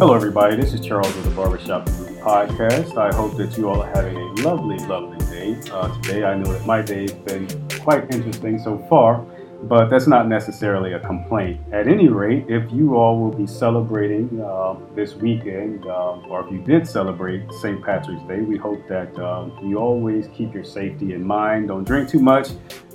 Hello, 0.00 0.14
everybody. 0.14 0.56
This 0.56 0.72
is 0.72 0.80
Charles 0.80 1.14
of 1.14 1.24
the 1.24 1.30
Barbershop 1.32 1.84
Podcast. 2.24 2.96
I 2.96 3.14
hope 3.14 3.36
that 3.36 3.58
you 3.58 3.68
all 3.68 3.82
are 3.82 3.94
having 3.94 4.16
a 4.16 4.32
lovely, 4.40 4.78
lovely 4.86 5.18
day 5.26 5.60
uh, 5.70 5.94
today. 6.00 6.24
I 6.24 6.36
know 6.36 6.50
that 6.54 6.64
my 6.64 6.80
day's 6.80 7.12
been 7.12 7.46
quite 7.80 8.10
interesting 8.10 8.58
so 8.58 8.78
far, 8.88 9.18
but 9.64 9.90
that's 9.90 10.06
not 10.06 10.26
necessarily 10.26 10.94
a 10.94 11.00
complaint. 11.00 11.60
At 11.70 11.86
any 11.86 12.08
rate, 12.08 12.46
if 12.48 12.72
you 12.72 12.96
all 12.96 13.20
will 13.20 13.36
be 13.36 13.46
celebrating 13.46 14.40
uh, 14.40 14.76
this 14.94 15.16
weekend, 15.16 15.84
uh, 15.84 16.22
or 16.30 16.46
if 16.46 16.50
you 16.50 16.62
did 16.62 16.88
celebrate 16.88 17.52
St. 17.60 17.84
Patrick's 17.84 18.22
Day, 18.22 18.40
we 18.40 18.56
hope 18.56 18.88
that 18.88 19.14
um, 19.18 19.54
you 19.62 19.76
always 19.76 20.28
keep 20.28 20.54
your 20.54 20.64
safety 20.64 21.12
in 21.12 21.22
mind. 21.22 21.68
Don't 21.68 21.84
drink 21.84 22.08
too 22.08 22.20
much. 22.20 22.48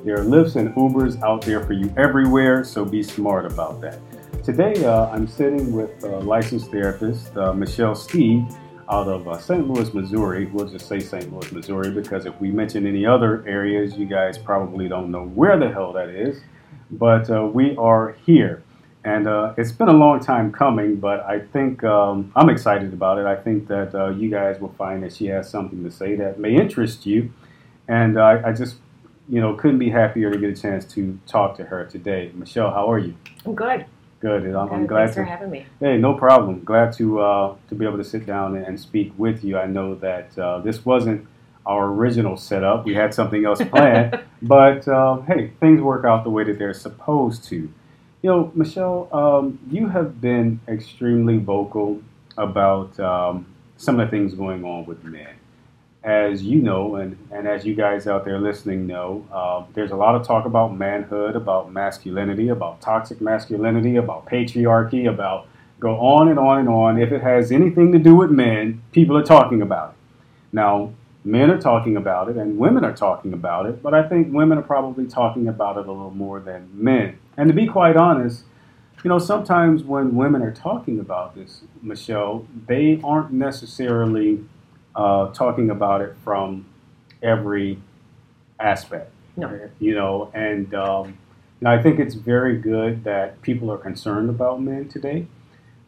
There 0.04 0.16
are 0.16 0.26
Lyfts 0.26 0.56
and 0.56 0.74
Ubers 0.74 1.22
out 1.22 1.44
there 1.44 1.64
for 1.64 1.74
you 1.74 1.94
everywhere, 1.98 2.64
so 2.64 2.84
be 2.84 3.04
smart 3.04 3.46
about 3.46 3.80
that. 3.82 4.00
Today, 4.46 4.86
uh, 4.86 5.08
I'm 5.08 5.28
sitting 5.28 5.74
with 5.74 6.04
uh, 6.04 6.20
licensed 6.20 6.70
therapist 6.70 7.36
uh, 7.36 7.52
Michelle 7.52 7.96
Steeg 7.96 8.56
out 8.92 9.08
of 9.08 9.28
uh, 9.28 9.40
St. 9.40 9.68
Louis, 9.68 9.92
Missouri. 9.92 10.46
We'll 10.46 10.68
just 10.68 10.88
say 10.88 11.00
St. 11.00 11.34
Louis, 11.34 11.52
Missouri, 11.52 11.90
because 11.90 12.28
if 12.28 12.40
we 12.40 12.52
mention 12.52 12.86
any 12.86 13.08
other 13.08 13.44
areas, 13.48 13.98
you 13.98 14.06
guys 14.06 14.38
probably 14.38 14.88
don't 14.88 15.10
know 15.10 15.26
where 15.30 15.58
the 15.58 15.72
hell 15.72 15.92
that 15.94 16.10
is. 16.10 16.42
But 16.92 17.28
uh, 17.28 17.48
we 17.48 17.76
are 17.78 18.18
here. 18.24 18.62
And 19.04 19.28
uh, 19.28 19.56
it's 19.58 19.72
been 19.72 19.90
a 19.90 19.94
long 19.94 20.20
time 20.20 20.52
coming, 20.52 20.98
but 20.98 21.22
I 21.22 21.40
think 21.40 21.84
um, 21.84 22.32
I'm 22.36 22.50
excited 22.50 22.94
about 22.94 23.18
it. 23.18 23.26
I 23.26 23.36
think 23.36 23.68
that 23.70 24.16
you 24.16 24.30
guys 24.30 24.60
will 24.60 24.76
find 24.78 25.02
that 25.02 25.14
she 25.16 25.26
has 25.26 25.50
something 25.50 25.84
to 25.84 25.90
say 25.90 26.16
that 26.18 26.40
may 26.40 26.56
interest 26.56 27.08
you. 27.08 27.34
And 27.88 28.20
I 28.20 28.54
just, 28.54 28.76
you 29.28 29.42
know, 29.42 29.56
couldn't 29.56 29.80
be 29.80 29.90
happier 29.90 30.30
to 30.30 30.38
get 30.38 30.56
a 30.56 30.62
chance 30.62 30.86
to 30.94 31.18
talk 31.26 31.58
to 31.58 31.64
her 31.64 31.84
today. 31.86 32.32
Michelle, 32.36 32.70
how 32.70 32.92
are 32.92 33.00
you? 33.00 33.16
I'm 33.44 33.56
good. 33.56 33.88
Good. 34.26 34.56
I'm, 34.56 34.72
I'm 34.72 34.88
glad 34.88 35.02
Thanks 35.02 35.16
to. 35.18 35.22
for 35.22 35.26
having 35.26 35.52
me. 35.52 35.68
Hey, 35.80 35.98
no 35.98 36.16
problem. 36.16 36.64
Glad 36.64 36.94
to 36.94 37.20
uh, 37.20 37.56
to 37.70 37.76
be 37.76 37.86
able 37.86 37.98
to 37.98 38.04
sit 38.04 38.26
down 38.26 38.56
and 38.58 38.80
speak 38.80 39.14
with 39.20 39.44
you. 39.44 39.60
I 39.60 39.68
know 39.68 39.94
that 39.94 40.36
uh, 40.36 40.62
this 40.62 40.84
wasn't 40.84 41.28
our 41.64 41.86
original 41.86 42.36
setup. 42.36 42.86
We 42.86 42.96
had 42.96 43.14
something 43.14 43.46
else 43.46 43.62
planned, 43.70 44.20
but 44.42 44.88
uh, 44.88 45.22
hey, 45.28 45.52
things 45.60 45.80
work 45.80 46.06
out 46.06 46.24
the 46.24 46.32
way 46.32 46.44
that 46.44 46.58
they're 46.58 46.74
supposed 46.74 47.44
to. 47.50 47.56
You 47.56 47.72
know, 48.24 48.52
Michelle, 48.56 49.10
um, 49.14 49.60
you 49.70 49.90
have 49.90 50.20
been 50.20 50.60
extremely 50.68 51.38
vocal 51.38 52.02
about 52.36 53.00
um, 53.00 53.46
some 53.78 54.00
of 54.00 54.08
the 54.08 54.12
things 54.12 54.34
going 54.34 54.64
on 54.64 54.88
with 54.88 55.04
men. 55.04 55.36
As 56.06 56.44
you 56.44 56.62
know, 56.62 56.98
and, 56.98 57.18
and 57.32 57.48
as 57.48 57.66
you 57.66 57.74
guys 57.74 58.06
out 58.06 58.26
there 58.26 58.40
listening 58.40 58.86
know, 58.86 59.26
uh, 59.34 59.64
there's 59.74 59.90
a 59.90 59.96
lot 59.96 60.14
of 60.14 60.26
talk 60.26 60.46
about 60.46 60.78
manhood, 60.78 61.36
about 61.36 61.74
masculinity, 61.74 62.50
about 62.50 62.80
toxic 62.80 63.20
masculinity, 63.20 63.96
about 63.96 64.28
patriarchy, 64.28 65.10
about 65.10 65.48
go 65.80 65.96
on 65.96 66.28
and 66.28 66.38
on 66.38 66.60
and 66.60 66.70
on. 66.70 67.02
If 67.02 67.12
it 67.12 67.24
has 67.24 67.52
anything 67.52 67.92
to 67.92 67.98
do 67.98 68.16
with 68.16 68.30
men, 68.30 68.84
people 68.92 69.18
are 69.18 69.24
talking 69.24 69.64
about 69.64 69.94
it. 69.94 69.96
Now, 70.54 70.94
men 71.24 71.50
are 71.50 71.60
talking 71.60 71.98
about 71.98 72.30
it 72.30 72.38
and 72.38 72.60
women 72.60 72.86
are 72.86 72.96
talking 72.96 73.34
about 73.34 73.66
it, 73.66 73.82
but 73.82 73.96
I 73.96 74.08
think 74.08 74.32
women 74.32 74.60
are 74.60 74.64
probably 74.64 75.08
talking 75.08 75.48
about 75.48 75.78
it 75.78 75.88
a 75.88 75.92
little 75.92 76.12
more 76.12 76.40
than 76.40 76.70
men. 76.72 77.18
And 77.36 77.48
to 77.48 77.54
be 77.56 77.66
quite 77.66 77.98
honest, 77.98 78.44
you 79.04 79.10
know, 79.10 79.18
sometimes 79.18 79.84
when 79.84 80.16
women 80.16 80.44
are 80.44 80.54
talking 80.54 81.00
about 81.00 81.34
this, 81.34 81.62
Michelle, 81.82 82.46
they 82.68 83.02
aren't 83.04 83.32
necessarily 83.32 84.46
uh, 84.96 85.32
talking 85.34 85.70
about 85.70 86.02
it 86.02 86.16
from 86.24 86.66
every 87.22 87.80
aspect. 88.60 89.12
No. 89.38 89.70
You 89.80 89.96
know, 89.96 90.32
and 90.34 90.74
um, 90.74 91.18
and 91.60 91.70
I 91.70 91.82
think 91.82 92.00
it's 92.00 92.16
very 92.16 92.58
good 92.58 93.04
that 93.04 93.42
people 93.42 93.72
are 93.72 93.78
concerned 93.78 94.30
about 94.30 94.62
men 94.62 94.88
today. 94.88 95.28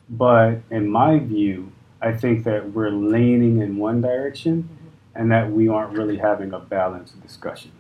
But 0.10 0.60
in 0.70 0.90
my 0.90 1.20
view, 1.20 1.72
I 2.02 2.14
think 2.14 2.44
that 2.46 2.72
we're 2.72 2.92
leaning 2.92 3.60
in 3.62 3.78
one 3.78 4.02
direction 4.02 4.70
and 5.16 5.32
that 5.32 5.52
we 5.52 5.68
aren't 5.68 5.98
really 5.98 6.18
having 6.18 6.54
a 6.54 6.60
balanced 6.60 7.22
discussion. 7.22 7.72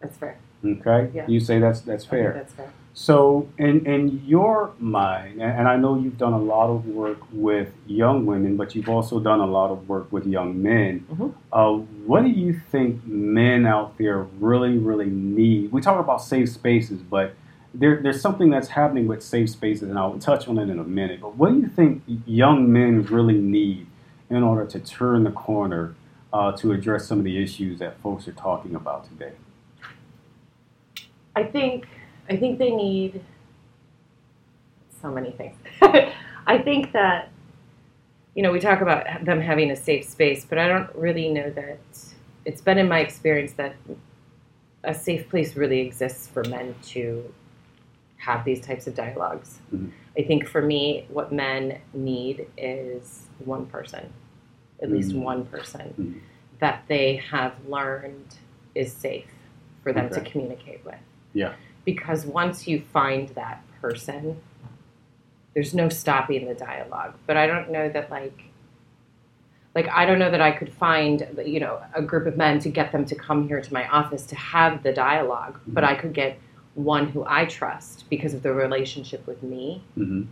That's 0.00 0.16
fair. 0.16 0.38
Okay? 0.64 1.10
Yeah. 1.14 1.26
You 1.26 1.40
say 1.40 1.58
that's 1.58 1.80
that's 1.80 2.04
fair. 2.04 2.32
that's 2.32 2.52
fair. 2.52 2.72
So, 2.98 3.46
in, 3.58 3.84
in 3.84 4.22
your 4.24 4.72
mind, 4.78 5.42
and 5.42 5.52
and 5.52 5.68
I 5.68 5.76
know 5.76 5.98
you've 5.98 6.16
done 6.16 6.32
a 6.32 6.38
lot 6.38 6.70
of 6.70 6.86
work 6.86 7.18
with 7.30 7.68
young 7.86 8.24
women, 8.24 8.56
but 8.56 8.74
you've 8.74 8.88
also 8.88 9.20
done 9.20 9.40
a 9.40 9.46
lot 9.46 9.70
of 9.70 9.86
work 9.86 10.10
with 10.10 10.26
young 10.26 10.62
men. 10.62 11.04
Mhm. 11.12 11.34
Uh, 11.52 11.72
what 12.06 12.22
do 12.22 12.30
you 12.30 12.54
think 12.54 13.06
men 13.06 13.66
out 13.66 13.98
there 13.98 14.26
really, 14.40 14.78
really 14.78 15.10
need? 15.10 15.72
We 15.72 15.82
talk 15.82 16.00
about 16.00 16.22
safe 16.22 16.48
spaces, 16.48 17.02
but 17.02 17.34
there, 17.74 18.00
there's 18.02 18.22
something 18.22 18.48
that's 18.48 18.68
happening 18.68 19.06
with 19.06 19.22
safe 19.22 19.50
spaces, 19.50 19.90
and 19.90 19.98
I'll 19.98 20.18
touch 20.18 20.48
on 20.48 20.56
it 20.58 20.70
in 20.70 20.78
a 20.78 20.84
minute. 20.84 21.20
But 21.20 21.36
what 21.36 21.52
do 21.52 21.58
you 21.60 21.68
think 21.68 22.02
young 22.24 22.72
men 22.72 23.02
really 23.02 23.38
need 23.38 23.88
in 24.30 24.42
order 24.42 24.64
to 24.64 24.80
turn 24.80 25.24
the 25.24 25.32
corner 25.32 25.94
uh, 26.32 26.52
to 26.52 26.72
address 26.72 27.06
some 27.06 27.18
of 27.18 27.24
the 27.24 27.36
issues 27.42 27.78
that 27.78 28.00
folks 28.00 28.26
are 28.26 28.32
talking 28.32 28.74
about 28.74 29.04
today? 29.04 29.32
I 31.34 31.42
think 31.42 31.86
I 32.28 32.36
think 32.36 32.58
they 32.58 32.70
need 32.70 33.20
so 35.00 35.10
many 35.10 35.30
things. 35.32 35.56
I 36.46 36.58
think 36.58 36.92
that 36.92 37.28
you 38.34 38.42
know 38.42 38.52
we 38.52 38.60
talk 38.60 38.80
about 38.80 39.24
them 39.24 39.40
having 39.40 39.70
a 39.70 39.76
safe 39.76 40.04
space, 40.04 40.44
but 40.44 40.58
I 40.58 40.68
don't 40.68 40.94
really 40.94 41.28
know 41.28 41.50
that 41.50 41.78
it's 42.44 42.60
been 42.60 42.78
in 42.78 42.88
my 42.88 43.00
experience 43.00 43.52
that 43.52 43.74
a 44.84 44.94
safe 44.94 45.28
place 45.28 45.56
really 45.56 45.80
exists 45.80 46.28
for 46.28 46.44
men 46.44 46.74
to 46.80 47.32
have 48.18 48.44
these 48.44 48.60
types 48.60 48.86
of 48.86 48.94
dialogues. 48.94 49.58
Mhm. 49.74 49.90
I 50.18 50.22
think 50.22 50.46
for 50.46 50.62
me, 50.62 51.06
what 51.08 51.32
men 51.32 51.78
need 51.92 52.46
is 52.56 53.26
one 53.44 53.66
person, 53.66 54.12
at 54.82 54.90
least 54.90 55.12
Mhm. 55.12 55.22
one 55.22 55.44
person 55.46 55.94
Mhm. 55.98 56.20
that 56.60 56.84
they 56.88 57.16
have 57.16 57.52
learned 57.68 58.36
is 58.74 58.92
safe 58.92 59.30
for 59.82 59.92
them 59.92 60.08
to 60.10 60.20
communicate 60.22 60.84
with. 60.84 60.98
Yeah. 61.34 61.54
Because 61.86 62.26
once 62.26 62.66
you 62.68 62.82
find 62.92 63.30
that 63.30 63.62
person, 63.80 64.42
there's 65.54 65.72
no 65.72 65.88
stopping 65.88 66.46
the 66.46 66.54
dialogue. 66.54 67.14
But 67.26 67.38
I 67.38 67.46
don't 67.46 67.70
know 67.70 67.88
that 67.88 68.10
like 68.10 68.42
like 69.74 69.88
I 69.88 70.04
don't 70.06 70.18
know 70.18 70.30
that 70.30 70.40
I 70.40 70.50
could 70.52 70.72
find 70.72 71.26
you 71.46 71.60
know 71.60 71.80
a 71.94 72.02
group 72.02 72.26
of 72.26 72.36
men 72.36 72.58
to 72.60 72.68
get 72.68 72.92
them 72.92 73.04
to 73.06 73.14
come 73.14 73.46
here 73.48 73.60
to 73.60 73.72
my 73.72 73.86
office 73.88 74.24
to 74.26 74.34
have 74.36 74.82
the 74.82 74.90
dialog 74.92 75.58
but 75.66 75.84
I 75.84 75.94
could 75.94 76.14
get 76.14 76.38
one 76.74 77.08
who 77.08 77.24
I 77.26 77.44
trust 77.44 78.08
because 78.08 78.32
of 78.32 78.42
the 78.42 78.54
relationship 78.54 79.26
with 79.26 79.42
me 79.42 79.82
hmm 79.94 80.22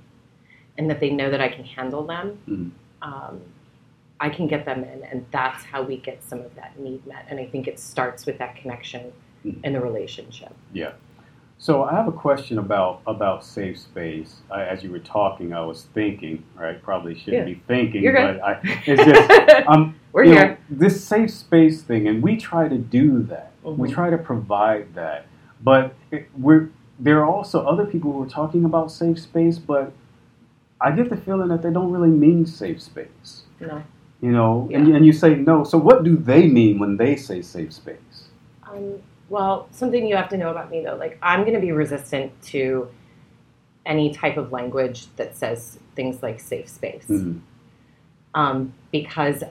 and 0.78 0.88
that 0.90 0.98
they 0.98 1.10
know 1.10 1.30
that 1.30 1.40
I 1.42 1.48
can 1.50 1.62
handle 1.64 2.04
them. 2.04 2.38
Mhm. 2.48 2.70
Um, 3.02 3.40
I 4.18 4.28
can 4.28 4.48
get 4.48 4.64
them 4.64 4.82
in, 4.82 5.04
and 5.04 5.24
that's 5.30 5.62
how 5.62 5.82
we 5.82 5.98
get 5.98 6.20
some 6.24 6.40
of 6.40 6.52
that 6.56 6.76
need 6.80 7.06
met. 7.06 7.26
And 7.28 7.38
I 7.38 7.46
think 7.46 7.68
it 7.68 7.78
starts 7.78 8.26
with 8.26 8.38
that 8.38 8.56
connection 8.56 9.12
Mhm. 9.44 9.62
in 9.62 9.72
the 9.72 9.80
relationship. 9.80 10.52
So 11.58 11.84
I 11.84 11.92
have 11.94 12.08
a 12.08 12.12
question 12.12 12.58
about 12.58 13.00
about 13.06 13.44
safe 13.44 13.78
space. 13.78 14.36
I, 14.50 14.64
as 14.64 14.82
you 14.82 14.90
were 14.90 14.98
talking, 14.98 15.52
I 15.52 15.60
was 15.62 15.84
thinking. 15.94 16.44
Right, 16.56 16.80
probably 16.82 17.14
shouldn't 17.14 17.46
be 17.46 17.62
thinking, 17.66 18.02
You're 18.02 18.12
but 18.12 18.42
I, 18.42 18.60
it's 18.86 19.02
just 19.04 19.66
um, 19.68 19.98
We're 20.12 20.24
you 20.24 20.34
know, 20.34 20.56
this 20.68 21.02
safe 21.02 21.30
space 21.30 21.82
thing, 21.82 22.06
and 22.08 22.22
we 22.22 22.36
try 22.36 22.68
to 22.68 22.76
do 22.78 23.22
that. 23.24 23.52
We 23.62 23.88
Mhm. 23.88 23.92
try 23.94 24.10
to 24.10 24.18
provide 24.18 24.94
that, 24.94 25.26
but 25.62 25.94
it, 26.10 26.28
we're 26.38 26.68
there 26.98 27.20
are 27.20 27.26
also 27.26 27.64
other 27.64 27.86
people 27.86 28.12
who 28.12 28.22
are 28.22 28.28
talking 28.28 28.64
about 28.64 28.90
safe 28.92 29.18
space, 29.18 29.58
but 29.58 29.92
I 30.80 30.90
get 30.92 31.08
the 31.08 31.16
feeling 31.16 31.48
that 31.48 31.62
they 31.62 31.70
don't 31.72 31.90
really 31.90 32.10
mean 32.10 32.46
safe 32.46 32.80
space. 32.82 33.42
No. 33.60 33.82
You 34.20 34.30
know, 34.32 34.68
and, 34.72 34.88
and 34.94 35.04
you 35.04 35.12
say 35.12 35.34
no. 35.34 35.64
So 35.64 35.76
what 35.78 36.04
do 36.04 36.16
they 36.16 36.46
mean 36.46 36.78
when 36.78 36.96
they 36.96 37.16
say 37.16 37.42
safe 37.42 37.72
space? 37.72 38.28
Um, 38.62 38.94
well, 39.34 39.68
something 39.72 40.06
you 40.06 40.14
have 40.14 40.28
to 40.28 40.36
know 40.38 40.50
about 40.50 40.70
me 40.70 40.82
though, 40.84 40.94
like 40.94 41.18
I'm 41.20 41.40
going 41.40 41.54
to 41.54 41.60
be 41.60 41.72
resistant 41.72 42.30
to 42.44 42.88
any 43.84 44.14
type 44.14 44.36
of 44.36 44.52
language 44.52 45.08
that 45.16 45.36
says 45.36 45.78
things 45.96 46.22
like 46.22 46.38
safe 46.40 46.68
space, 46.68 47.06
Mhm, 47.08 47.40
um, 48.34 48.72
because 48.92 49.42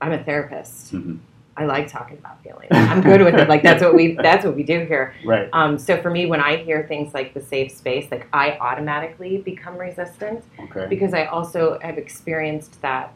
I'm 0.00 0.12
a 0.12 0.24
therapist. 0.24 0.94
mhm. 0.94 1.18
I 1.54 1.66
like 1.66 1.86
talking 1.88 2.16
about 2.16 2.42
feelings. 2.42 2.68
I'm 2.72 3.02
good 3.02 3.20
with 3.20 3.34
it. 3.34 3.46
Like 3.46 3.62
that's 3.62 3.82
what 3.82 3.94
we 3.94 4.14
that's 4.28 4.42
what 4.46 4.56
we 4.56 4.62
do 4.62 4.86
here. 4.86 5.12
Right. 5.22 5.50
Um, 5.52 5.78
so 5.78 6.00
for 6.00 6.10
me, 6.10 6.24
when 6.24 6.40
I 6.40 6.56
hear 6.56 6.86
things 6.88 7.12
like 7.12 7.34
the 7.34 7.42
safe 7.42 7.70
space, 7.70 8.10
like 8.10 8.26
I 8.32 8.56
automatically 8.58 9.36
become 9.36 9.76
resistant 9.76 10.42
Okay. 10.58 10.86
because 10.88 11.12
I 11.12 11.26
also 11.26 11.78
have 11.82 11.98
experienced 11.98 12.80
that. 12.80 13.12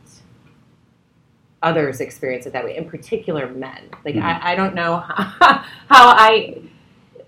Others 1.63 2.01
experience 2.01 2.47
it 2.47 2.53
that 2.53 2.65
way, 2.65 2.77
in 2.77 2.85
particular 2.89 3.49
men. 3.49 3.89
Like 4.05 4.15
Mhm. 4.15 4.23
I, 4.23 4.53
I 4.53 4.55
don't 4.55 4.75
know 4.75 4.99
how, 4.99 5.25
how 5.89 6.09
I, 6.11 6.59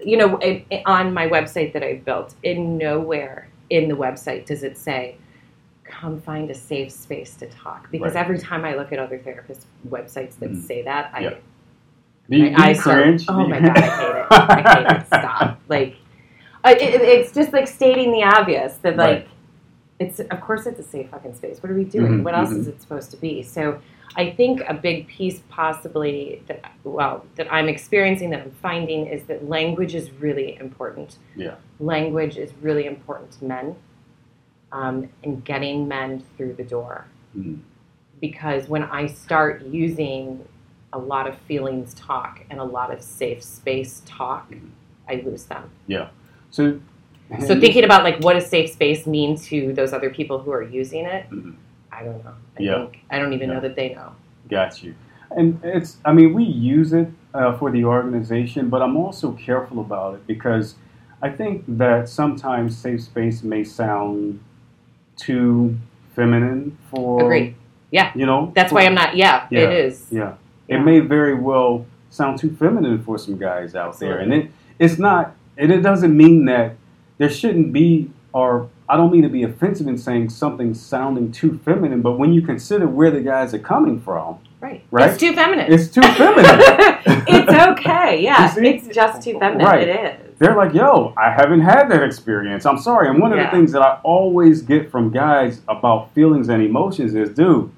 you 0.05 0.17
know, 0.17 0.37
it, 0.39 0.65
it- 0.71 0.83
on 0.87 1.13
my 1.15 1.27
website 1.29 1.73
that 1.73 1.83
I've 1.83 2.05
built, 2.05 2.35
in 2.43 2.77
nowhere 2.79 3.49
in 3.71 3.89
the 3.89 3.97
website 3.97 4.45
does 4.47 4.63
it 4.63 4.77
say, 4.77 5.17
"Come 5.85 6.21
find 6.21 6.51
a 6.51 6.55
safe 6.55 6.93
space 6.93 7.35
to 7.37 7.47
talk." 7.49 7.91
Because 7.91 8.15
Right. 8.15 8.21
every 8.25 8.39
time 8.39 8.65
I 8.65 8.75
look 8.75 8.93
at 8.93 8.99
other 8.99 9.19
therapists' 9.19 9.65
websites 9.89 10.39
that 10.41 10.51
Mhm. 10.53 10.63
say 10.63 10.83
that, 10.83 11.11
I 11.15 11.21
Yeah. 11.21 11.31
Do 11.31 12.39
my 12.39 12.45
do 12.45 12.51
you 12.51 12.57
eyes 12.59 12.81
start- 12.81 13.03
cringe? 13.03 13.25
oh 13.29 13.47
my 13.49 13.61
god, 13.61 13.79
I 13.79 13.81
hate 13.81 14.17
it. 14.17 14.27
I 14.31 14.75
hate 14.91 14.97
it. 15.01 15.07
Stop. 15.07 15.61
Like, 15.69 15.97
I- 16.63 16.75
it, 16.75 17.01
it's 17.01 17.33
just 17.33 17.55
like 17.55 17.67
stating 17.67 18.13
the 18.13 18.25
obvious 18.25 18.75
that 18.83 18.97
like 18.97 19.21
Right. 19.21 19.29
it's 19.99 20.21
of 20.21 20.41
course 20.43 20.67
it's 20.67 20.79
a 20.79 20.83
safe 20.83 21.09
fucking 21.09 21.35
space. 21.35 21.63
What 21.63 21.73
are 21.73 21.75
we 21.75 21.85
doing? 21.85 22.19
Mhm, 22.21 22.23
what 22.25 22.35
else 22.35 22.51
mhm. 22.51 22.59
is 22.61 22.69
it 22.69 22.83
supposed 22.83 23.11
to 23.13 23.17
be? 23.17 23.43
So 23.43 23.79
I 24.16 24.31
think 24.31 24.62
a 24.66 24.75
big 24.75 25.06
piece 25.06 25.43
possibly 25.49 26.43
that 26.46 26.72
well 26.84 27.25
that 27.37 27.52
I'm 27.52 27.69
experiencing 27.69 28.31
that 28.31 28.40
I'm 28.40 28.50
finding 28.62 29.06
is 29.06 29.25
that 29.25 29.49
language 29.49 29.94
is 29.94 30.10
really 30.12 30.56
important. 30.58 31.16
Yeah. 31.37 31.56
Language 31.78 32.37
is 32.37 32.52
really 32.60 32.87
important 32.87 33.32
to 33.32 33.44
men, 33.44 33.76
um, 34.72 35.08
and 35.22 35.44
getting 35.44 35.87
men 35.88 36.22
through 36.37 36.55
the 36.55 36.64
door. 36.64 37.06
Mhm. 37.37 37.58
Because 38.20 38.69
when 38.69 38.82
I 38.84 39.06
start 39.06 39.64
using 39.66 40.44
a 40.93 40.99
lot 40.99 41.28
of 41.28 41.37
feelings 41.46 41.94
talk 41.94 42.40
and 42.50 42.58
a 42.58 42.64
lot 42.64 42.93
of 42.93 43.02
safe 43.02 43.43
space 43.43 44.02
talk, 44.06 44.50
Mhm. 44.50 44.70
I 45.08 45.22
lose 45.25 45.44
them. 45.44 45.70
Yeah. 45.87 46.08
So, 46.50 46.81
So 47.40 47.60
thinking 47.60 47.84
about 47.84 48.05
like 48.05 48.20
what 48.25 48.32
does 48.32 48.46
safe 48.46 48.70
space 48.70 49.06
mean 49.06 49.37
to 49.37 49.75
those 49.75 49.93
other 49.93 50.08
people 50.08 50.38
who 50.38 50.50
are 50.50 50.62
using 50.62 51.05
it, 51.05 51.28
Mhm. 51.31 51.55
I 51.93 52.05
don't 52.05 52.23
know. 52.25 52.32
I 52.58 52.62
Yeah. 52.62 52.75
think 52.87 52.99
I 53.11 53.19
don't 53.19 53.32
even 53.32 53.49
Yeah. 53.49 53.55
know 53.56 53.61
that 53.61 53.76
they 53.76 53.94
know. 53.94 54.12
Got 54.49 54.82
you. 54.82 54.94
And 55.31 55.61
it's, 55.62 55.99
I 56.05 56.12
mean, 56.12 56.32
we 56.32 56.44
use 56.44 56.93
it 56.93 57.08
uh, 57.35 57.52
for 57.58 57.70
the 57.70 57.85
organization, 57.85 58.69
but 58.70 58.81
I'm 58.82 58.96
also 58.96 59.32
careful 59.32 59.81
about 59.81 60.14
it 60.14 60.26
because 60.26 60.76
I 61.20 61.29
think 61.31 61.64
that 61.69 62.08
sometimes 62.08 62.76
safe 62.76 63.02
space 63.02 63.43
may 63.43 63.64
sound 63.64 64.40
too 65.17 65.76
feminine 66.14 66.76
for, 66.90 67.23
Agreed. 67.25 67.55
Yeah. 67.91 68.12
you 68.14 68.25
know, 68.26 68.52
That's 68.55 68.70
for- 68.70 68.76
why 68.76 68.82
I'm 68.87 68.94
not. 68.94 69.17
Yeah, 69.17 69.46
Yeah. 69.50 69.61
it 69.61 69.73
is. 69.87 70.06
Yeah. 70.11 70.32
It 70.69 70.79
may 70.81 71.00
very 71.00 71.34
well 71.34 71.87
sound 72.11 72.38
too 72.38 72.50
feminine 72.50 73.02
for 73.02 73.19
some 73.19 73.37
guys 73.37 73.75
out 73.75 73.99
there. 73.99 74.19
And 74.19 74.32
it, 74.32 74.50
it's 74.79 74.99
not, 74.99 75.34
and 75.58 75.70
it 75.70 75.82
doesn't 75.82 76.17
mean 76.17 76.44
that 76.46 76.76
there 77.19 77.29
shouldn't 77.31 77.73
be, 77.73 78.11
or 78.32 78.69
I 78.90 78.96
don't 78.96 79.12
mean 79.12 79.23
to 79.23 79.29
be 79.29 79.43
offensive 79.43 79.87
in 79.87 79.99
saying 79.99 80.31
something 80.31 80.73
sounding 80.75 81.31
too 81.31 81.61
feminine, 81.64 82.00
but 82.00 82.12
when 82.19 82.32
you 82.32 82.40
consider 82.43 82.87
where 82.88 83.11
the 83.11 83.20
guys 83.20 83.52
are 83.55 83.58
coming 83.58 84.00
from, 84.00 84.38
Right. 84.61 84.82
Right? 84.90 85.11
It's 85.11 85.20
too 85.20 85.35
feminine. 85.35 85.73
it's 85.73 85.87
too 85.88 86.00
feminine. 86.02 86.44
it's 87.29 87.52
okay. 87.79 88.20
Yeah. 88.20 88.52
It's 88.56 88.88
just 88.88 89.23
too 89.23 89.38
feminine. 89.38 89.64
Right. 89.64 89.87
It 89.87 90.20
is. 90.20 90.38
They're 90.40 90.56
like, 90.56 90.75
yo, 90.75 91.14
I 91.17 91.31
haven't 91.31 91.61
had 91.61 91.88
that 91.90 92.02
experience. 92.02 92.67
I'm 92.67 92.79
sorry. 92.79 93.08
And 93.08 93.20
one 93.20 93.31
of 93.32 93.38
Yeah. 93.38 93.44
the 93.44 93.56
things 93.56 93.70
that 93.70 93.82
I 93.82 94.00
always 94.02 94.62
get 94.62 94.91
from 94.91 95.12
guys 95.12 95.61
about 95.69 96.12
feelings 96.12 96.49
and 96.49 96.61
emotions 96.61 97.14
is, 97.14 97.31
dude, 97.31 97.70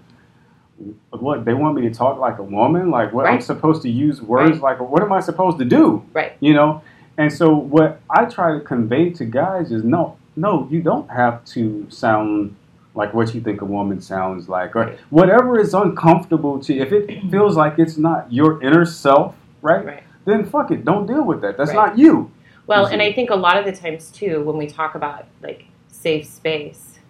what 1.11 1.45
they 1.45 1.53
want 1.53 1.75
me 1.75 1.83
to 1.83 1.91
talk 1.93 2.19
like 2.19 2.39
a 2.39 2.43
woman? 2.43 2.91
Like 2.91 3.13
what 3.13 3.27
I'm 3.27 3.41
supposed 3.43 3.83
to 3.83 3.91
use 3.91 4.23
words 4.23 4.53
Right. 4.59 4.79
like 4.81 4.91
what 4.91 5.03
am 5.03 5.13
I 5.13 5.21
supposed 5.21 5.59
to 5.59 5.65
do? 5.67 6.03
Right. 6.15 6.33
You 6.41 6.55
know? 6.55 6.81
And 7.19 7.31
so 7.31 7.55
what 7.55 8.01
I 8.09 8.25
try 8.25 8.55
to 8.55 8.61
convey 8.61 9.11
to 9.11 9.27
guys 9.27 9.71
is 9.71 9.85
no, 9.85 10.17
no, 10.37 10.67
you 10.71 10.81
don't 10.83 11.09
have 11.11 11.45
to 11.47 11.87
sound 11.91 12.57
like 12.95 13.15
what 13.15 13.35
you 13.35 13.41
think 13.41 13.61
a 13.61 13.65
woman 13.65 14.01
sounds 14.01 14.49
like 14.49 14.75
or 14.75 14.97
whatever 15.11 15.59
is 15.59 15.75
uncomfortable 15.75 16.59
to 16.61 16.75
you. 16.75 16.83
If 16.83 16.93
it 16.93 17.23
feels 17.31 17.57
like 17.57 17.79
it's 17.79 17.97
not 17.97 18.33
your 18.33 18.63
inner 18.63 18.85
self, 18.85 19.37
right? 19.63 19.85
Right. 19.85 20.03
Then 20.25 20.45
fuck 20.45 20.71
it. 20.71 20.85
Don't 20.85 21.07
deal 21.07 21.25
with 21.25 21.41
that. 21.43 21.57
That's 21.57 21.71
Right. 21.71 21.89
not 21.89 21.99
you. 21.99 22.31
Well, 22.67 22.87
and 22.87 23.03
I 23.03 23.13
think 23.13 23.31
a 23.31 23.35
lot 23.37 23.57
of 23.57 23.65
the 23.65 23.73
times 23.73 24.11
too, 24.11 24.43
when 24.45 24.57
we 24.57 24.67
talk 24.69 24.95
about 24.95 25.27
like 25.43 25.65
safe 25.89 26.27
space, 26.27 27.01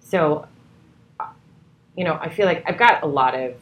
so 0.00 0.46
uh, 1.20 1.26
you 1.96 2.04
know, 2.04 2.18
I 2.20 2.28
feel 2.28 2.46
like 2.46 2.64
I've 2.66 2.78
got 2.78 3.02
a 3.02 3.06
lot 3.06 3.34
of 3.34 3.54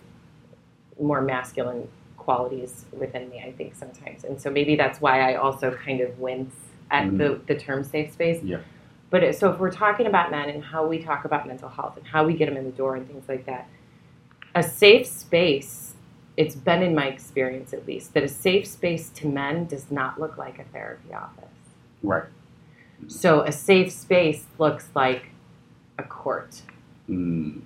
more 1.00 1.20
masculine 1.20 1.86
qualities 2.16 2.84
within 2.92 3.28
me. 3.30 3.42
I 3.44 3.52
think 3.52 3.74
sometimes, 3.74 4.24
and 4.24 4.40
so 4.40 4.50
maybe 4.50 4.74
that's 4.76 5.00
why 5.00 5.30
I 5.32 5.34
also 5.36 5.70
kind 5.74 6.00
of 6.00 6.18
wince 6.18 6.54
at 6.90 7.06
Mhm. 7.08 7.18
the 7.18 7.40
the 7.54 7.60
term 7.60 7.84
safe 7.84 8.12
space. 8.12 8.42
Yeah. 8.42 8.58
But 9.10 9.22
it, 9.22 9.36
so 9.38 9.50
if 9.50 9.58
we're 9.58 9.70
talking 9.70 10.06
about 10.06 10.30
men 10.30 10.50
and 10.50 10.62
how 10.62 10.86
we 10.86 10.98
talk 11.02 11.24
about 11.24 11.46
mental 11.46 11.68
health 11.68 11.96
and 11.96 12.06
how 12.06 12.24
we 12.26 12.34
get 12.34 12.46
them 12.46 12.56
in 12.58 12.64
the 12.64 12.70
door 12.72 12.94
and 12.96 13.06
things 13.06 13.28
like 13.28 13.46
that, 13.46 13.66
a 14.54 14.62
safe 14.62 15.06
space. 15.06 15.94
It's 16.36 16.54
been 16.54 16.82
in 16.84 16.94
my 16.94 17.06
experience, 17.08 17.72
at 17.72 17.84
least, 17.86 18.14
that 18.14 18.22
a 18.22 18.28
safe 18.28 18.64
space 18.66 19.10
to 19.10 19.26
men 19.26 19.66
does 19.66 19.90
not 19.90 20.20
look 20.20 20.38
like 20.38 20.60
a 20.60 20.64
therapy 20.64 21.12
office. 21.12 21.44
Right. 22.02 22.24
So 23.08 23.40
a 23.42 23.50
safe 23.50 23.90
space 23.90 24.44
looks 24.58 24.88
like 24.94 25.30
a 25.98 26.02
court, 26.04 26.62
Mm. 27.08 27.62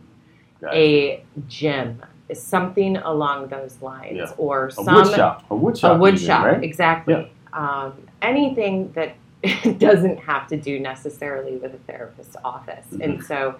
Gotcha. 0.60 0.74
a 0.76 1.24
gym, 1.48 2.02
something 2.32 2.96
along 2.96 3.48
those 3.48 3.82
lines, 3.82 4.16
Yeah. 4.16 4.32
or 4.38 4.66
A 4.68 4.72
some 4.72 4.94
wood 4.94 5.06
shop. 5.08 5.44
A 5.50 5.54
wood 5.54 5.76
shop. 5.76 5.96
a 5.96 5.98
wood 5.98 6.14
even, 6.14 6.42
right? 6.42 6.62
exactly. 6.64 7.30
Um, 7.52 7.92
anything 8.22 8.92
that 8.92 9.16
doesn't 9.78 10.18
have 10.18 10.46
to 10.48 10.56
do 10.56 10.78
necessarily 10.78 11.56
with 11.56 11.74
a 11.74 11.78
therapist's 11.78 12.36
office. 12.44 12.86
Mhm. 12.92 13.04
And 13.04 13.24
so, 13.24 13.56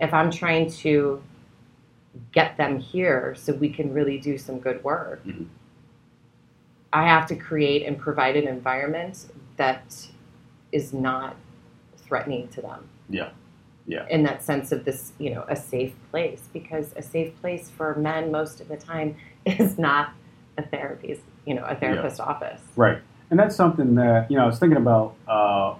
if 0.00 0.12
I'm 0.14 0.30
trying 0.30 0.70
to 0.70 1.22
get 2.32 2.56
them 2.56 2.78
here 2.78 3.34
so 3.36 3.52
we 3.54 3.68
can 3.68 3.92
really 3.92 4.18
do 4.18 4.38
some 4.38 4.58
good 4.60 4.82
work, 4.84 5.24
Mhm. 5.24 5.46
I 6.92 7.08
have 7.08 7.26
to 7.26 7.36
create 7.36 7.84
and 7.84 7.98
provide 7.98 8.36
an 8.36 8.46
environment 8.46 9.26
that 9.56 10.08
is 10.70 10.92
not 10.92 11.36
threatening 11.96 12.48
to 12.48 12.62
them. 12.62 12.88
Yeah. 13.08 13.30
Yeah. 13.86 14.06
In 14.08 14.22
that 14.22 14.42
sense 14.42 14.72
of 14.72 14.84
this, 14.84 15.12
you 15.18 15.34
know, 15.34 15.44
a 15.48 15.56
safe 15.56 15.92
place, 16.10 16.48
because 16.52 16.94
a 16.96 17.02
safe 17.02 17.38
place 17.40 17.68
for 17.70 17.94
men 17.96 18.30
most 18.30 18.60
of 18.60 18.68
the 18.68 18.76
time 18.76 19.16
is 19.44 19.78
not 19.78 20.10
a 20.56 20.62
therapy's, 20.62 21.20
you 21.44 21.54
know, 21.54 21.64
a 21.64 21.74
therapist 21.74 22.20
office. 22.20 22.62
Right. 22.76 22.98
And 23.34 23.40
that's 23.40 23.56
something 23.56 23.96
that 23.96 24.30
you 24.30 24.36
know 24.36 24.44
I 24.44 24.46
was 24.46 24.60
thinking 24.60 24.76
about 24.76 25.16
uh, 25.26 25.74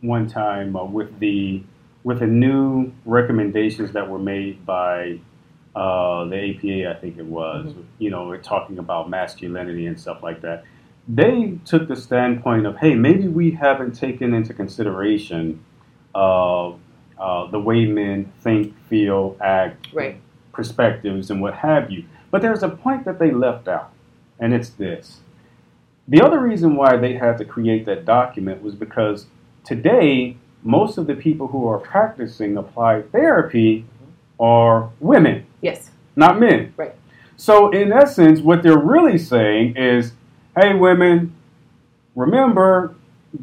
one 0.00 0.26
time 0.28 0.74
uh, 0.74 0.82
with 0.86 1.18
the 1.20 1.62
with 2.04 2.20
the 2.20 2.26
new 2.26 2.90
recommendations 3.04 3.92
that 3.92 4.08
were 4.08 4.18
made 4.18 4.64
by 4.64 5.18
uh, 5.74 6.24
the 6.24 6.36
APA, 6.54 6.90
I 6.90 6.98
think 6.98 7.18
it 7.18 7.26
was. 7.26 7.66
Mhm. 7.66 7.84
You 7.98 8.08
know, 8.08 8.34
talking 8.38 8.78
about 8.78 9.10
masculinity 9.10 9.84
and 9.84 10.00
stuff 10.00 10.22
like 10.22 10.40
that. 10.40 10.64
They 11.06 11.58
took 11.66 11.86
the 11.86 11.96
standpoint 11.96 12.64
of, 12.64 12.78
hey, 12.78 12.94
maybe 12.94 13.28
we 13.28 13.50
haven't 13.50 13.92
taken 13.94 14.32
into 14.32 14.54
consideration 14.54 15.60
uh, 16.14 16.68
uh, 17.18 17.46
the 17.50 17.60
way 17.60 17.84
men 17.84 18.32
think, 18.40 18.74
feel, 18.88 19.36
act, 19.42 19.92
Right. 19.92 20.16
perspectives 20.54 21.30
and 21.30 21.42
what 21.42 21.56
have 21.56 21.90
you. 21.90 22.04
But 22.30 22.40
there's 22.40 22.62
a 22.62 22.70
point 22.70 23.04
that 23.04 23.18
they 23.18 23.32
left 23.32 23.68
out, 23.68 23.90
and 24.40 24.54
it's 24.54 24.70
this. 24.70 25.20
The 26.08 26.22
other 26.22 26.40
reason 26.40 26.76
why 26.76 26.96
they 26.96 27.14
had 27.14 27.38
to 27.38 27.44
create 27.44 27.84
that 27.86 28.04
document 28.04 28.62
was 28.62 28.74
because 28.74 29.26
today, 29.64 30.36
most 30.62 30.98
of 30.98 31.06
the 31.06 31.14
people 31.14 31.48
who 31.48 31.66
are 31.66 31.78
practicing 31.78 32.56
applied 32.56 33.10
therapy 33.12 33.80
mm-hmm. 33.80 34.42
are 34.42 34.90
women, 35.00 35.46
Yes. 35.60 35.90
not 36.14 36.38
men. 36.38 36.72
Right. 36.76 36.94
So, 37.36 37.70
in 37.70 37.92
essence, 37.92 38.40
what 38.40 38.62
they're 38.62 38.78
really 38.78 39.18
saying 39.18 39.76
is 39.76 40.12
hey, 40.56 40.74
women, 40.74 41.34
remember, 42.14 42.94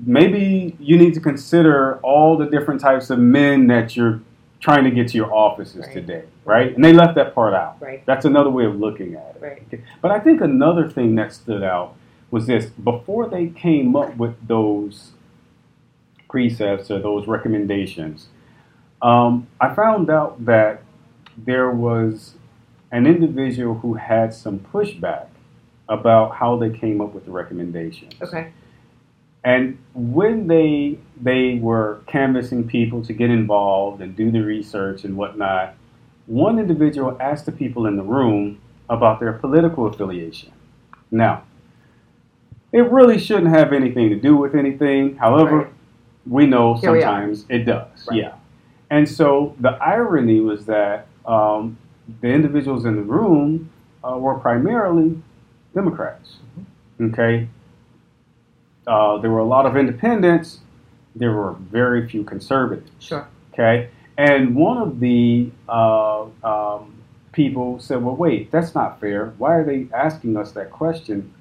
maybe 0.05 0.75
you 0.79 0.97
need 0.97 1.13
to 1.13 1.19
consider 1.19 1.99
all 1.99 2.35
the 2.37 2.45
different 2.45 2.81
types 2.81 3.09
of 3.09 3.19
men 3.19 3.67
that 3.67 3.95
you're 3.95 4.19
trying 4.59 4.83
to 4.85 4.91
get 4.91 5.09
to 5.09 5.17
your 5.17 5.31
offices 5.33 5.85
Right. 5.85 5.93
today, 5.93 6.23
right? 6.45 6.73
And 6.73 6.83
they 6.83 6.93
left 6.93 7.15
that 7.15 7.35
part 7.35 7.53
out. 7.53 7.77
Right. 7.79 8.03
That's 8.05 8.25
another 8.25 8.49
way 8.49 8.65
of 8.65 8.79
looking 8.79 9.15
at 9.15 9.35
it. 9.35 9.41
Right. 9.41 9.81
But 10.01 10.11
I 10.11 10.19
think 10.19 10.41
another 10.41 10.89
thing 10.89 11.15
that 11.15 11.33
stood 11.33 11.63
out 11.63 11.95
was 12.33 12.47
this 12.47 12.65
before 12.65 13.29
they 13.29 13.45
came 13.45 13.95
up 13.95 14.17
with 14.17 14.47
those 14.47 15.11
precepts 16.27 16.89
or 16.89 16.97
those 16.97 17.27
recommendations, 17.27 18.25
um, 19.03 19.45
I 19.61 19.75
found 19.75 20.09
out 20.09 20.43
that 20.45 20.81
there 21.37 21.69
was 21.69 22.33
an 22.91 23.05
individual 23.05 23.75
who 23.75 23.93
had 23.93 24.33
some 24.33 24.57
pushback 24.57 25.27
about 25.87 26.37
how 26.37 26.57
they 26.57 26.71
came 26.71 27.01
up 27.01 27.13
with 27.13 27.25
the 27.25 27.31
recommendations. 27.31 28.13
Okay. 28.19 28.51
And 29.43 29.77
when 29.93 30.47
they 30.47 30.97
they 31.21 31.59
were 31.61 32.01
canvassing 32.07 32.67
people 32.67 33.05
to 33.05 33.13
get 33.13 33.29
involved 33.29 34.01
and 34.01 34.15
do 34.15 34.31
the 34.31 34.39
research 34.39 35.03
and 35.03 35.15
whatnot, 35.15 35.75
one 36.25 36.57
individual 36.57 37.15
asked 37.19 37.45
the 37.45 37.51
people 37.51 37.85
in 37.85 37.95
the 37.95 38.03
room 38.03 38.59
about 38.89 39.19
their 39.19 39.33
political 39.33 39.85
affiliation. 39.85 40.51
Now, 41.11 41.43
it 42.73 42.91
really 42.91 43.19
shouldn't 43.19 43.47
have 43.49 43.71
anything 43.71 44.09
to 44.09 44.15
do 44.15 44.35
with 44.35 44.55
anything. 44.55 45.15
However, 45.15 45.57
Right. 45.57 45.67
we 46.27 46.45
know 46.47 46.73
Here 46.73 46.91
we 46.91 47.01
sometimes 47.01 47.45
it 47.47 47.59
does. 47.59 48.07
Right. 48.09 48.19
Yeah. 48.19 48.33
And 48.89 49.07
so 49.07 49.55
the 49.59 49.71
irony 49.81 50.39
was 50.41 50.65
that 50.65 51.07
um, 51.25 51.77
the 52.21 52.27
individuals 52.27 52.83
in 52.85 52.95
the 52.95 53.01
room 53.01 53.69
uh, 54.03 54.17
were 54.17 54.35
primarily 54.39 55.21
Democrats. 55.73 56.37
Okay. 56.99 57.47
Uh, 58.85 59.17
there 59.19 59.31
were 59.31 59.39
a 59.39 59.45
lot 59.45 59.65
of 59.65 59.77
independents. 59.77 60.59
There 61.15 61.31
were 61.31 61.53
very 61.53 62.07
few 62.09 62.23
conservatives. 62.23 62.91
Sure. 62.99 63.27
Okay. 63.53 63.89
And 64.17 64.55
one 64.55 64.77
of 64.77 64.99
the 64.99 65.49
uh, 65.69 66.25
um, 66.43 66.93
people 67.31 67.79
said, 67.79 68.03
well, 68.03 68.15
wait, 68.15 68.51
that's 68.51 68.75
not 68.75 68.99
fair. 68.99 69.33
Why 69.37 69.55
are 69.55 69.63
they 69.63 69.87
asking 69.93 70.37
us 70.37 70.51
that 70.51 70.69
question? 70.71 71.33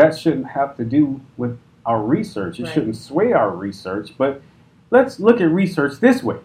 That 0.00 0.16
shouldn't 0.18 0.46
have 0.46 0.76
to 0.78 0.84
do 0.84 1.20
with 1.36 1.58
our 1.84 2.02
research. 2.02 2.58
It 2.58 2.62
Right. 2.64 2.72
shouldn't 2.72 2.96
sway 2.96 3.32
our 3.34 3.50
research. 3.50 4.14
But 4.16 4.40
let's 4.90 5.20
look 5.20 5.42
at 5.42 5.50
research 5.50 6.00
this 6.00 6.22
way. 6.24 6.36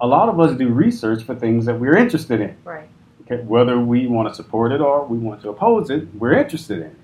a 0.00 0.06
lot 0.06 0.28
of 0.28 0.40
us 0.40 0.50
do 0.58 0.68
research 0.68 1.22
for 1.22 1.32
things 1.32 1.64
that 1.66 1.78
we're 1.78 1.96
interested 1.96 2.40
in. 2.40 2.56
Right. 2.64 2.88
Okay, 3.22 3.40
whether 3.44 3.78
we 3.78 4.08
want 4.08 4.28
to 4.28 4.34
support 4.34 4.72
it 4.72 4.80
or 4.80 5.06
we 5.06 5.16
want 5.16 5.42
to 5.42 5.50
oppose 5.50 5.90
it, 5.90 6.08
we're 6.18 6.32
interested 6.32 6.78
in 6.78 6.86
it. 6.86 6.96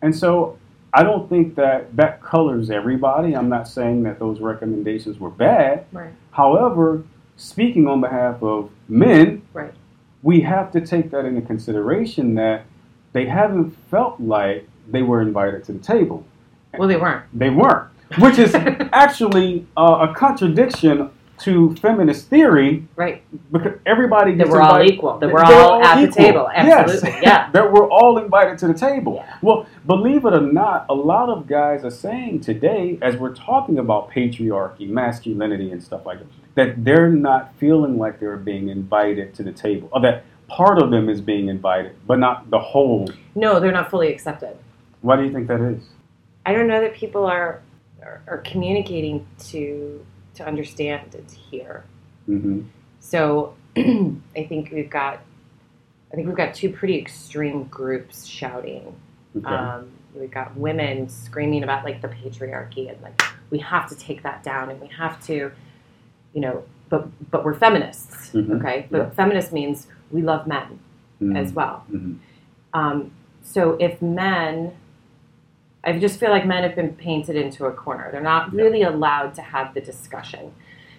And 0.00 0.16
so 0.16 0.56
I 0.94 1.02
don't 1.02 1.28
think 1.28 1.56
that 1.56 1.94
that 1.96 2.22
colors 2.22 2.70
everybody. 2.70 3.36
I'm 3.36 3.50
not 3.50 3.68
saying 3.68 4.04
that 4.04 4.18
those 4.18 4.40
recommendations 4.40 5.20
were 5.20 5.28
bad. 5.28 5.84
Right. 5.92 6.12
However, 6.30 7.02
speaking 7.36 7.86
on 7.86 8.00
behalf 8.00 8.42
of 8.42 8.70
men, 8.88 9.42
Right. 9.52 9.74
we 10.22 10.40
have 10.40 10.72
to 10.72 10.80
take 10.80 11.10
that 11.10 11.26
into 11.26 11.42
consideration 11.42 12.36
that 12.36 12.62
they 13.12 13.26
haven't 13.26 13.72
felt 13.90 14.18
like 14.18 14.66
they 14.90 15.02
were 15.02 15.22
invited 15.22 15.64
to 15.64 15.72
the 15.72 15.78
table. 15.78 16.24
Well, 16.78 16.88
they 16.88 16.96
weren't. 16.96 17.24
They 17.32 17.50
weren't, 17.50 17.88
which 18.18 18.38
is 18.38 18.54
actually 18.92 19.66
uh, 19.76 20.08
a 20.08 20.14
contradiction 20.14 21.10
to 21.38 21.74
feminist 21.76 22.26
theory 22.28 22.86
Right. 22.96 23.22
because 23.50 23.78
everybody 23.86 24.32
That 24.32 24.44
gets 24.44 24.50
we're 24.50 24.60
all 24.60 24.82
equal. 24.82 25.18
That 25.18 25.32
we're 25.32 25.46
they're 25.46 25.56
all 25.58 25.82
at 25.82 26.04
the 26.04 26.12
table. 26.12 26.50
Absolutely. 26.54 27.10
Yes. 27.12 27.22
Yeah. 27.22 27.50
that 27.52 27.72
we're 27.72 27.88
all 27.88 28.18
invited 28.18 28.58
to 28.58 28.66
the 28.66 28.74
table. 28.74 29.14
Yeah. 29.24 29.36
Well, 29.40 29.66
believe 29.86 30.26
it 30.26 30.34
or 30.34 30.40
not, 30.42 30.84
a 30.90 30.94
lot 30.94 31.30
of 31.30 31.46
guys 31.46 31.82
are 31.82 31.90
saying 31.90 32.40
today, 32.40 32.98
as 33.00 33.16
we're 33.16 33.34
talking 33.34 33.78
about 33.78 34.10
patriarchy, 34.10 34.86
masculinity, 34.88 35.72
and 35.72 35.82
stuff 35.82 36.04
like 36.04 36.18
that, 36.18 36.26
that 36.56 36.84
they're 36.84 37.08
not 37.08 37.54
feeling 37.56 37.96
like 37.96 38.20
they're 38.20 38.36
being 38.36 38.68
invited 38.68 39.32
to 39.36 39.42
the 39.42 39.52
table, 39.52 39.88
or 39.92 40.00
that 40.02 40.24
part 40.48 40.82
of 40.82 40.90
them 40.90 41.08
is 41.08 41.22
being 41.22 41.48
invited, 41.48 41.96
but 42.06 42.18
not 42.18 42.50
the 42.50 42.58
whole. 42.58 43.08
No, 43.34 43.58
they're 43.60 43.72
not 43.72 43.88
fully 43.90 44.12
accepted. 44.12 44.58
Why 45.02 45.16
do 45.16 45.24
you 45.24 45.32
think 45.32 45.48
that 45.48 45.60
is? 45.60 45.82
I 46.46 46.52
don't 46.52 46.66
know 46.66 46.80
that 46.80 46.94
people 46.94 47.26
are 47.26 47.60
are, 48.02 48.22
are 48.26 48.38
communicating 48.38 49.26
to 49.50 50.04
to 50.34 50.46
understand 50.46 51.14
and 51.14 51.28
to 51.28 51.36
hear. 51.36 51.84
hmm 52.26 52.62
So 53.00 53.54
I 53.76 54.44
think 54.48 54.70
we've 54.72 54.90
got 54.90 55.20
I 56.12 56.16
think 56.16 56.26
we've 56.26 56.36
got 56.36 56.54
two 56.54 56.70
pretty 56.70 56.98
extreme 56.98 57.64
groups 57.64 58.26
shouting. 58.26 58.94
Okay. 59.36 59.46
Um, 59.46 59.90
we've 60.14 60.30
got 60.30 60.56
women 60.56 61.08
screaming 61.08 61.62
about 61.62 61.84
like 61.84 62.02
the 62.02 62.08
patriarchy 62.08 62.88
and 62.90 63.00
like 63.00 63.20
we 63.50 63.58
have 63.60 63.88
to 63.90 63.96
take 63.96 64.22
that 64.24 64.42
down 64.42 64.70
and 64.70 64.80
we 64.80 64.88
have 64.88 65.24
to, 65.26 65.52
you 66.34 66.40
know, 66.40 66.64
but 66.88 67.08
but 67.30 67.44
we're 67.44 67.54
feminists, 67.54 68.30
Mhm. 68.32 68.58
okay? 68.60 68.86
But 68.90 68.98
Yeah. 68.98 69.10
feminist 69.10 69.52
means 69.52 69.86
we 70.10 70.22
love 70.22 70.46
men 70.46 70.78
Mhm. 71.22 71.36
as 71.38 71.52
well. 71.52 71.84
Mhm. 71.92 72.16
Um, 72.72 73.10
so 73.42 73.76
if 73.78 74.00
men, 74.02 74.72
I 75.84 75.98
just 75.98 76.20
feel 76.20 76.30
like 76.30 76.44
men 76.46 76.62
have 76.62 76.74
been 76.76 76.94
painted 76.94 77.36
into 77.36 77.64
a 77.66 77.72
corner. 77.72 78.10
They're 78.12 78.20
not 78.20 78.52
Yeah. 78.52 78.62
really 78.62 78.82
allowed 78.82 79.34
to 79.34 79.42
have 79.42 79.72
the 79.74 79.80
discussion. 79.80 80.52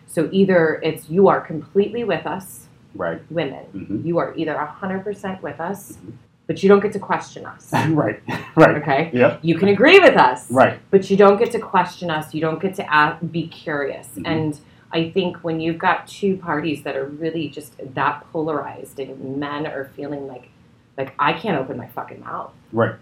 So 0.07 0.27
either 0.31 0.79
it's 0.83 1.09
you 1.09 1.27
are 1.29 1.39
completely 1.39 2.03
with 2.03 2.25
us, 2.25 2.67
Right. 2.95 3.21
women. 3.29 3.65
Mhm. 3.73 4.05
You 4.05 4.17
are 4.17 4.33
either 4.35 4.57
100% 4.57 5.41
with 5.41 5.61
us, 5.61 5.97
Mhm. 5.97 6.13
but 6.47 6.61
you 6.63 6.67
don't 6.69 6.81
get 6.81 6.91
to 6.93 7.00
question 7.00 7.45
us. 7.45 7.71
right. 7.89 8.19
Right. 8.55 8.75
Okay? 8.77 9.09
Yep. 9.13 9.39
You 9.43 9.55
can 9.57 9.69
agree 9.69 10.00
with 10.00 10.17
us, 10.17 10.51
Right. 10.51 10.79
but 10.89 11.09
you 11.09 11.15
don't 11.15 11.38
get 11.38 11.51
to 11.51 11.59
question 11.59 12.09
us. 12.09 12.33
You 12.33 12.41
don't 12.41 12.59
get 12.59 12.73
to 12.75 12.93
ask, 12.93 13.17
be 13.31 13.47
curious. 13.47 14.09
Mhm. 14.17 14.23
And 14.27 14.59
I 14.91 15.09
think 15.11 15.38
when 15.38 15.61
you've 15.61 15.77
got 15.77 16.05
two 16.07 16.35
parties 16.35 16.83
that 16.83 16.97
are 16.97 17.05
really 17.05 17.47
just 17.47 17.79
that 17.95 18.25
polarized, 18.33 19.00
and 19.00 19.38
men 19.38 19.65
are 19.65 19.85
feeling 19.95 20.27
like, 20.27 20.50
like 20.97 21.13
I 21.17 21.31
can't 21.31 21.57
open 21.57 21.77
my 21.77 21.88
fucking 21.88 22.19
mouth. 22.19 22.51
Right. 22.73 22.95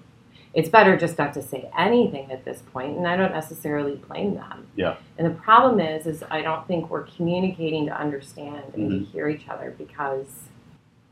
It's 0.54 0.70
better 0.70 0.98
just 0.98 1.18
not 1.18 1.34
to 1.36 1.42
say 1.44 1.70
anything 1.78 2.32
at 2.32 2.44
this 2.44 2.62
point, 2.74 2.98
and 2.98 3.08
I 3.08 3.16
don't 3.16 3.32
necessarily 3.34 3.96
blame 3.98 4.36
them. 4.36 4.68
Yeah. 4.76 4.96
And 5.18 5.28
the 5.28 5.32
problem 5.40 5.80
is, 5.80 6.08
is 6.08 6.24
I 6.32 6.42
don't 6.42 6.66
think 6.68 6.90
we're 6.90 7.04
communicating 7.04 7.86
to 7.86 7.96
understand 7.96 8.64
and 8.74 8.92
Mhm. 8.92 9.00
to 9.00 9.06
hear 9.12 9.28
each 9.30 9.48
other 9.50 9.74
because. 9.78 10.46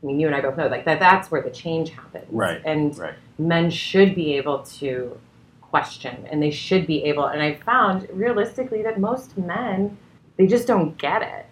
I 0.00 0.06
mean, 0.06 0.20
you 0.20 0.28
and 0.28 0.36
I 0.36 0.40
both 0.40 0.56
know 0.56 0.68
like 0.68 0.84
that. 0.84 1.00
That's 1.00 1.28
where 1.28 1.42
the 1.42 1.50
change 1.50 1.90
happens, 1.90 2.26
Right. 2.30 2.60
And 2.64 2.96
Right. 2.96 3.14
men 3.36 3.68
should 3.68 4.14
be 4.14 4.36
able 4.36 4.60
to 4.78 5.18
question 5.60 6.24
and 6.30 6.40
they 6.42 6.50
should 6.50 6.86
be 6.86 7.04
able 7.04 7.26
and 7.26 7.42
i 7.42 7.52
found 7.52 8.08
realistically 8.10 8.82
that 8.82 8.98
most 8.98 9.36
men 9.36 9.94
they 10.38 10.46
just 10.46 10.66
don't 10.66 10.96
get 10.96 11.20
it 11.20 11.44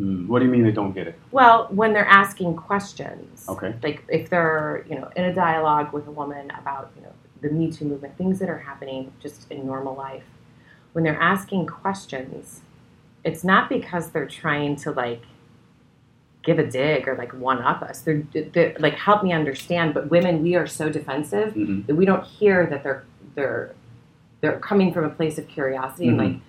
Mm. 0.00 0.26
What 0.28 0.38
do 0.40 0.46
you 0.46 0.50
mean 0.50 0.62
they 0.64 0.72
don't 0.72 0.90
get 0.92 1.06
it? 1.06 1.14
well 1.30 1.68
when 1.70 1.92
they're 1.92 2.04
asking 2.08 2.56
questions 2.56 3.46
Okay. 3.48 3.72
like 3.82 4.02
if 4.08 4.28
they're 4.28 4.84
you 4.88 4.96
know 4.98 5.08
in 5.14 5.24
a 5.26 5.32
dialogue 5.32 5.92
with 5.92 6.08
a 6.08 6.10
woman 6.10 6.50
about 6.60 6.90
you 6.96 7.02
know 7.02 7.12
the 7.40 7.50
me 7.50 7.70
too 7.70 7.84
movement 7.84 8.16
things 8.16 8.38
that 8.38 8.48
are 8.50 8.58
happening 8.58 9.12
just 9.20 9.50
in 9.50 9.66
normal 9.66 9.94
life 9.94 10.24
when 10.92 11.04
they're 11.04 11.20
asking 11.20 11.66
questions 11.66 12.60
it's 13.24 13.44
not 13.44 13.68
because 13.68 14.10
they're 14.10 14.26
trying 14.28 14.76
to 14.76 14.90
like 14.90 15.22
give 16.42 16.58
a 16.58 16.66
dig 16.66 17.06
or 17.06 17.16
like 17.16 17.32
one 17.34 17.58
up 17.60 17.82
us 17.82 18.00
they're, 18.00 18.22
they're 18.52 18.74
like 18.78 18.94
help 18.94 19.22
me 19.22 19.32
understand 19.32 19.92
but 19.92 20.08
women 20.10 20.42
we 20.42 20.54
are 20.54 20.66
so 20.66 20.88
defensive 20.88 21.52
hmm 21.52 21.80
that 21.82 21.94
we 21.96 22.04
don't 22.04 22.24
hear 22.24 22.66
that 22.66 22.82
they're 22.82 23.04
they're 23.34 23.74
they're 24.40 24.58
coming 24.58 24.92
from 24.92 25.04
a 25.04 25.10
place 25.10 25.36
of 25.38 25.46
curiosity 25.48 26.08
and 26.08 26.18
Mhm. 26.18 26.24
like 26.32 26.40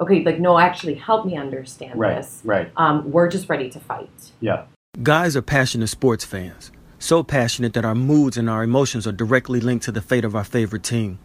okay 0.00 0.24
like 0.24 0.38
no 0.40 0.58
actually 0.58 0.94
help 0.94 1.24
me 1.24 1.36
understand 1.36 1.98
Right. 1.98 2.16
this 2.16 2.42
Right. 2.44 2.70
um, 2.76 3.10
we're 3.10 3.28
just 3.28 3.48
ready 3.48 3.70
to 3.70 3.80
fight 3.80 4.32
Yeah. 4.40 4.64
Guys 5.02 5.36
are 5.36 5.42
passionate 5.42 5.86
sports 5.88 6.24
fans. 6.24 6.72
So 7.02 7.22
passionate 7.22 7.72
that 7.72 7.84
our 7.86 7.94
moods 7.94 8.36
and 8.36 8.50
our 8.50 8.62
emotions 8.62 9.06
are 9.06 9.12
directly 9.12 9.58
linked 9.58 9.86
to 9.86 9.90
the 9.90 10.02
fate 10.02 10.24
of 10.24 10.36
our 10.36 10.44
favorite 10.44 10.82
team. 10.82 11.18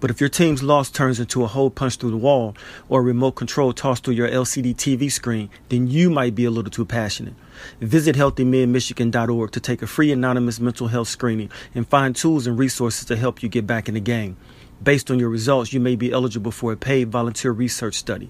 But 0.00 0.10
if 0.10 0.20
your 0.20 0.28
team's 0.28 0.64
loss 0.64 0.90
turns 0.90 1.20
into 1.20 1.44
a 1.44 1.46
hole 1.46 1.70
punched 1.70 2.00
through 2.00 2.10
the 2.10 2.16
wall 2.16 2.56
or 2.88 3.00
a 3.00 3.04
remote 3.04 3.32
control 3.32 3.72
tossed 3.72 4.04
through 4.04 4.14
your 4.14 4.28
LCD 4.28 4.74
TV 4.74 5.10
screen, 5.10 5.48
then 5.68 5.86
you 5.86 6.10
might 6.10 6.34
be 6.34 6.44
a 6.44 6.50
little 6.50 6.72
too 6.72 6.84
passionate. 6.84 7.34
Visit 7.80 8.16
healthymidmichigan.org 8.16 9.52
to 9.52 9.60
take 9.60 9.80
a 9.80 9.86
free 9.86 10.10
anonymous 10.10 10.58
mental 10.58 10.88
health 10.88 11.08
screening 11.08 11.52
and 11.72 11.88
find 11.88 12.16
tools 12.16 12.48
and 12.48 12.58
resources 12.58 13.04
to 13.06 13.16
help 13.16 13.44
you 13.44 13.48
get 13.48 13.64
back 13.64 13.86
in 13.86 13.94
the 13.94 14.00
game. 14.00 14.36
Based 14.82 15.08
on 15.08 15.20
your 15.20 15.28
results, 15.28 15.72
you 15.72 15.78
may 15.78 15.94
be 15.94 16.10
eligible 16.10 16.50
for 16.50 16.72
a 16.72 16.76
paid 16.76 17.12
volunteer 17.12 17.52
research 17.52 17.94
study. 17.94 18.28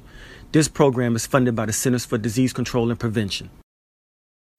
This 0.53 0.69
program 0.69 1.17
is 1.17 1.27
funded 1.27 1.57
by 1.57 1.65
the 1.65 1.73
Centers 1.73 2.05
for 2.05 2.19
Disease 2.19 2.53
Control 2.53 2.91
and 2.91 3.01
Prevention. 3.01 3.49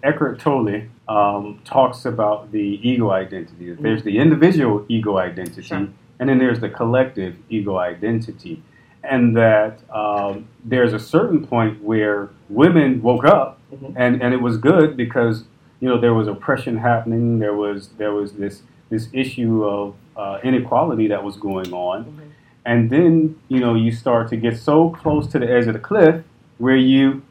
Eckhart 0.02 0.40
Tolle 0.40 0.84
um, 1.08 1.62
talks 1.64 2.06
about 2.06 2.52
the 2.52 2.80
ego 2.82 3.12
identity. 3.12 3.74
There's 3.74 4.04
the 4.04 4.18
individual 4.18 4.86
ego 4.90 5.18
identity, 5.18 5.62
Sure. 5.62 5.88
and 6.20 6.30
then 6.30 6.40
there's 6.40 6.60
the 6.60 6.70
collective 6.70 7.36
ego 7.50 7.78
identity. 7.78 8.62
And 9.04 9.36
that 9.36 9.80
um, 9.94 10.48
there's 10.64 10.94
a 10.94 11.00
certain 11.00 11.46
point 11.46 11.84
where 11.84 12.30
women 12.50 13.02
woke 13.02 13.26
up, 13.26 13.60
Mhm. 13.74 13.94
and, 13.98 14.22
and 14.22 14.34
it 14.34 14.42
was 14.42 14.58
good 14.58 14.96
because 14.96 15.44
you 15.82 15.90
know 15.90 16.00
there 16.00 16.14
was 16.14 16.28
oppression 16.28 16.78
happening. 16.78 17.40
There 17.40 17.54
was 17.54 17.90
there 17.98 18.14
was 18.14 18.34
this 18.34 18.64
this 18.90 19.10
issue 19.12 19.66
of 19.66 19.96
uh, 20.16 20.40
inequality 20.44 21.08
that 21.08 21.22
was 21.24 21.36
going 21.36 21.74
on, 21.74 22.06
Mhm. 22.06 22.20
and 22.66 22.90
then 22.90 23.36
you 23.50 23.60
know 23.60 23.74
you 23.76 23.92
start 23.92 24.30
to 24.30 24.38
get 24.38 24.56
so 24.58 24.90
close 24.90 25.28
to 25.28 25.40
the 25.40 25.52
edge 25.52 25.68
of 25.68 25.74
the 25.74 25.80
cliff 25.80 26.24
where 26.60 26.78
you 26.78 27.24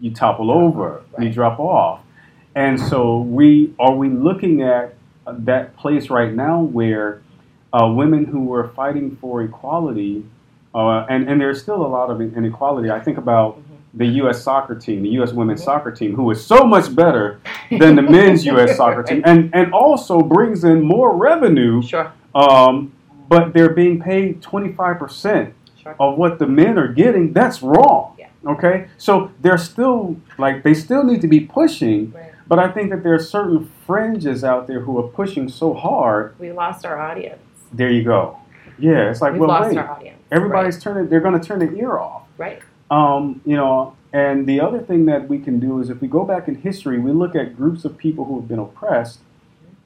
you 0.00 0.12
topple 0.12 0.50
over, 0.50 1.02
you 1.18 1.30
drop 1.30 1.58
off, 1.60 2.00
and 2.54 2.78
so 2.78 3.20
we 3.20 3.74
are 3.78 3.94
we 3.94 4.08
looking 4.08 4.62
at 4.62 4.94
uh, 5.26 5.34
that 5.38 5.76
place 5.76 6.10
right 6.10 6.32
now 6.32 6.60
where 6.60 7.22
uh, 7.72 7.86
women 7.88 8.24
who 8.24 8.40
were 8.44 8.68
fighting 8.68 9.16
for 9.20 9.42
equality, 9.42 10.24
uh, 10.74 11.06
and 11.08 11.28
and 11.28 11.40
there's 11.40 11.62
still 11.62 11.84
a 11.84 11.88
lot 11.88 12.10
of 12.10 12.20
inequality. 12.20 12.90
I 12.90 13.00
think 13.00 13.18
about 13.18 13.60
the 13.96 14.06
U.S. 14.06 14.42
soccer 14.42 14.74
team, 14.74 15.02
the 15.02 15.08
U.S. 15.10 15.32
women's 15.32 15.60
Mhm. 15.60 15.64
soccer 15.64 15.90
team, 15.92 16.14
who 16.16 16.28
is 16.32 16.44
so 16.44 16.64
much 16.66 16.94
better 16.94 17.40
than 17.70 17.94
the 17.94 18.02
men's 18.02 18.44
U.S. 18.52 18.76
soccer 18.76 19.02
team, 19.04 19.22
and 19.24 19.50
and 19.54 19.72
also 19.72 20.20
brings 20.20 20.64
in 20.64 20.82
more 20.82 21.16
revenue 21.16 21.80
sure 21.82 22.12
um, 22.34 22.92
but 23.28 23.52
they're 23.54 23.70
being 23.72 24.00
paid 24.02 24.42
25% 24.42 25.52
sure 25.82 25.96
of 26.00 26.18
what 26.18 26.38
the 26.38 26.46
men 26.46 26.76
are 26.78 26.88
getting. 26.92 27.32
That's 27.32 27.62
wrong. 27.62 28.13
Okay? 28.46 28.88
So 28.98 29.30
they're 29.40 29.58
still, 29.58 30.16
like, 30.38 30.62
they 30.62 30.74
still 30.74 31.04
need 31.04 31.20
to 31.22 31.28
be 31.28 31.40
pushing, 31.40 32.12
right. 32.12 32.32
but 32.46 32.58
I 32.58 32.70
think 32.70 32.90
that 32.90 33.02
there 33.02 33.14
are 33.14 33.18
certain 33.18 33.70
fringes 33.86 34.44
out 34.44 34.66
there 34.66 34.80
who 34.80 34.98
are 34.98 35.08
pushing 35.08 35.48
so 35.48 35.74
hard. 35.74 36.38
we 36.38 36.52
lost 36.52 36.84
our 36.84 36.98
audience 36.98 37.40
There 37.72 37.90
you 37.90 38.04
go. 38.04 38.38
Yeah, 38.78 39.10
it's 39.10 39.20
like, 39.20 39.32
we've 39.32 39.40
well, 39.40 39.50
lost 39.50 39.70
wait. 39.70 39.78
our 39.78 39.90
audience 39.90 40.18
Everybody's 40.30 40.82
turning, 40.82 41.08
they're 41.08 41.20
going 41.20 41.38
to 41.40 41.46
turn 41.46 41.60
their 41.60 41.72
ear 41.74 41.98
off. 41.98 42.22
right, 42.36 42.60
right. 42.60 42.62
Um, 42.90 43.40
you 43.46 43.56
know, 43.56 43.96
and 44.12 44.46
the 44.46 44.60
other 44.60 44.80
thing 44.80 45.06
that 45.06 45.28
we 45.28 45.38
can 45.38 45.58
do 45.58 45.80
is 45.80 45.90
if 45.90 46.00
we 46.00 46.06
go 46.06 46.24
back 46.24 46.46
in 46.46 46.56
history, 46.56 46.98
we 46.98 47.12
look 47.12 47.34
at 47.34 47.56
groups 47.56 47.84
of 47.84 47.96
people 47.96 48.26
who 48.26 48.38
have 48.38 48.48
been 48.48 48.58
oppressed. 48.58 49.20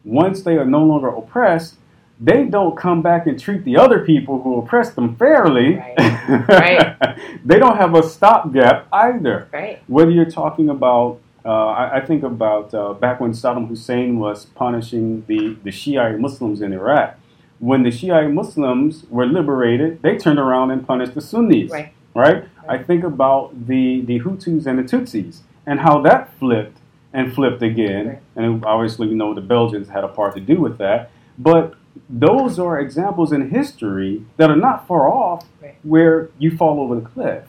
Once 0.05 0.43
they 0.43 0.57
are 0.57 0.65
no 0.65 0.85
longer 0.85 1.09
oppressed, 1.09 1.77
they 2.21 2.45
don't 2.45 2.77
come 2.77 3.03
back 3.03 3.27
and 3.27 3.39
treat 3.39 3.65
the 3.65 3.77
other 3.77 4.05
people 4.05 4.43
who 4.43 4.59
oppressed 4.59 4.97
them 4.97 5.17
fairly. 5.17 5.77
Right. 5.77 6.49
Right. 6.49 7.19
they 7.45 7.59
don't 7.59 7.77
have 7.77 7.95
a 7.95 8.03
stopgap 8.03 8.89
either. 8.93 9.49
right 9.53 9.83
Whether 9.87 10.11
you're 10.11 10.31
talking 10.31 10.69
about, 10.69 11.21
uh, 11.45 11.49
I, 11.69 11.97
I 11.99 12.01
think 12.05 12.25
about 12.25 12.75
uh, 12.75 12.93
back 12.95 13.21
when 13.21 13.33
Saddam 13.33 13.69
Hussein 13.69 14.19
was 14.19 14.47
punishing 14.47 15.25
the, 15.27 15.57
the 15.63 15.71
Shiite 15.71 16.19
Muslims 16.19 16.61
in 16.61 16.73
Iraq. 16.73 17.19
When 17.61 17.83
the 17.83 17.91
Shiite 17.91 18.31
Muslims 18.31 19.05
were 19.11 19.27
liberated, 19.27 20.03
they 20.03 20.17
turned 20.17 20.39
around 20.39 20.71
and 20.71 20.87
punished 20.87 21.15
the 21.15 21.21
Sunnis 21.21 21.71
right 21.71 21.93
right? 22.19 22.49
I 22.69 22.79
think 22.79 23.05
about 23.05 23.67
the, 23.67 24.03
the 24.03 24.21
Hutus 24.21 24.67
and 24.67 24.79
the 24.79 24.83
Tutsis 24.83 25.41
and 25.67 25.81
how 25.81 26.03
that 26.03 26.33
flipped 26.39 26.79
and 27.13 27.33
flipped 27.33 27.63
again. 27.63 28.09
Right. 28.09 28.23
And 28.37 28.65
obviously, 28.65 29.09
we 29.09 29.15
know 29.15 29.35
the 29.35 29.41
Belgians 29.41 29.89
had 29.89 30.05
a 30.05 30.09
part 30.09 30.35
to 30.35 30.41
do 30.41 30.61
with 30.61 30.79
that. 30.79 31.11
But 31.39 31.75
those 32.09 32.59
are 32.59 32.78
examples 32.81 33.33
in 33.33 33.50
history 33.50 34.25
that 34.37 34.50
are 34.50 34.57
not 34.57 34.87
far 34.87 35.09
off 35.09 35.45
Right. 35.62 35.76
where 35.83 36.31
you 36.38 36.57
fall 36.57 36.81
over 36.81 36.95
the 36.95 37.00
cliff. 37.07 37.45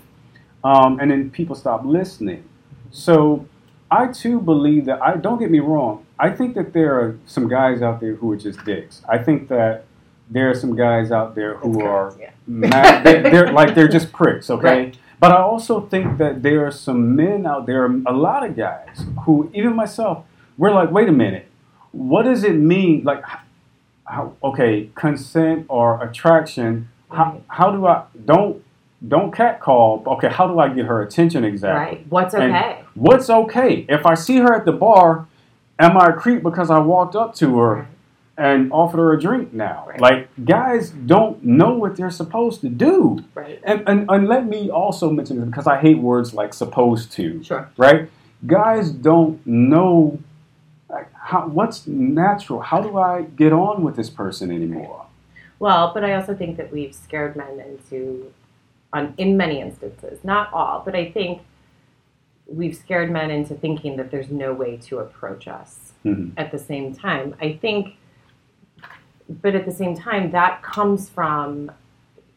Um, 0.64 1.00
and 1.00 1.12
then 1.12 1.30
people 1.30 1.56
stop 1.56 1.86
listening. 1.86 2.44
So 2.92 3.46
I 3.92 4.08
too 4.08 4.40
believe 4.42 4.86
that, 4.86 5.02
I 5.02 5.16
don't 5.16 5.40
get 5.40 5.52
me 5.52 5.60
wrong, 5.60 6.06
I 6.20 6.30
think 6.32 6.56
that 6.56 6.74
there 6.74 6.96
are 7.00 7.18
some 7.26 7.48
guys 7.48 7.82
out 7.82 8.00
there 8.02 8.16
who 8.16 8.32
are 8.32 8.38
just 8.38 8.64
dicks. 8.66 9.02
I 9.08 9.18
think 9.20 9.48
that 9.50 9.86
there 10.30 10.50
are 10.50 10.56
some 10.56 10.76
guys 10.76 11.12
out 11.12 11.34
there 11.36 11.56
who 11.58 11.74
That's 11.74 11.86
are 11.86 12.12
correct, 12.12 12.34
mad, 12.48 13.04
they, 13.04 13.22
they're 13.22 13.52
like 13.60 13.74
they're 13.74 13.88
just 13.88 14.12
pricks, 14.12 14.50
okay? 14.50 14.68
Right. 14.86 14.98
But 15.20 15.32
I 15.32 15.38
also 15.42 15.82
think 15.82 16.18
that 16.18 16.44
there 16.44 16.66
are 16.66 16.72
some 16.72 17.16
men 17.16 17.46
out 17.46 17.66
there, 17.66 17.86
a 17.86 18.14
lot 18.14 18.46
of 18.46 18.56
guys 18.56 19.06
who, 19.26 19.50
even 19.54 19.76
myself, 19.76 20.24
we're 20.58 20.72
like, 20.72 20.92
wait 20.92 21.10
a 21.10 21.12
minute, 21.12 21.48
what 21.92 22.24
does 22.24 22.44
it 22.44 22.56
mean? 22.56 23.04
Like, 23.04 23.24
how, 24.10 24.34
okay, 24.44 24.90
consent 24.96 25.66
or 25.70 26.04
attraction. 26.04 26.90
How, 27.12 27.42
how 27.48 27.72
do 27.72 27.86
I 27.88 28.04
don't 28.26 28.64
don't 29.08 29.32
catcall? 29.32 30.04
Okay, 30.06 30.28
how 30.30 30.48
do 30.48 30.60
I 30.60 30.68
get 30.68 30.86
her 30.86 31.02
attention 31.02 31.46
exactly? 31.46 31.98
Right. 31.98 32.06
What's 32.10 32.34
And 32.34 32.54
okay? 32.54 32.84
What's 32.96 33.30
okay? 33.30 33.86
If 33.88 34.06
I 34.06 34.16
see 34.16 34.38
her 34.38 34.54
at 34.54 34.66
the 34.66 34.74
bar, 34.74 35.28
am 35.78 35.96
I 35.98 36.08
a 36.08 36.14
creep 36.14 36.44
because 36.44 36.70
I 36.70 36.80
walked 36.80 37.16
up 37.16 37.34
to 37.36 37.58
her 37.60 37.76
Right. 37.76 37.88
and 38.38 38.72
offered 38.74 38.98
her 38.98 39.14
a 39.14 39.20
drink 39.20 39.54
now? 39.54 39.86
Right. 39.88 40.02
Like 40.02 40.30
guys 40.44 40.90
don't 40.90 41.42
know 41.44 41.74
what 41.76 41.96
they're 41.96 42.12
supposed 42.12 42.62
to 42.62 42.70
do. 42.70 43.24
Right. 43.36 43.62
And, 43.64 43.84
and, 43.88 44.10
and 44.10 44.28
let 44.28 44.46
me 44.48 44.70
also 44.70 45.10
mention 45.12 45.38
this 45.40 45.46
because 45.46 45.68
I 45.68 45.80
hate 45.80 46.00
words 46.00 46.34
like 46.34 46.54
supposed 46.54 47.12
to, 47.14 47.42
Sure. 47.44 47.70
right? 47.78 48.10
Guys 48.46 48.90
don't 48.92 49.46
know 49.48 50.20
how, 51.30 51.46
what's 51.48 51.86
natural. 51.86 52.60
How 52.60 52.82
do 52.82 52.98
I 52.98 53.22
get 53.22 53.54
on 53.54 53.84
with 53.84 53.96
this 53.96 54.10
person 54.10 54.50
anymore? 54.50 55.06
Well, 55.60 55.92
but 55.94 56.04
I 56.04 56.16
also 56.16 56.34
think 56.34 56.58
that 56.58 56.72
we've 56.72 56.96
scared 56.96 57.36
men 57.36 57.60
into, 57.60 58.34
on 58.94 59.14
in 59.18 59.38
many 59.38 59.62
instances, 59.62 60.24
not 60.24 60.52
all, 60.52 60.82
but 60.84 60.96
I 60.96 61.12
think 61.12 61.44
we've 62.48 62.76
scared 62.76 63.12
men 63.12 63.30
into 63.30 63.54
thinking 63.54 63.96
that 63.98 64.10
there's 64.10 64.32
no 64.32 64.54
way 64.54 64.78
to 64.78 64.98
approach 64.98 65.48
us. 65.48 65.92
Mhm. 66.04 66.32
At 66.36 66.52
the 66.52 66.58
same 66.58 66.96
time, 66.96 67.36
I 67.40 67.54
think, 67.54 67.98
but 69.30 69.54
at 69.54 69.66
the 69.66 69.72
same 69.72 69.96
time, 69.96 70.32
that 70.32 70.64
comes 70.64 71.10
from, 71.10 71.72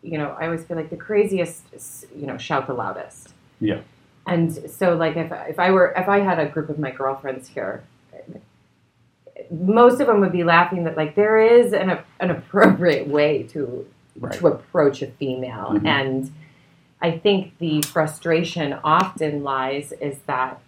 you 0.02 0.18
know, 0.18 0.37
I 0.38 0.44
always 0.44 0.64
feel 0.64 0.76
like 0.76 0.90
the 0.90 0.99
craziest, 0.99 2.04
you 2.14 2.26
know, 2.26 2.37
shout 2.37 2.66
the 2.66 2.75
loudest. 2.75 3.32
Yeah. 3.58 3.80
And 4.26 4.52
so, 4.52 4.94
like, 4.94 5.16
if 5.16 5.32
if 5.49 5.58
I 5.58 5.70
were 5.70 5.94
if 5.96 6.08
I 6.08 6.18
had 6.20 6.38
a 6.38 6.46
group 6.46 6.68
of 6.68 6.78
my 6.78 6.90
girlfriends 6.90 7.49
here, 7.49 7.84
most 9.50 10.00
of 10.00 10.06
them 10.06 10.20
would 10.20 10.32
be 10.32 10.44
laughing 10.44 10.84
that 10.84 10.96
like 10.96 11.14
there 11.14 11.38
is 11.38 11.72
an 11.72 11.99
an 12.20 12.30
appropriate 12.30 13.08
way 13.08 13.42
to 13.44 13.87
Right. 14.20 14.32
to 14.34 14.46
approach 14.49 15.00
a 15.00 15.06
female, 15.06 15.70
Mhm. 15.72 15.87
and 15.87 16.30
I 17.00 17.12
think 17.12 17.56
the 17.58 17.80
frustration 17.82 18.75
often 18.84 19.42
lies 19.42 19.92
is 19.92 20.18
that 20.26 20.61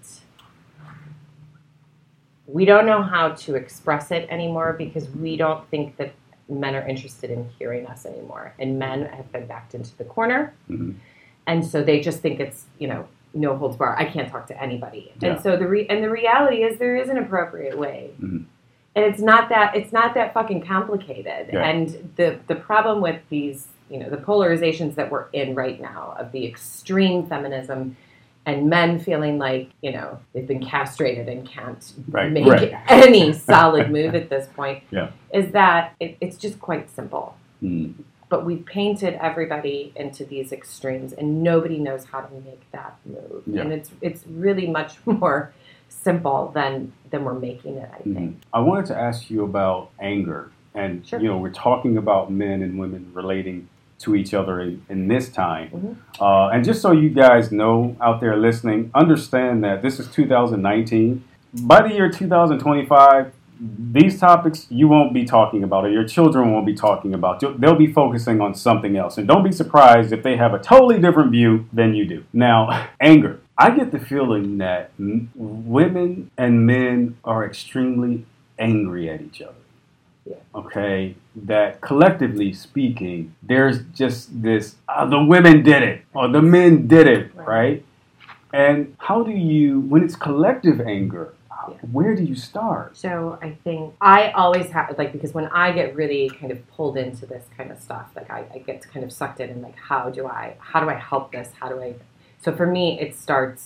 we 2.47 2.65
don't 2.65 2.87
know 2.87 3.03
how 3.03 3.31
to 3.31 3.55
express 3.55 4.11
it 4.11 4.27
anymore 4.31 4.75
because 4.77 5.09
we 5.11 5.37
don't 5.37 5.67
think 5.69 5.97
that 5.97 6.13
men 6.49 6.75
are 6.75 6.87
interested 6.87 7.31
in 7.31 7.49
hearing 7.59 7.87
us 7.87 8.05
anymore, 8.05 8.53
and 8.59 8.79
men 8.79 9.07
have 9.07 9.31
been 9.33 9.47
backed 9.47 9.75
into 9.75 9.97
the 9.97 10.05
corner 10.05 10.53
Mhm. 10.71 10.95
and 11.47 11.65
so 11.67 11.83
they 11.83 12.01
just 12.01 12.21
think 12.21 12.41
it's 12.41 12.67
you 12.79 12.89
know 12.89 13.07
no 13.35 13.57
holds 13.57 13.77
bar. 13.77 13.97
I 13.99 14.05
can't 14.05 14.29
talk 14.29 14.47
to 14.47 14.63
anybody, 14.63 15.13
Yeah. 15.21 15.31
and 15.33 15.41
so 15.41 15.57
the 15.57 15.67
re- 15.67 15.87
and 15.89 16.05
the 16.05 16.11
reality 16.11 16.63
is 16.63 16.79
there 16.79 16.97
is 16.97 17.09
an 17.09 17.19
appropriate 17.19 17.77
way, 17.77 18.11
Mhm. 18.23 18.45
And 18.97 19.05
it's 19.05 19.21
not 19.21 19.49
that 19.49 19.75
it's 19.77 19.93
not 19.93 20.15
that 20.15 20.33
fucking 20.35 20.63
complicated. 20.67 21.51
Yeah. 21.53 21.65
And 21.69 22.13
the 22.17 22.39
the 22.47 22.55
problem 22.55 23.01
with 23.01 23.21
these 23.29 23.69
you 23.91 23.99
know 23.99 24.09
the 24.11 24.17
polarizations 24.17 24.95
that 24.97 25.11
we're 25.11 25.27
in 25.33 25.55
right 25.55 25.81
now 25.81 26.15
of 26.19 26.33
the 26.33 26.47
extreme 26.47 27.27
feminism. 27.27 27.97
And 28.47 28.69
men 28.69 28.99
feeling 28.99 29.39
like 29.39 29.71
you 29.81 29.91
know 29.93 30.19
they've 30.35 30.47
been 30.47 30.63
castrated 30.63 31.31
and 31.31 31.49
can't 31.49 31.83
Right, 32.09 32.31
make 32.31 32.45
right. 32.45 32.75
any 32.89 33.33
solid 33.51 33.91
move 33.91 34.15
at 34.15 34.29
this 34.29 34.47
point. 34.55 34.83
Yeah. 34.91 35.13
Is 35.33 35.51
that 35.53 35.95
it, 35.99 36.19
it's 36.21 36.37
just 36.37 36.61
quite 36.61 36.91
simple 36.91 37.37
Mm. 37.63 37.95
but 38.29 38.45
we've 38.45 38.67
painted 38.67 39.15
everybody 39.15 39.93
into 39.97 40.27
these 40.27 40.53
extremes 40.53 41.15
and 41.15 41.43
nobody 41.43 41.79
knows 41.79 42.05
how 42.05 42.21
to 42.21 42.35
make 42.45 42.71
that 42.73 42.99
move 43.07 43.45
Yeah. 43.47 43.63
and 43.63 43.73
it's 43.73 43.91
it's 44.03 44.27
really 44.27 44.67
much 44.67 44.93
more 45.07 45.55
simple 45.89 46.51
than 46.55 46.93
than 47.15 47.25
we're 47.25 47.39
making 47.51 47.77
it 47.77 47.89
i 47.95 48.03
Mhm. 48.09 48.15
think 48.17 48.37
I 48.53 48.61
wanted 48.61 48.87
to 48.87 48.97
ask 49.09 49.31
you 49.31 49.45
about 49.45 49.91
anger, 50.01 50.51
and 50.75 51.07
Sure. 51.07 51.21
you 51.21 51.29
know, 51.29 51.39
we're 51.39 51.59
talking 51.69 51.97
about 51.97 52.31
men 52.31 52.63
and 52.63 52.79
women 52.79 53.03
relating 53.15 53.69
to 54.01 54.15
each 54.17 54.35
other 54.35 54.61
in, 54.61 54.83
in 54.89 55.09
this 55.09 55.29
time. 55.31 55.69
Mhm. 55.73 55.95
Uh, 56.21 56.49
and 56.53 56.65
just 56.65 56.83
so 56.83 56.91
you 56.93 57.09
guys 57.11 57.53
know 57.53 57.97
out 58.01 58.21
there 58.21 58.37
listening, 58.37 58.91
understand 58.95 59.63
that 59.65 59.83
this 59.83 59.99
is 60.01 60.07
2019. 60.11 61.23
By 61.63 61.83
the 61.87 61.95
year 61.95 62.09
2025, 62.11 63.33
these 63.93 64.19
topics 64.19 64.67
you 64.71 64.89
won't 64.89 65.15
be 65.15 65.25
talking 65.25 65.63
about, 65.63 65.85
or 65.85 65.91
your 65.91 66.05
children 66.05 66.53
won't 66.53 66.67
be 66.67 66.75
talking 66.75 67.15
about. 67.15 67.41
They'll 67.61 67.77
be 67.77 67.87
focusing 67.87 68.41
on 68.41 68.53
something 68.55 68.97
else. 68.97 69.17
And 69.17 69.29
don't 69.29 69.45
be 69.45 69.53
surprised 69.53 70.13
if 70.13 70.23
they 70.25 70.37
have 70.37 70.53
a 70.55 70.59
totally 70.59 70.99
different 70.99 71.31
view 71.31 71.67
than 71.73 71.95
you 71.95 72.05
do. 72.05 72.25
Now, 72.33 72.87
anger. 73.01 73.39
I 73.57 73.71
get 73.71 73.93
the 73.93 73.99
feeling 74.01 74.59
that 74.59 74.91
m- 74.99 75.31
women 75.35 76.31
and 76.37 76.67
men 76.67 77.17
are 77.25 77.45
extremely 77.47 78.27
angry 78.59 79.09
at 79.09 79.21
each 79.23 79.41
other. 79.43 79.55
Yeah. 80.27 80.37
Okay, 80.55 81.15
that 81.37 81.81
collectively 81.81 82.53
speaking, 82.53 83.35
there's 83.43 83.81
just 83.95 84.43
this 84.43 84.77
uh, 84.89 85.05
the 85.07 85.23
women 85.23 85.63
did 85.63 85.83
it 85.83 86.05
or 86.15 86.29
the 86.29 86.43
men 86.43 86.87
did 86.89 87.07
it, 87.07 87.35
Right. 87.35 87.47
right? 87.49 87.85
And 88.53 88.97
how 88.99 89.23
do 89.25 89.33
you, 89.33 89.81
when 89.81 90.03
it's 90.05 90.17
collective 90.17 90.81
anger, 90.81 91.35
Yeah. 91.69 91.77
where 91.93 92.15
do 92.15 92.23
you 92.31 92.35
start? 92.51 92.87
so 93.05 93.39
i 93.41 93.51
think 93.65 93.95
i 94.17 94.31
always 94.43 94.67
have 94.77 94.87
like 95.01 95.13
because 95.17 95.33
when 95.39 95.47
i 95.65 95.67
get 95.73 95.95
really 96.01 96.29
kind 96.41 96.53
of 96.55 96.59
pulled 96.77 96.97
into 97.05 97.25
this 97.33 97.45
kind 97.57 97.71
of 97.73 97.79
stuff 97.87 98.07
like 98.19 98.29
i, 98.39 98.41
I 98.55 98.59
get 98.59 98.77
kind 98.93 99.03
of 99.07 99.11
sucked 99.21 99.41
in 99.41 99.49
and 99.55 99.63
like 99.63 99.79
how 99.91 100.03
do 100.11 100.23
i 100.27 100.45
how 100.71 100.79
do 100.85 100.89
i 100.95 100.99
help 101.11 101.33
this 101.33 101.49
how 101.61 101.69
do 101.73 101.77
i 101.89 101.91
so 102.45 102.53
for 102.55 102.67
me 102.67 103.01
it 103.01 103.15
starts 103.17 103.63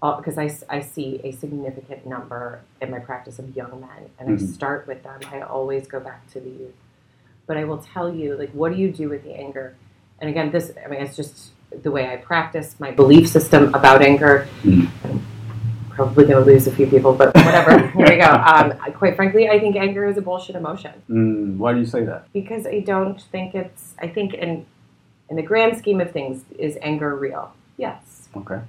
because 0.00 0.38
I, 0.38 0.48
I 0.76 0.80
see 0.80 1.20
a 1.24 1.32
significant 1.32 2.06
number 2.06 2.60
in 2.80 2.90
my 2.90 2.98
practice 3.00 3.38
of 3.38 3.56
young 3.56 3.80
men 3.80 4.10
and 4.18 4.28
Mhm. 4.28 4.42
i 4.42 4.46
start 4.58 4.86
with 4.86 5.02
them. 5.02 5.20
I 5.32 5.40
always 5.40 5.86
go 5.88 5.98
back 5.98 6.20
to 6.32 6.40
the 6.40 6.50
youth. 6.50 6.74
But 7.46 7.56
i 7.56 7.64
will 7.64 7.78
tell 7.94 8.08
you 8.20 8.36
like 8.36 8.50
what 8.50 8.68
do 8.72 8.78
you 8.78 8.90
do 8.92 9.08
with 9.08 9.22
the 9.24 9.34
anger? 9.44 9.74
And 10.20 10.28
again 10.30 10.50
this 10.50 10.66
i 10.84 10.88
mean 10.88 11.00
it's 11.00 11.16
just 11.16 11.50
the 11.86 11.90
way 11.96 12.04
i 12.12 12.16
practice 12.16 12.68
my 12.80 12.90
belief 12.90 13.28
system 13.28 13.62
about 13.74 14.02
anger. 14.02 14.46
Mhm. 14.62 14.88
I'm 15.04 15.20
probably 15.90 16.26
going 16.30 16.44
to 16.44 16.48
lose 16.52 16.66
a 16.68 16.74
few 16.78 16.86
people 16.86 17.12
but 17.12 17.34
whatever. 17.34 17.72
Here 17.98 18.08
we 18.08 18.16
go. 18.26 18.30
Um, 18.52 18.66
quite 19.02 19.16
frankly 19.16 19.48
i 19.48 19.58
think 19.62 19.74
anger 19.76 20.04
is 20.06 20.16
a 20.16 20.22
bullshit 20.28 20.54
emotion. 20.62 20.92
Mm, 21.10 21.56
why 21.62 21.72
do 21.74 21.78
you 21.84 21.86
say 21.94 22.02
that? 22.10 22.20
because 22.32 22.64
i 22.66 22.78
don't 22.92 23.20
think 23.34 23.54
it's 23.62 23.94
i 24.00 24.08
think 24.16 24.34
in 24.34 24.50
in 25.30 25.34
the 25.40 25.46
grand 25.50 25.72
scheme 25.80 26.00
of 26.00 26.10
things 26.18 26.36
is 26.66 26.78
anger 26.90 27.14
real 27.16 27.46
yes 27.78 28.28
Okay. 28.36 28.60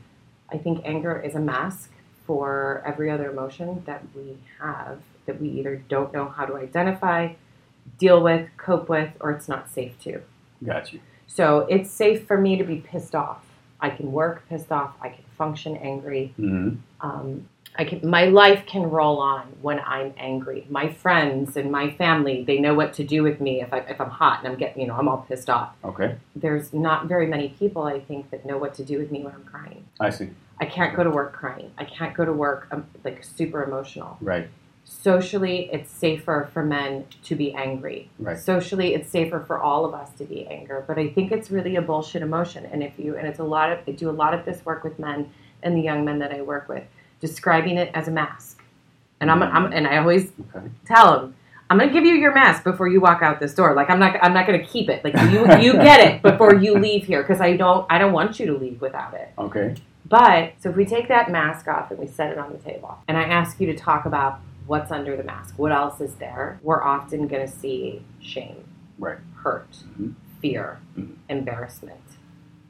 I 0.52 0.58
think 0.58 0.82
anger 0.86 1.20
is 1.20 1.36
a 1.36 1.40
mask 1.40 1.92
for 2.26 2.82
every 2.86 3.12
other 3.12 3.30
emotion 3.30 3.84
that 3.86 4.04
we 4.16 4.38
have 4.60 5.00
that 5.26 5.40
we 5.42 5.50
either 5.50 5.76
don't 5.90 6.12
know 6.14 6.28
how 6.28 6.46
to 6.46 6.56
identify, 6.56 7.34
deal 8.00 8.24
with, 8.24 8.50
cope 8.58 8.90
with, 8.90 9.12
or 9.20 9.32
it's 9.32 9.48
not 9.48 9.70
safe 9.70 10.00
to. 10.02 10.22
Got 10.66 10.92
you. 10.94 11.02
So 11.28 11.68
it's 11.70 11.92
safe 11.92 12.26
for 12.26 12.38
me 12.38 12.56
to 12.58 12.64
be 12.64 12.78
pissed 12.78 13.14
off. 13.14 13.44
I 13.80 13.90
can 13.92 14.12
work 14.12 14.48
pissed 14.50 14.72
off. 14.72 14.96
I 15.02 15.10
can 15.10 15.24
function 15.38 15.78
angry. 15.78 16.34
hmm 16.38 16.76
Um, 17.02 17.48
I 17.80 17.86
can, 17.86 18.10
my 18.10 18.26
life 18.26 18.66
can 18.66 18.84
roll 18.84 19.20
on 19.20 19.56
when 19.62 19.80
I'm 19.80 20.14
angry. 20.18 20.68
My 20.70 20.92
friends 20.92 21.56
and 21.56 21.72
my 21.72 21.90
family, 21.92 22.44
they 22.44 22.60
know 22.60 22.74
what 22.74 22.92
to 22.96 23.06
do 23.06 23.24
with 23.24 23.40
me 23.40 23.62
if, 23.62 23.72
I, 23.72 23.78
if 23.80 24.02
I'm 24.02 24.10
hot 24.10 24.40
and 24.40 24.50
I'm 24.50 24.60
getting, 24.60 24.82
you 24.82 24.88
know, 24.90 24.96
I'm 24.96 25.08
all 25.08 25.26
pissed 25.30 25.50
off. 25.50 25.74
Okay. 25.86 26.18
There's 26.36 26.74
not 26.74 27.06
very 27.06 27.26
many 27.26 27.56
people, 27.58 27.84
I 27.84 28.02
think, 28.02 28.32
that 28.32 28.46
know 28.46 28.58
what 28.58 28.74
to 28.76 28.84
do 28.84 29.00
with 29.00 29.12
me 29.12 29.24
when 29.24 29.34
I'm 29.34 29.46
crying. 29.46 29.86
I 29.98 30.10
see. 30.10 30.30
I 30.60 30.66
can't 30.66 30.94
go 30.94 31.06
to 31.06 31.10
work 31.10 31.32
crying. 31.32 31.72
I 31.78 31.86
can't 31.86 32.14
go 32.14 32.26
to 32.26 32.34
work 32.34 32.68
um, 32.72 32.86
like 33.06 33.24
super 33.24 33.64
emotional. 33.64 34.18
Right. 34.20 34.50
Socially, 34.84 35.70
it's 35.72 35.90
safer 35.90 36.50
for 36.52 36.66
men 36.66 37.06
to 37.24 37.34
be 37.34 37.54
angry. 37.54 38.10
Right. 38.20 38.38
Socially, 38.38 38.94
it's 38.94 39.10
safer 39.10 39.40
for 39.40 39.58
all 39.58 39.86
of 39.86 39.94
us 39.94 40.12
to 40.18 40.26
be 40.26 40.46
angry. 40.48 40.82
But 40.86 41.00
I 41.00 41.08
think 41.08 41.32
it's 41.32 41.50
really 41.50 41.78
a 41.78 41.82
bullshit 41.82 42.24
emotion. 42.24 42.66
And 42.66 42.84
if 42.84 43.00
you 43.00 43.16
and 43.16 43.26
it's 43.26 43.40
a 43.40 43.44
lot 43.46 43.72
of 43.72 43.80
I 43.88 43.92
do 43.92 44.10
a 44.10 44.12
lot 44.12 44.34
of 44.34 44.44
this 44.44 44.66
work 44.66 44.84
with 44.84 45.00
men 45.00 45.32
and 45.64 45.78
the 45.78 45.82
young 45.82 46.04
men 46.04 46.20
that 46.20 46.34
I 46.34 46.42
work 46.42 46.68
with, 46.68 46.84
describing 47.20 47.78
it 47.78 47.92
as 47.94 48.08
a 48.08 48.12
mask. 48.12 48.62
And 49.22 49.30
I'm, 49.30 49.42
I'm 49.44 49.72
and 49.74 49.86
I 49.88 49.98
always 49.98 50.32
Okay. 50.56 50.68
tell 50.86 51.20
them. 51.20 51.36
I'm 51.72 51.78
gonna 51.78 51.92
give 51.92 52.04
you 52.06 52.16
your 52.16 52.34
mask 52.34 52.64
before 52.64 52.88
you 52.88 53.00
walk 53.00 53.22
out 53.22 53.40
this 53.40 53.54
door. 53.54 53.74
Like 53.76 53.90
I'm 53.90 54.00
not, 54.00 54.18
I'm 54.24 54.34
not 54.34 54.46
gonna 54.48 54.66
keep 54.66 54.90
it. 54.90 55.04
Like 55.04 55.14
you, 55.32 55.42
you 55.62 55.74
get 55.84 56.00
it 56.00 56.22
before 56.24 56.56
you 56.56 56.74
leave 56.80 57.06
here 57.06 57.22
because 57.22 57.42
I 57.42 57.56
don't, 57.58 57.86
I 57.92 57.98
don't 58.00 58.14
want 58.14 58.40
you 58.40 58.48
to 58.48 58.58
leave 58.58 58.82
without 58.82 59.14
it 59.14 59.30
Okay. 59.38 59.76
But 60.08 60.54
so 60.60 60.70
if 60.72 60.76
we 60.76 60.86
take 60.86 61.08
that 61.10 61.30
mask 61.30 61.68
off 61.68 61.92
and 61.92 62.00
we 62.00 62.08
set 62.08 62.32
it 62.32 62.40
on 62.40 62.52
the 62.52 62.58
table, 62.58 62.98
and 63.08 63.16
I 63.18 63.24
ask 63.24 63.60
you 63.60 63.68
to 63.68 63.76
talk 63.76 64.06
about 64.06 64.40
what's 64.66 64.92
under 64.92 65.16
the 65.16 65.24
mask, 65.24 65.54
what 65.58 65.72
else 65.72 66.02
is 66.02 66.16
there, 66.16 66.60
we're 66.64 66.82
often 66.82 67.28
going 67.28 67.46
to 67.46 67.52
see 67.52 68.02
shame, 68.20 68.64
Right. 68.98 69.18
hurt, 69.44 69.70
Mhm. 70.00 70.14
fear, 70.42 70.80
Mhm. 70.98 71.16
embarrassment. 71.28 72.00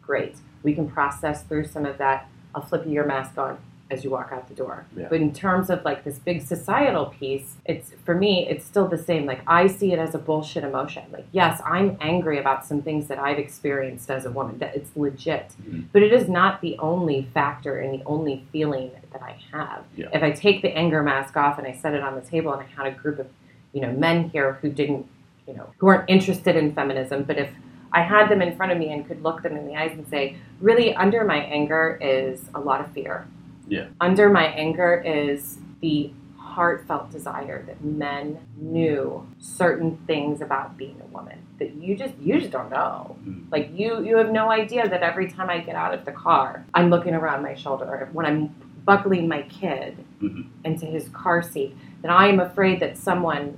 Great. 0.01 0.37
We 0.63 0.73
can 0.75 0.89
process 0.89 1.43
through 1.43 1.65
some 1.67 1.85
of 1.85 1.97
that. 1.99 2.27
I'll 2.53 2.61
flip 2.63 2.83
your 2.85 3.05
mask 3.05 3.37
on 3.37 3.57
as 3.91 4.03
you 4.03 4.09
walk 4.09 4.29
out 4.31 4.47
the 4.47 4.53
door. 4.53 4.85
Yeah. 4.95 5.07
But 5.09 5.19
in 5.21 5.33
terms 5.33 5.69
of 5.69 5.83
like 5.83 6.03
this 6.03 6.19
big 6.19 6.41
societal 6.41 7.07
piece, 7.07 7.55
it's 7.65 7.91
for 8.05 8.13
me, 8.15 8.47
it's 8.47 8.65
still 8.65 8.87
the 8.87 8.97
same. 8.97 9.25
Like 9.25 9.41
I 9.47 9.67
see 9.67 9.91
it 9.93 9.99
as 9.99 10.13
a 10.13 10.19
bullshit 10.19 10.63
emotion. 10.63 11.03
Like 11.11 11.25
yes, 11.31 11.61
I'm 11.65 11.97
angry 11.99 12.37
about 12.39 12.65
some 12.65 12.81
things 12.81 13.07
that 13.07 13.17
I've 13.19 13.39
experienced 13.39 14.09
as 14.11 14.25
a 14.25 14.31
woman. 14.31 14.59
That 14.59 14.75
it's 14.75 14.95
legit, 14.95 15.53
Mhm. 15.63 15.85
but 15.91 16.03
it 16.03 16.13
is 16.13 16.27
not 16.29 16.61
the 16.61 16.77
only 16.79 17.23
factor 17.33 17.77
and 17.79 17.93
the 17.93 18.03
only 18.05 18.45
feeling 18.51 18.91
that 19.11 19.23
I 19.23 19.37
have. 19.51 19.83
Yeah. 19.95 20.09
If 20.13 20.21
I 20.21 20.31
take 20.31 20.61
the 20.61 20.69
anger 20.77 21.01
mask 21.01 21.35
off 21.35 21.57
and 21.57 21.67
I 21.67 21.71
set 21.73 21.93
it 21.93 22.01
on 22.03 22.15
the 22.15 22.21
table, 22.21 22.53
and 22.53 22.61
I 22.61 22.65
had 22.83 22.85
a 22.93 22.95
group 22.95 23.19
of 23.19 23.27
you 23.73 23.81
know 23.81 23.91
men 23.91 24.29
here 24.29 24.53
who 24.61 24.69
didn't 24.69 25.05
you 25.47 25.55
know 25.55 25.67
who 25.79 25.87
weren't 25.87 26.05
interested 26.07 26.55
in 26.55 26.73
feminism, 26.73 27.23
but 27.23 27.37
if 27.39 27.49
I 27.91 28.01
had 28.03 28.29
them 28.29 28.39
in 28.43 28.55
front 28.55 28.71
of 28.71 28.77
me 28.77 28.91
and 28.93 29.07
could 29.07 29.23
look 29.23 29.41
them 29.41 29.57
in 29.57 29.65
the 29.65 29.75
eyes 29.75 29.93
and 29.93 30.07
say, 30.07 30.35
really, 30.61 30.93
under 30.95 31.23
my 31.23 31.37
anger 31.37 31.97
is 31.99 32.47
a 32.53 32.59
lot 32.59 32.81
of 32.81 32.91
fear. 32.91 33.25
Yeah. 33.69 33.85
Under 34.01 34.29
my 34.29 34.45
anger 34.45 35.01
is 35.05 35.59
the 35.81 36.11
heartfelt 36.37 37.11
desire 37.11 37.63
that 37.67 37.83
men 37.83 38.39
knew 38.57 39.25
certain 39.39 39.97
things 40.07 40.41
about 40.41 40.75
being 40.77 40.99
a 41.01 41.05
woman 41.13 41.37
that 41.59 41.75
you 41.75 41.95
just 41.95 42.15
you 42.17 42.39
just 42.39 42.51
don't 42.51 42.69
know. 42.71 43.15
Mhm. 43.25 43.51
Like 43.51 43.69
you 43.77 44.03
you 44.03 44.17
have 44.17 44.31
no 44.31 44.49
idea 44.49 44.89
that 44.89 45.01
every 45.03 45.29
time 45.29 45.49
I 45.49 45.59
get 45.59 45.75
out 45.75 45.93
of 45.93 46.05
the 46.05 46.11
car, 46.11 46.65
I'm 46.73 46.89
looking 46.89 47.13
around 47.13 47.43
my 47.43 47.53
shoulder 47.53 48.09
when 48.13 48.25
I'm 48.25 48.53
buckling 48.85 49.27
my 49.27 49.43
kid 49.43 49.97
Mhm. 50.21 50.47
into 50.65 50.85
his 50.85 51.07
car 51.09 51.41
seat 51.43 51.75
that 52.01 52.11
I 52.11 52.27
am 52.27 52.39
afraid 52.39 52.79
that 52.79 52.97
someone 52.97 53.57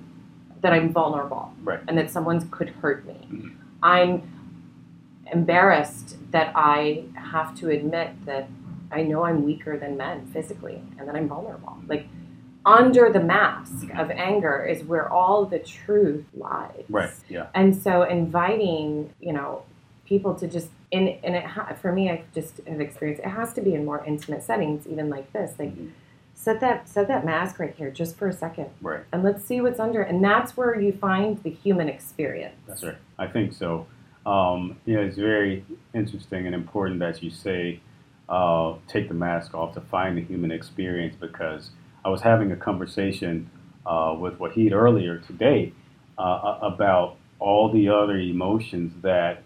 that 0.61 0.73
I'm 0.73 0.89
vulnerable 0.89 1.53
Right. 1.63 1.79
and 1.87 1.97
that 1.97 2.11
someone 2.11 2.41
could 2.49 2.69
hurt 2.81 3.05
me. 3.07 3.27
Mhm. 3.31 3.51
I'm 3.81 4.21
embarrassed 5.31 6.17
that 6.31 6.51
I 6.55 7.03
have 7.13 7.55
to 7.55 7.69
admit 7.69 8.09
that 8.25 8.47
I 8.91 9.03
know 9.03 9.23
I'm 9.23 9.43
weaker 9.43 9.77
than 9.77 9.97
men 9.97 10.25
physically 10.27 10.81
and 10.97 11.07
that 11.07 11.15
I'm 11.15 11.27
vulnerable. 11.27 11.77
Like 11.87 12.07
under 12.65 13.11
the 13.11 13.19
mask 13.19 13.89
of 13.95 14.11
anger 14.11 14.63
is 14.65 14.83
where 14.83 15.09
all 15.09 15.45
the 15.45 15.59
truth 15.59 16.25
lies. 16.35 16.83
Right. 16.89 17.09
Yeah. 17.29 17.47
And 17.55 17.75
so 17.75 18.03
inviting, 18.03 19.13
you 19.19 19.33
know, 19.33 19.63
people 20.05 20.35
to 20.35 20.47
just 20.47 20.69
in 20.91 21.07
and 21.23 21.35
it 21.35 21.45
ha- 21.45 21.73
for 21.81 21.91
me 21.91 22.09
I 22.09 22.23
just 22.35 22.59
have 22.67 22.81
experienced 22.81 23.23
it 23.23 23.29
has 23.29 23.53
to 23.53 23.61
be 23.61 23.73
in 23.73 23.85
more 23.85 24.03
intimate 24.05 24.43
settings 24.43 24.85
even 24.85 25.09
like 25.09 25.31
this. 25.31 25.57
Like 25.57 25.73
Mhm. 25.75 25.91
set 26.33 26.59
that 26.59 26.87
set 26.89 27.07
that 27.07 27.23
mask 27.25 27.59
right 27.59 27.73
here 27.73 27.89
just 27.89 28.17
for 28.17 28.27
a 28.27 28.33
second 28.33 28.67
Right. 28.81 29.01
and 29.11 29.23
let's 29.23 29.43
see 29.45 29.61
what's 29.61 29.79
under 29.79 30.01
and 30.01 30.23
that's 30.23 30.57
where 30.57 30.79
you 30.79 30.91
find 30.91 31.41
the 31.43 31.49
human 31.49 31.87
experience. 31.87 32.55
That's 32.67 32.83
right. 32.83 32.97
I 33.17 33.27
think 33.27 33.53
so. 33.53 33.87
Um, 34.25 34.75
yeah, 34.85 34.99
it's 34.99 35.17
very 35.17 35.65
interesting 35.95 36.45
and 36.45 36.53
important 36.53 36.99
that 36.99 37.23
you 37.23 37.31
say 37.31 37.79
uh, 38.31 38.75
take 38.87 39.09
the 39.09 39.13
mask 39.13 39.53
off 39.53 39.73
to 39.73 39.81
find 39.81 40.17
the 40.17 40.21
human 40.21 40.51
experience 40.51 41.15
because 41.19 41.71
I 42.05 42.09
was 42.09 42.21
having 42.21 42.51
a 42.51 42.55
conversation 42.55 43.49
uh, 43.85 44.15
with 44.17 44.39
Wahid 44.39 44.71
earlier 44.71 45.17
today 45.17 45.73
uh, 46.17 46.57
about 46.61 47.17
all 47.39 47.71
the 47.71 47.89
other 47.89 48.17
emotions 48.17 48.93
that 49.01 49.43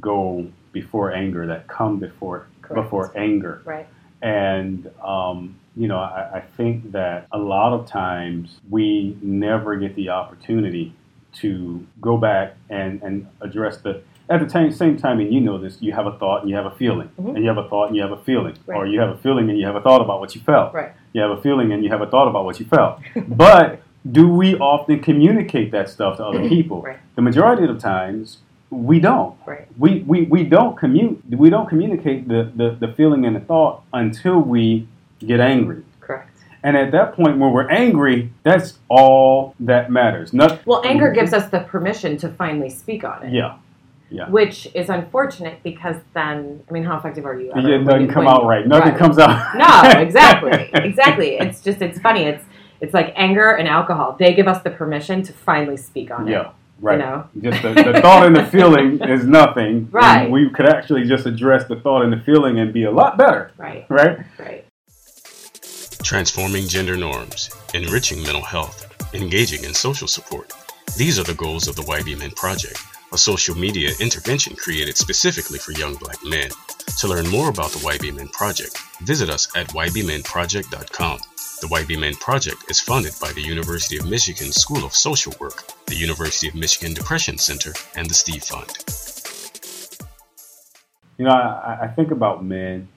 go 0.00 0.46
before 0.72 1.12
anger, 1.12 1.46
that 1.48 1.66
come 1.66 1.98
before 1.98 2.46
Correct. 2.62 2.84
before 2.84 3.18
anger. 3.18 3.60
Right. 3.64 3.88
And, 4.22 4.88
um, 5.02 5.58
you 5.76 5.88
know, 5.88 5.98
I, 5.98 6.38
I 6.38 6.40
think 6.40 6.92
that 6.92 7.26
a 7.32 7.38
lot 7.38 7.72
of 7.72 7.86
times 7.86 8.60
we 8.70 9.16
never 9.20 9.76
get 9.76 9.96
the 9.96 10.10
opportunity 10.10 10.94
to 11.34 11.84
go 12.00 12.16
back 12.16 12.56
and, 12.70 13.02
and 13.02 13.26
address 13.40 13.78
the, 13.78 14.02
at 14.30 14.40
the 14.40 14.46
time, 14.46 14.70
same 14.72 14.96
time, 14.96 15.20
and 15.20 15.32
you 15.32 15.40
know 15.40 15.58
this, 15.58 15.80
you 15.80 15.92
have 15.92 16.06
a 16.06 16.12
thought 16.18 16.42
and 16.42 16.50
you 16.50 16.56
have 16.56 16.66
a 16.66 16.70
feeling, 16.72 17.08
Mhm. 17.20 17.34
and 17.34 17.38
you 17.38 17.48
have 17.48 17.58
a 17.58 17.68
thought 17.68 17.86
and 17.88 17.96
you 17.96 18.02
have 18.02 18.12
a 18.12 18.16
feeling, 18.18 18.54
or 18.66 18.86
you 18.86 19.00
have 19.00 19.10
a 19.10 19.16
feeling 19.18 19.48
and 19.50 19.58
you 19.58 19.66
have 19.66 19.76
a 19.76 19.80
thought 19.80 20.00
about 20.02 20.20
what 20.20 20.34
you 20.34 20.40
felt. 20.42 20.74
Right. 20.74 20.90
You 21.12 21.22
have 21.22 21.30
a 21.30 21.40
feeling 21.40 21.72
and 21.72 21.82
you 21.82 21.90
have 21.90 22.02
a 22.02 22.06
thought 22.06 22.28
about 22.28 22.44
what 22.44 22.60
you 22.60 22.66
felt. 22.66 23.00
but 23.28 23.80
do 24.12 24.28
we 24.28 24.56
often 24.58 25.00
communicate 25.00 25.70
that 25.72 25.88
stuff 25.88 26.18
to 26.18 26.24
other 26.26 26.48
people? 26.56 26.82
Right. 26.82 26.98
The 27.16 27.22
majority 27.22 27.64
of 27.64 27.74
the 27.74 27.80
times, 27.80 28.38
we 28.70 29.00
don't 29.00 29.34
Right. 29.46 29.66
we, 29.78 30.00
we, 30.06 30.22
we 30.24 30.44
don't 30.44 30.76
commute 30.76 31.22
we 31.30 31.48
don't 31.48 31.66
communicate 31.70 32.28
the, 32.28 32.52
the, 32.54 32.76
the 32.78 32.88
feeling 32.92 33.24
and 33.24 33.34
the 33.34 33.40
thought 33.40 33.82
until 33.94 34.40
we 34.40 34.86
get 35.20 35.40
angry 35.40 35.82
Correct. 36.00 36.28
and 36.62 36.76
at 36.76 36.92
that 36.92 37.14
point 37.14 37.38
when 37.38 37.50
we're 37.50 37.70
angry 37.70 38.30
that's 38.42 38.78
all 38.90 39.54
that 39.60 39.90
matters 39.90 40.34
Not, 40.34 40.66
Well, 40.66 40.82
anger 40.84 41.10
gives 41.10 41.32
us 41.32 41.48
the 41.48 41.60
permission 41.60 42.18
to 42.18 42.28
finally 42.28 42.68
speak 42.68 43.04
on 43.04 43.22
it. 43.22 43.32
yeah 43.32 43.54
yeah 44.10 44.28
Which 44.30 44.68
is 44.74 44.88
unfortunate 44.88 45.62
because 45.62 45.96
then, 46.14 46.62
I 46.68 46.72
mean, 46.72 46.84
how 46.84 46.96
effective 46.98 47.24
are 47.26 47.38
you? 47.38 47.50
ever 47.54 47.72
it 47.74 47.84
doesn't 47.84 48.00
you- 48.02 48.08
come 48.08 48.24
when 48.24 48.34
out 48.34 48.42
you- 48.42 48.48
right 48.48 48.66
nothing 48.66 48.94
comes 48.94 49.18
out 49.18 49.54
No, 49.56 50.00
exactly, 50.06 50.70
exactly. 50.72 51.30
It's 51.36 51.60
just, 51.60 51.82
it's 51.82 51.98
funny. 52.00 52.22
It's, 52.24 52.44
it's 52.80 52.94
like 52.94 53.12
anger 53.16 53.52
and 53.52 53.66
alcohol. 53.68 54.16
They 54.18 54.34
give 54.34 54.46
us 54.48 54.62
the 54.62 54.70
permission 54.70 55.22
to 55.24 55.32
finally 55.32 55.76
speak 55.76 56.10
on 56.10 56.28
it. 56.28 56.32
yeah 56.32 56.50
right 56.80 56.98
You 56.98 57.04
know. 57.04 57.28
just 57.50 57.60
the, 57.62 57.74
the 57.74 58.00
thought 58.00 58.24
and 58.26 58.36
the 58.36 58.46
feeling 58.46 59.00
is 59.16 59.24
nothing 59.26 59.88
Right. 59.90 60.22
And 60.22 60.32
we 60.32 60.48
could 60.50 60.66
actually 60.68 61.04
just 61.08 61.26
address 61.26 61.66
the 61.66 61.74
thought 61.80 62.02
and 62.02 62.12
the 62.12 62.20
feeling 62.20 62.60
and 62.60 62.72
be 62.72 62.84
a 62.84 62.90
lot 62.90 63.18
better 63.18 63.50
Right. 63.56 63.84
right 63.90 64.18
Right. 64.38 64.64
transforming 66.02 66.68
gender 66.68 66.96
norms, 66.96 67.50
enriching 67.74 68.22
mental 68.22 68.42
health, 68.42 68.86
engaging 69.14 69.64
in 69.64 69.74
social 69.74 70.06
support. 70.08 70.52
These 70.96 71.18
are 71.18 71.24
the 71.24 71.34
goals 71.34 71.68
of 71.68 71.76
the 71.76 71.82
YB 71.82 72.16
Men 72.18 72.30
Project, 72.30 72.78
a 73.12 73.18
social 73.18 73.56
media 73.56 73.90
intervention 74.00 74.56
created 74.56 74.96
specifically 74.96 75.58
for 75.58 75.72
young 75.72 75.94
black 75.96 76.18
men. 76.24 76.50
To 76.98 77.08
learn 77.08 77.28
more 77.28 77.48
about 77.48 77.70
the 77.70 77.78
YB 77.78 78.14
Men 78.14 78.28
Project, 78.28 78.78
visit 79.02 79.30
us 79.30 79.48
at 79.56 79.68
ybmenproject.com. 79.68 81.18
The 81.60 81.66
YB 81.66 81.98
Men 81.98 82.14
Project 82.14 82.70
is 82.70 82.80
funded 82.80 83.14
by 83.20 83.32
the 83.32 83.42
University 83.42 83.98
of 83.98 84.08
Michigan 84.08 84.52
School 84.52 84.84
of 84.84 84.92
Social 84.92 85.32
Work, 85.40 85.64
the 85.86 85.96
University 85.96 86.48
of 86.48 86.54
Michigan 86.54 86.94
Depression 86.94 87.36
Center, 87.36 87.72
and 87.96 88.08
the 88.08 88.14
Steve 88.14 88.44
Fund. 88.44 88.68
You 91.18 91.24
know, 91.24 91.32
I, 91.32 91.78
I 91.82 91.86
think 91.88 92.12
about 92.12 92.44
men 92.44 92.88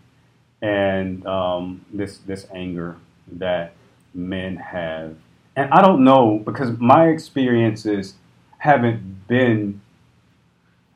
and 0.62 1.26
um, 1.26 1.86
this 1.92 2.20
this 2.20 2.46
anger 2.54 2.98
that 3.34 3.74
men 4.14 4.58
have, 4.58 5.16
and 5.56 5.72
I 5.72 5.82
don't 5.82 6.04
know 6.04 6.42
because 6.46 6.78
my 6.78 7.08
experiences 7.08 8.16
haven't 8.60 9.28
been. 9.28 9.82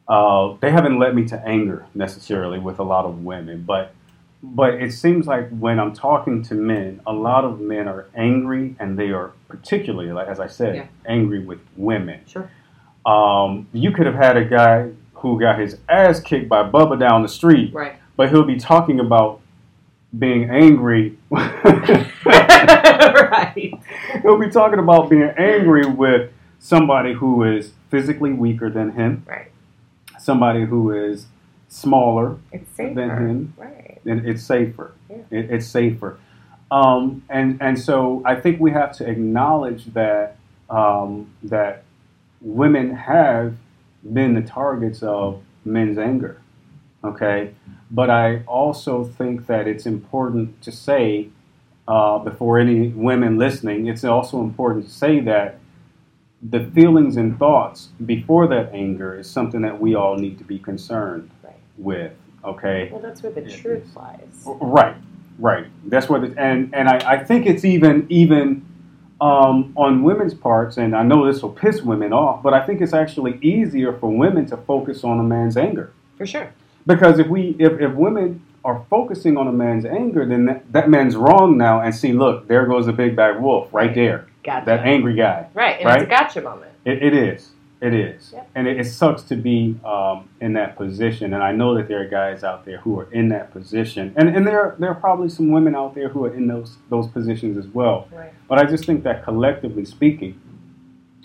Uh, 0.07 0.55
they 0.61 0.69
haven't 0.71 0.99
led 0.99 1.15
me 1.15 1.25
to 1.25 1.37
anger 1.47 1.85
necessarily 1.95 2.59
with 2.59 2.77
a 2.79 2.83
lot 2.83 3.05
of 3.05 3.23
women, 3.23 3.63
but 3.65 3.93
but 4.43 4.75
it 4.75 4.91
seems 4.93 5.25
like 5.25 5.49
when 5.49 5.79
I'm 5.79 5.91
talking 5.93 6.43
to 6.43 6.53
men, 6.53 7.01
a 7.07 7.13
lot 7.13 7.43
of 7.45 7.59
men 7.59 7.87
are 7.87 8.05
angry, 8.15 8.75
and 8.79 8.95
they 8.99 9.09
are 9.09 9.31
particularly, 9.47 10.11
like 10.11 10.27
as 10.27 10.39
I 10.39 10.45
said, 10.45 10.75
Yeah. 10.75 10.85
angry 11.07 11.39
with 11.43 11.59
women. 11.75 12.19
Sure. 12.27 12.47
Um, 13.07 13.67
you 13.73 13.89
could 13.91 14.05
have 14.05 14.13
had 14.13 14.37
a 14.37 14.45
guy 14.45 14.91
who 15.15 15.39
got 15.39 15.57
his 15.57 15.77
ass 15.89 16.19
kicked 16.19 16.47
by 16.47 16.61
Bubba 16.69 16.99
down 16.99 17.23
the 17.23 17.27
street, 17.27 17.73
Right. 17.73 17.93
but 18.15 18.29
he'll 18.29 18.43
be 18.43 18.57
talking 18.57 18.99
about 18.99 19.39
being 20.19 20.47
angry. 20.51 21.17
right. 22.25 23.73
he'll 24.21 24.37
be 24.39 24.49
talking 24.49 24.79
about 24.79 25.09
being 25.09 25.31
angry 25.37 25.85
with 25.87 26.31
somebody 26.59 27.13
who 27.13 27.43
is 27.43 27.71
physically 27.89 28.33
weaker 28.33 28.69
than 28.69 28.91
him, 28.91 29.23
Right. 29.27 29.47
Somebody 30.25 30.65
who 30.65 30.91
is 30.91 31.27
smaller. 31.67 32.37
Than 32.95 33.09
him. 33.09 33.53
Right. 33.57 34.01
and 34.05 34.25
it's 34.27 34.43
safer. 34.43 34.93
Yeah. 35.09 35.17
It, 35.29 35.51
it's 35.51 35.67
safer. 35.67 36.17
Um, 36.71 37.23
and 37.29 37.61
and 37.61 37.79
so 37.79 38.21
I 38.25 38.35
think 38.35 38.59
we 38.59 38.71
have 38.71 38.91
to 38.97 39.07
acknowledge 39.07 39.85
that 39.93 40.37
um, 40.69 41.29
that 41.43 41.83
women 42.41 42.95
have 42.95 43.55
been 44.11 44.33
the 44.33 44.41
targets 44.41 45.03
of 45.03 45.41
men's 45.63 45.97
anger. 45.97 46.41
Okay, 47.03 47.53
but 47.91 48.09
I 48.09 48.41
also 48.47 49.03
think 49.03 49.45
that 49.45 49.67
it's 49.67 49.85
important 49.85 50.59
to 50.63 50.71
say 50.71 51.29
uh, 51.87 52.17
before 52.17 52.57
any 52.57 52.87
women 52.87 53.37
listening, 53.37 53.87
it's 53.87 54.03
also 54.03 54.41
important 54.41 54.85
to 54.85 54.91
say 54.91 55.19
that 55.19 55.59
the 56.49 56.65
feelings 56.75 57.17
and 57.17 57.37
thoughts 57.39 57.89
before 58.05 58.47
that 58.47 58.71
anger 58.73 59.17
is 59.17 59.29
something 59.29 59.61
that 59.61 59.79
we 59.79 59.95
all 59.95 60.15
need 60.17 60.37
to 60.37 60.43
be 60.43 60.59
concerned 60.59 61.29
Right. 61.43 61.53
with. 61.77 62.13
Okay. 62.43 62.89
Well, 62.91 63.01
that's 63.01 63.23
where 63.23 63.31
the 63.31 63.41
truth 63.49 63.87
lies. 63.95 64.43
Right, 64.45 64.95
right. 65.39 65.65
That's 65.87 66.07
what, 66.09 66.23
it, 66.23 66.33
and 66.37 66.73
and 66.75 66.87
I, 66.87 66.97
I 67.13 67.23
think 67.23 67.45
it's 67.47 67.65
even 67.65 68.05
even 68.09 68.65
um, 69.21 69.73
on 69.77 70.03
women's 70.03 70.33
parts, 70.33 70.77
and 70.77 70.95
I 70.95 71.01
know 71.03 71.25
this 71.31 71.41
will 71.41 71.51
piss 71.53 71.81
women 71.81 72.13
off, 72.13 72.43
but 72.43 72.53
I 72.53 72.65
think 72.65 72.81
it's 72.81 72.93
actually 72.93 73.39
easier 73.41 73.93
for 73.93 74.11
women 74.11 74.45
to 74.47 74.57
focus 74.57 75.03
on 75.03 75.19
a 75.19 75.23
man's 75.23 75.57
anger 75.57 75.93
For 76.17 76.25
sure. 76.27 76.51
because 76.85 77.17
if 77.17 77.27
we 77.27 77.55
if, 77.57 77.79
if 77.79 77.93
women 77.93 78.41
are 78.63 78.85
focusing 78.89 79.37
on 79.37 79.47
a 79.47 79.51
man's 79.51 79.85
anger, 79.85 80.25
then 80.25 80.45
that, 80.45 80.71
that 80.73 80.89
man's 80.89 81.15
wrong 81.15 81.55
now. 81.57 81.81
And 81.81 81.93
see, 81.95 82.13
look, 82.13 82.47
there 82.47 82.65
goes 82.65 82.87
the 82.87 82.93
big 82.93 83.15
bad 83.15 83.41
wolf 83.41 83.71
right 83.73 83.93
there. 83.95 84.27
Gotcha. 84.45 84.65
That 84.65 84.85
angry 84.85 85.15
guy. 85.15 85.47
right, 85.53 85.77
and 85.79 85.85
right? 85.85 86.01
it's 86.01 86.07
a 86.07 86.09
gotcha 86.09 86.41
moment. 86.41 86.71
It, 86.85 87.01
it 87.01 87.13
is. 87.13 87.49
It 87.81 87.93
is. 87.93 88.31
Yep. 88.33 88.49
And 88.55 88.67
it, 88.67 88.79
it 88.79 88.85
sucks 88.85 89.21
to 89.23 89.35
be 89.35 89.75
um, 89.83 90.29
in 90.39 90.53
that 90.53 90.77
position. 90.77 91.33
And 91.33 91.43
I 91.43 91.51
know 91.51 91.75
that 91.75 91.87
there 91.87 92.01
are 92.01 92.07
guys 92.07 92.43
out 92.43 92.65
there 92.65 92.77
who 92.77 92.99
are 92.99 93.11
in 93.11 93.29
that 93.29 93.51
position. 93.51 94.13
And, 94.15 94.29
and 94.29 94.47
there, 94.47 94.75
there 94.79 94.89
are 94.89 94.95
probably 94.95 95.29
some 95.29 95.51
women 95.51 95.75
out 95.75 95.93
there 95.93 96.07
who 96.09 96.25
are 96.25 96.33
in 96.33 96.47
those, 96.47 96.77
those 96.89 97.07
positions 97.07 97.57
as 97.57 97.67
well. 97.67 98.07
Right. 98.11 98.33
But 98.47 98.59
I 98.59 98.65
just 98.65 98.85
think 98.85 99.03
that 99.03 99.23
collectively 99.23 99.83
speaking, 99.85 100.39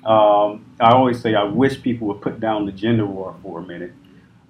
um, 0.05 0.65
I 0.81 0.93
always 0.93 1.21
say 1.21 1.35
I 1.35 1.45
wish 1.45 1.81
people 1.83 2.09
would 2.09 2.21
put 2.21 2.41
down 2.41 2.67
the 2.67 2.73
gender 2.73 3.07
war 3.07 3.37
for 3.43 3.61
a 3.61 3.63
minute 3.63 3.93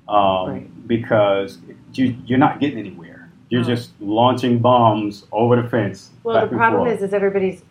um, 0.08 0.48
Right. 0.50 0.88
because 0.88 1.58
you, 1.92 2.16
you're 2.24 2.38
not 2.38 2.60
getting 2.60 2.78
anywhere. 2.78 3.30
You're 3.50 3.64
just 3.64 3.90
launching 4.00 4.60
bombs 4.60 5.26
over 5.32 5.60
the 5.60 5.68
fence. 5.68 6.10
Well, 6.22 6.40
the 6.46 6.56
problem 6.56 6.84
forth. 6.86 6.98
is, 6.98 7.02
is 7.02 7.12
everybody's. 7.12 7.64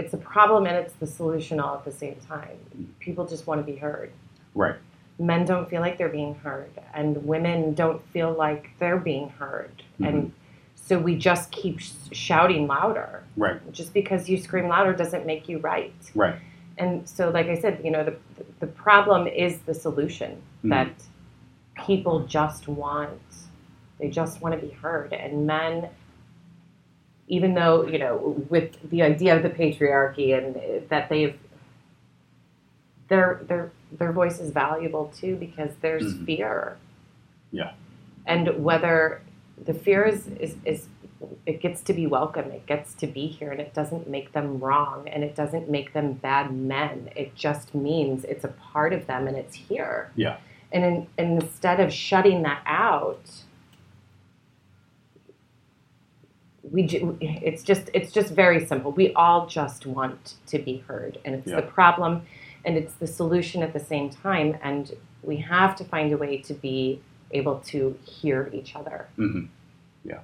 It's 0.00 0.14
a 0.14 0.18
problem 0.34 0.66
and 0.66 0.76
it's 0.76 0.94
the 0.94 1.06
solution 1.06 1.60
all 1.60 1.74
at 1.76 1.84
the 1.84 1.92
same 1.92 2.16
time. 2.26 2.56
People 3.00 3.26
just 3.26 3.46
want 3.46 3.64
to 3.64 3.72
be 3.72 3.78
heard. 3.78 4.10
right, 4.54 4.76
Men 5.18 5.44
don't 5.44 5.68
feel 5.68 5.82
like 5.82 5.98
they're 5.98 6.08
being 6.22 6.34
heard, 6.36 6.70
and 6.94 7.26
women 7.26 7.74
don't 7.74 8.02
feel 8.12 8.32
like 8.32 8.70
they're 8.78 8.96
being 9.12 9.28
heard, 9.28 9.82
and 10.02 10.32
so 10.74 10.98
we 10.98 11.14
just 11.16 11.50
keep 11.52 11.78
sh- 11.80 11.90
shouting 12.12 12.66
louder. 12.66 13.22
right, 13.36 13.60
Just 13.72 13.92
because 13.92 14.30
you 14.30 14.36
scream 14.38 14.66
louder 14.68 14.94
doesn't 14.94 15.26
make 15.26 15.46
you 15.50 15.58
right. 15.58 15.92
right. 16.14 16.36
And 16.78 17.06
so, 17.06 17.28
like 17.28 17.48
I 17.54 17.56
said, 17.60 17.82
you 17.84 17.90
know, 17.90 18.02
the 18.10 18.16
the 18.60 18.66
problem 18.66 19.26
is 19.26 19.58
the 19.70 19.74
solution 19.74 20.30
Mhm. 20.64 20.70
that 20.70 20.92
people 21.86 22.16
just 22.38 22.66
want. 22.68 23.20
They 23.98 24.08
just 24.08 24.40
want 24.40 24.52
to 24.58 24.66
be 24.66 24.72
heard, 24.72 25.12
and 25.12 25.46
men, 25.46 25.90
even 27.30 27.54
though 27.54 27.86
you 27.86 27.98
know, 27.98 28.44
with 28.50 28.76
the 28.90 29.00
idea 29.02 29.34
of 29.36 29.42
the 29.42 29.48
patriarchy 29.50 30.36
and 30.36 30.88
that 30.90 31.08
they've 31.08 31.38
their 33.08 33.40
their 33.48 33.72
their 33.92 34.12
voice 34.12 34.38
is 34.38 34.50
valuable 34.52 35.10
too 35.16 35.36
because 35.36 35.70
there's 35.80 36.14
Mhm. 36.14 36.26
fear. 36.26 36.76
Yeah. 37.50 37.72
And 38.26 38.62
whether 38.62 39.22
the 39.64 39.74
fear 39.74 40.04
is, 40.04 40.26
is 40.28 40.56
is 40.64 40.88
it 41.44 41.60
gets 41.60 41.82
to 41.82 41.92
be 41.92 42.06
welcome, 42.06 42.50
it 42.50 42.64
gets 42.66 42.94
to 42.94 43.06
be 43.06 43.26
here, 43.26 43.50
and 43.52 43.60
it 43.60 43.74
doesn't 43.74 44.08
make 44.08 44.32
them 44.32 44.58
wrong, 44.58 45.06
and 45.08 45.22
it 45.22 45.34
doesn't 45.36 45.68
make 45.70 45.92
them 45.92 46.14
bad 46.14 46.50
men. 46.52 47.10
It 47.14 47.34
just 47.34 47.74
means 47.74 48.24
it's 48.24 48.44
a 48.44 48.48
part 48.72 48.92
of 48.92 49.06
them, 49.06 49.26
and 49.28 49.36
it's 49.36 49.54
here. 49.54 50.10
Yeah. 50.16 50.38
And 50.72 50.84
in, 50.84 51.06
and 51.18 51.42
instead 51.42 51.78
of 51.80 51.92
shutting 51.92 52.42
that 52.42 52.62
out, 52.64 53.44
we 56.62 56.82
it's 57.20 57.62
just 57.62 57.90
it's 57.94 58.12
just 58.12 58.32
very 58.32 58.64
simple. 58.66 58.92
We 58.92 59.12
all 59.14 59.46
just 59.46 59.86
want 59.86 60.34
to 60.46 60.58
be 60.58 60.78
heard, 60.86 61.18
and 61.24 61.34
it's 61.34 61.48
Yeah. 61.48 61.56
the 61.56 61.62
problem, 61.62 62.22
and 62.64 62.76
it's 62.76 62.94
the 62.94 63.06
solution 63.06 63.62
at 63.62 63.72
the 63.72 63.80
same 63.80 64.10
time. 64.10 64.56
And 64.62 64.92
we 65.22 65.36
have 65.38 65.74
to 65.76 65.84
find 65.84 66.12
a 66.12 66.16
way 66.16 66.38
to 66.38 66.54
be 66.54 67.00
able 67.30 67.60
to 67.60 67.96
hear 68.04 68.50
each 68.52 68.74
other. 68.76 69.06
hmm 69.16 69.44
Yeah, 70.04 70.20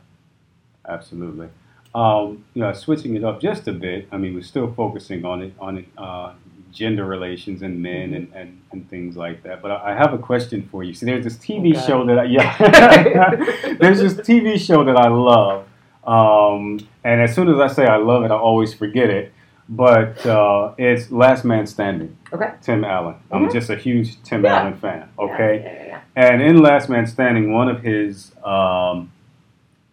absolutely. 0.89 1.49
Um, 1.95 2.45
you 2.55 2.63
know, 2.63 2.73
switching 2.75 3.17
it 3.17 3.25
up 3.25 3.41
just 3.41 3.67
a 3.69 3.73
bit. 3.73 4.07
I 4.13 4.19
mean, 4.19 4.35
we're 4.35 4.43
still 4.43 4.73
focusing 4.75 5.25
on 5.25 5.43
it 5.43 5.55
on 5.59 5.79
it, 5.79 5.87
uh, 5.97 6.35
gender 6.73 7.07
relations 7.07 7.63
and 7.63 7.81
men 7.83 8.13
and, 8.13 8.31
and, 8.35 8.61
and 8.73 8.91
things 8.91 9.17
like 9.17 9.43
that. 9.45 9.63
But 9.63 9.71
I 9.71 9.93
I 9.93 9.95
have 9.95 10.13
a 10.13 10.19
question 10.19 10.69
for 10.71 10.85
you. 10.85 10.93
See, 10.93 11.07
there's 11.07 11.25
this 11.25 11.39
TV 11.39 11.71
Okay. 11.75 11.87
show 11.87 12.05
that 12.05 12.19
I 12.19 12.25
yeah, 12.25 13.77
there's 13.81 14.01
this 14.01 14.15
TV 14.15 14.59
show 14.59 14.85
that 14.85 14.97
I 14.97 15.09
love. 15.09 15.67
Um, 16.07 16.79
and 17.05 17.21
as 17.21 17.35
soon 17.35 17.49
as 17.49 17.59
I 17.59 17.67
say 17.73 17.87
I 17.87 17.97
love 17.97 18.25
it, 18.25 18.31
I 18.31 18.37
always 18.37 18.73
forget 18.75 19.11
it. 19.11 19.33
But 19.69 20.25
uh, 20.25 20.75
it's 20.79 21.11
Last 21.11 21.45
Man 21.45 21.67
Standing. 21.67 22.17
Okay. 22.33 22.53
Tim 22.63 22.85
Allen. 22.85 23.17
I'm 23.33 23.47
Mhm. 23.49 23.53
just 23.53 23.69
a 23.69 23.75
huge 23.77 24.23
Tim 24.23 24.45
Yeah. 24.45 24.61
Allen 24.61 24.75
fan. 24.77 25.09
Okay. 25.19 25.61
Yeah, 25.65 25.73
yeah, 25.73 25.87
yeah. 25.89 26.01
And 26.15 26.41
in 26.41 26.59
Last 26.63 26.89
Man 26.89 27.07
Standing, 27.07 27.53
one 27.53 27.69
of 27.69 27.83
his 27.83 28.33
um, 28.45 29.11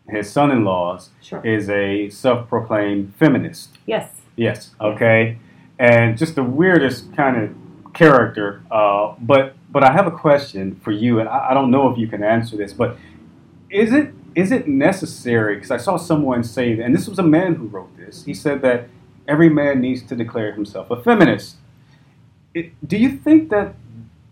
his 0.09 0.29
son-in-laws 0.29 1.09
Sure. 1.21 1.41
is 1.43 1.69
a 1.69 2.09
self-proclaimed 2.09 3.13
feminist. 3.15 3.77
Yes. 3.87 4.09
Yes. 4.35 4.75
Okay. 4.79 5.37
And 5.79 6.17
just 6.17 6.35
the 6.35 6.43
weirdest 6.43 7.15
kind 7.15 7.37
of 7.41 7.93
character. 7.93 8.61
Uh, 8.69 9.13
but 9.19 9.55
but 9.71 9.83
I 9.83 9.91
have 9.91 10.05
a 10.05 10.11
question 10.11 10.75
for 10.83 10.91
you, 10.91 11.19
and 11.19 11.27
I, 11.27 11.47
I 11.49 11.53
don't 11.55 11.71
know 11.71 11.89
if 11.89 11.97
you 11.97 12.07
can 12.07 12.23
answer 12.23 12.55
this. 12.57 12.73
But 12.73 12.97
is 13.71 13.91
it 13.91 14.12
is 14.35 14.51
it 14.51 14.67
necessary? 14.67 15.55
Because 15.55 15.71
I 15.71 15.77
saw 15.77 15.97
someone 15.97 16.43
say, 16.43 16.79
and 16.79 16.95
this 16.95 17.07
was 17.07 17.19
a 17.19 17.23
man 17.23 17.55
who 17.55 17.67
wrote 17.67 17.95
this. 17.97 18.25
He 18.25 18.33
said 18.33 18.61
that 18.61 18.87
every 19.27 19.49
man 19.49 19.79
needs 19.81 20.03
to 20.03 20.15
declare 20.15 20.51
himself 20.53 20.89
a 20.91 21.01
feminist. 21.01 21.57
It, 22.53 22.71
do 22.87 22.97
you 22.97 23.09
think 23.09 23.49
that 23.49 23.75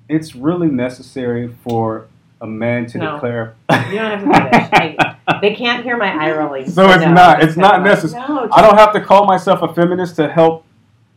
it's 0.10 0.36
really 0.36 0.68
necessary 0.68 1.54
for 1.64 2.08
a 2.40 2.48
man 2.48 2.86
to 2.88 2.98
No. 2.98 3.14
declare? 3.14 3.56
You 3.70 3.98
don't 4.00 4.32
have 4.32 4.52
to 4.72 4.78
finish. 4.78 4.96
I- 5.00 5.40
They 5.42 5.56
can't 5.56 5.84
hear 5.84 5.98
my 5.98 6.12
eye 6.12 6.32
rolling. 6.36 6.66
So 6.70 6.90
it's 6.90 7.04
no, 7.04 7.14
not- 7.14 7.44
it's 7.44 7.58
not 7.58 7.82
necessary. 7.84 8.22
No, 8.28 8.48
I 8.52 8.62
don't 8.62 8.78
have 8.78 8.94
to 8.94 9.02
call 9.02 9.26
myself 9.26 9.62
a 9.62 9.74
feminist 9.74 10.16
to 10.18 10.30
help 10.30 10.66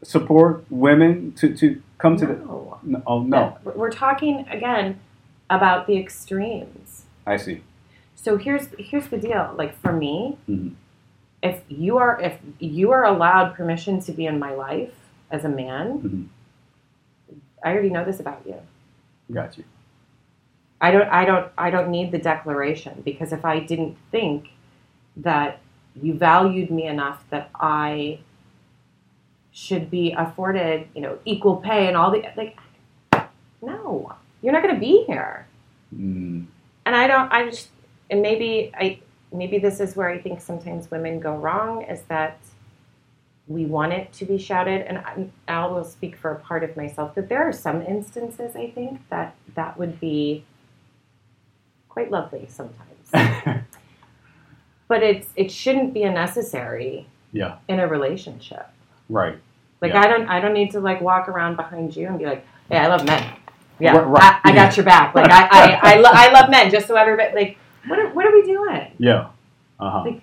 support 0.02 0.64
women 0.70 1.32
to, 1.32 1.54
to 1.56 1.82
come 1.98 2.16
to 2.18 2.26
the. 2.26 2.34
no. 2.34 2.78
No, 2.86 3.02
oh 3.06 3.22
no, 3.22 3.56
We're- 3.64 3.78
We're 3.78 3.90
talking 3.90 4.46
again 4.50 5.00
about 5.48 5.86
the 5.86 5.96
extremes. 5.98 7.04
I 7.26 7.38
see. 7.38 7.62
So 8.24 8.38
here's 8.38 8.68
here's 8.78 9.08
the 9.08 9.18
deal. 9.18 9.52
Like 9.54 9.76
for 9.76 9.92
me, 9.92 10.38
Mhm. 10.48 10.72
if 11.42 11.62
you 11.68 11.98
are 11.98 12.18
if 12.22 12.38
you 12.58 12.90
are 12.90 13.04
allowed 13.04 13.54
permission 13.54 14.00
to 14.00 14.12
be 14.12 14.24
in 14.24 14.38
my 14.38 14.52
life 14.54 14.94
as 15.30 15.44
a 15.44 15.48
man, 15.50 15.86
Mhm. 16.00 16.26
I 17.62 17.72
already 17.72 17.90
know 17.90 18.02
this 18.04 18.20
about 18.20 18.40
you. 18.46 18.56
Got 19.30 19.58
you. 19.58 19.64
I 20.80 20.90
don't 20.90 21.08
I 21.08 21.26
don't 21.26 21.48
I 21.58 21.68
don't 21.70 21.90
need 21.90 22.12
the 22.12 22.18
declaration 22.18 23.02
because 23.04 23.30
if 23.30 23.44
I 23.44 23.60
didn't 23.60 23.96
think 24.10 24.48
that 25.18 25.58
you 25.94 26.14
valued 26.14 26.70
me 26.70 26.84
enough 26.86 27.24
that 27.28 27.50
I 27.54 28.20
should 29.52 29.90
be 29.90 30.12
afforded, 30.12 30.88
you 30.94 31.02
know, 31.02 31.18
equal 31.26 31.56
pay 31.58 31.88
and 31.88 31.96
all 31.96 32.10
the 32.10 32.24
like 32.38 32.56
no. 33.60 34.14
You're 34.40 34.52
not 34.52 34.62
going 34.62 34.74
to 34.74 34.80
be 34.80 35.04
here. 35.06 35.46
Mm, 35.94 36.46
And 36.86 36.94
I 36.96 37.06
don't 37.06 37.30
I 37.32 37.48
just 37.50 37.68
and 38.14 38.22
maybe 38.22 38.70
I 38.74 39.00
maybe 39.32 39.58
this 39.58 39.80
is 39.80 39.96
where 39.96 40.08
I 40.08 40.18
think 40.18 40.40
sometimes 40.40 40.88
women 40.88 41.18
go 41.18 41.34
wrong 41.34 41.82
is 41.82 42.02
that 42.02 42.38
we 43.48 43.66
want 43.66 43.92
it 43.92 44.12
to 44.12 44.24
be 44.24 44.38
shouted 44.38 44.82
and 44.82 44.98
I, 44.98 45.26
I 45.48 45.66
will 45.66 45.82
speak 45.82 46.14
for 46.14 46.30
a 46.30 46.38
part 46.38 46.62
of 46.62 46.76
myself 46.76 47.16
that 47.16 47.28
there 47.28 47.42
are 47.42 47.52
some 47.52 47.82
instances 47.82 48.54
I 48.54 48.70
think 48.70 49.00
that 49.10 49.34
that 49.56 49.76
would 49.76 49.98
be 49.98 50.44
quite 51.88 52.12
lovely 52.12 52.46
sometimes. 52.48 53.10
but 54.88 55.02
it's 55.02 55.26
it 55.34 55.50
shouldn't 55.50 55.92
be 55.92 56.04
a 56.04 56.12
necessary 56.12 57.08
yeah. 57.32 57.56
in 57.66 57.80
a 57.80 57.88
relationship. 57.88 58.68
Right. 59.08 59.36
Like 59.82 59.92
Yeah. 59.92 60.02
I 60.02 60.06
don't 60.06 60.28
I 60.28 60.40
don't 60.40 60.54
need 60.54 60.70
to 60.70 60.78
like 60.78 61.00
walk 61.00 61.28
around 61.28 61.56
behind 61.56 61.96
you 61.96 62.06
and 62.06 62.16
be 62.16 62.26
like, 62.26 62.46
"Hey, 62.70 62.78
I 62.78 62.86
love 62.86 63.04
men." 63.04 63.24
Yeah, 63.80 63.96
right. 63.96 64.40
I, 64.44 64.52
I 64.52 64.54
got 64.54 64.76
your 64.76 64.86
back. 64.86 65.16
Like 65.16 65.32
I 65.32 65.48
I 65.50 65.94
I, 65.94 65.94
lo- 65.96 66.12
I 66.12 66.30
love 66.30 66.48
men 66.48 66.70
just 66.70 66.86
so 66.86 66.94
everybody 66.94 67.34
like 67.34 67.58
what 67.86 67.98
are, 67.98 68.08
what 68.10 68.26
are 68.26 68.32
we 68.32 68.42
doing? 68.42 68.92
Yeah. 68.98 69.28
Uh 69.80 69.90
huh. 69.90 70.02
Like, 70.06 70.20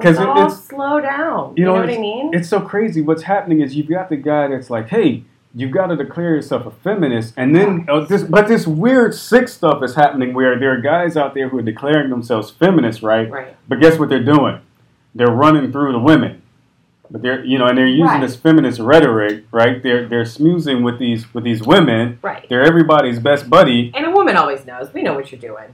'Cause 0.00 0.16
Let's 0.16 0.20
it- 0.20 0.28
all 0.28 0.38
it's- 0.46 0.64
slow 0.64 1.00
down. 1.00 1.54
you 1.56 1.62
You 1.62 1.64
know, 1.64 1.74
know, 1.74 1.80
what 1.80 1.90
I 1.90 1.98
mean? 1.98 2.30
It's 2.32 2.48
so 2.48 2.60
crazy. 2.60 3.00
What's 3.02 3.24
happening 3.24 3.60
is 3.62 3.74
you've 3.74 3.88
got 3.88 4.08
the 4.10 4.16
guy 4.16 4.46
that's 4.46 4.70
like, 4.70 4.88
hey, 4.90 5.24
you've 5.56 5.72
got 5.72 5.88
to 5.88 5.96
declare 5.96 6.36
yourself 6.36 6.66
a 6.66 6.70
feminist, 6.70 7.34
and 7.36 7.54
then 7.56 7.84
uh, 7.88 8.00
this, 8.00 8.22
but 8.22 8.46
this 8.46 8.64
weird 8.66 9.12
sick 9.14 9.48
stuff 9.48 9.82
is 9.82 9.96
happening 9.96 10.34
where 10.34 10.56
there 10.58 10.72
are 10.72 10.80
guys 10.80 11.16
out 11.16 11.34
there 11.34 11.48
who 11.48 11.58
are 11.58 11.62
declaring 11.62 12.10
themselves 12.10 12.50
feminists, 12.50 13.02
right? 13.02 13.28
right. 13.28 13.56
But 13.66 13.80
guess 13.80 13.98
what 13.98 14.08
they're 14.08 14.22
doing? 14.22 14.60
They're 15.16 15.26
running 15.32 15.72
through 15.72 15.90
the 15.92 15.98
women. 15.98 16.42
But 17.10 17.22
they're 17.22 17.42
you 17.44 17.58
know, 17.58 17.66
and 17.66 17.76
they're 17.76 17.86
using 17.86 18.04
Right. 18.04 18.20
this 18.20 18.36
feminist 18.36 18.78
rhetoric, 18.78 19.44
right? 19.50 19.82
They're 19.82 20.06
they're 20.06 20.24
smoozing 20.24 20.84
with 20.84 20.98
these 21.00 21.32
with 21.34 21.42
these 21.42 21.62
women. 21.66 22.18
Right. 22.22 22.46
They're 22.50 22.62
everybody's 22.62 23.18
best 23.18 23.48
buddy. 23.50 23.90
And 23.96 24.04
a 24.06 24.10
woman 24.10 24.36
always 24.36 24.64
knows. 24.66 24.92
We 24.92 25.02
know 25.02 25.14
what 25.14 25.32
you're 25.32 25.40
doing. 25.40 25.72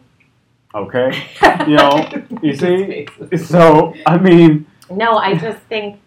Okay. 0.75 1.11
You 1.69 1.77
know, 1.77 2.11
you 2.43 2.55
see? 2.57 3.07
So 3.39 3.95
I 4.07 4.19
mean, 4.19 4.67
No, 4.91 5.17
I 5.17 5.35
just 5.35 5.59
think 5.69 6.01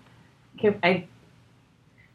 I 0.84 1.06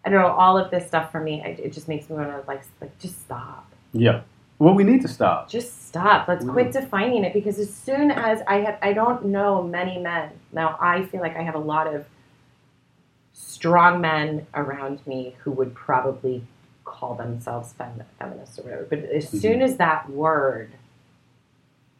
I 0.05 0.11
don't 0.11 0.21
know 0.21 0.29
all 0.29 0.59
of 0.59 0.71
this 0.71 0.87
stuff 0.87 1.11
for 1.11 1.21
me. 1.21 1.43
I, 1.45 1.49
it 1.49 1.73
just 1.73 1.89
makes 1.89 2.09
me 2.11 2.17
want 2.17 2.29
to 2.29 2.43
like 2.47 2.63
like 2.81 2.97
just 2.99 3.21
stop. 3.23 3.67
yeah. 3.93 4.21
Well, 4.59 4.75
we 4.75 4.85
need 4.85 5.03
to 5.03 5.09
stop. 5.09 5.49
Just 5.51 5.89
stop. 5.89 6.29
Let's 6.29 6.45
quit 6.45 6.71
do. 6.73 6.81
defining 6.81 7.25
it 7.25 7.33
because 7.33 7.59
as 7.59 7.73
soon 7.75 8.13
as 8.13 8.43
I 8.47 8.59
have, 8.61 8.79
I 8.81 8.93
don't 8.93 9.25
know 9.27 9.61
many 9.63 9.99
men. 9.99 10.31
Now 10.53 10.77
I 10.81 11.03
feel 11.07 11.21
like 11.21 11.37
I 11.37 11.43
have 11.43 11.57
a 11.57 11.65
lot 11.75 11.93
of 11.93 12.05
strong 13.33 14.01
men 14.01 14.47
around 14.55 15.05
me 15.07 15.35
who 15.43 15.51
would 15.53 15.75
probably 15.75 16.45
call 16.85 17.15
themselves 17.15 17.73
fem- 17.73 18.03
feminists 18.19 18.59
or 18.59 18.63
whatever. 18.63 18.87
But 18.89 18.99
as 19.01 19.27
Mhm. 19.33 19.41
soon 19.41 19.63
as 19.63 19.77
that 19.79 20.09
word 20.11 20.71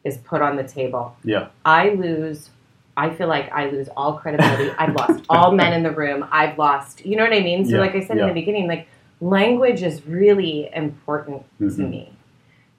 is 0.03 0.17
put 0.17 0.41
on 0.41 0.55
the 0.55 0.63
table, 0.63 1.15
Yeah. 1.23 1.47
I 1.65 1.89
lose. 1.89 2.49
I 2.95 3.09
feel 3.09 3.27
like 3.27 3.51
I 3.51 3.69
lose 3.71 3.87
all 3.97 4.13
credibility. 4.19 4.69
I've 4.77 4.93
lost 4.95 5.23
all 5.29 5.51
men 5.51 5.73
in 5.73 5.81
the 5.81 5.89
room. 5.91 6.27
I've 6.31 6.57
lost. 6.59 7.03
You 7.05 7.15
know 7.15 7.23
what 7.23 7.33
I 7.33 7.39
mean? 7.39 7.65
So, 7.65 7.75
Yeah, 7.75 7.79
like 7.81 7.95
I 7.95 8.01
said 8.05 8.17
yeah. 8.17 8.23
in 8.23 8.27
the 8.29 8.33
beginning, 8.39 8.67
like 8.67 8.87
language 9.21 9.81
is 9.81 10.05
really 10.05 10.69
important 10.73 11.43
to 11.59 11.63
Mhm. 11.65 11.89
me, 11.89 12.13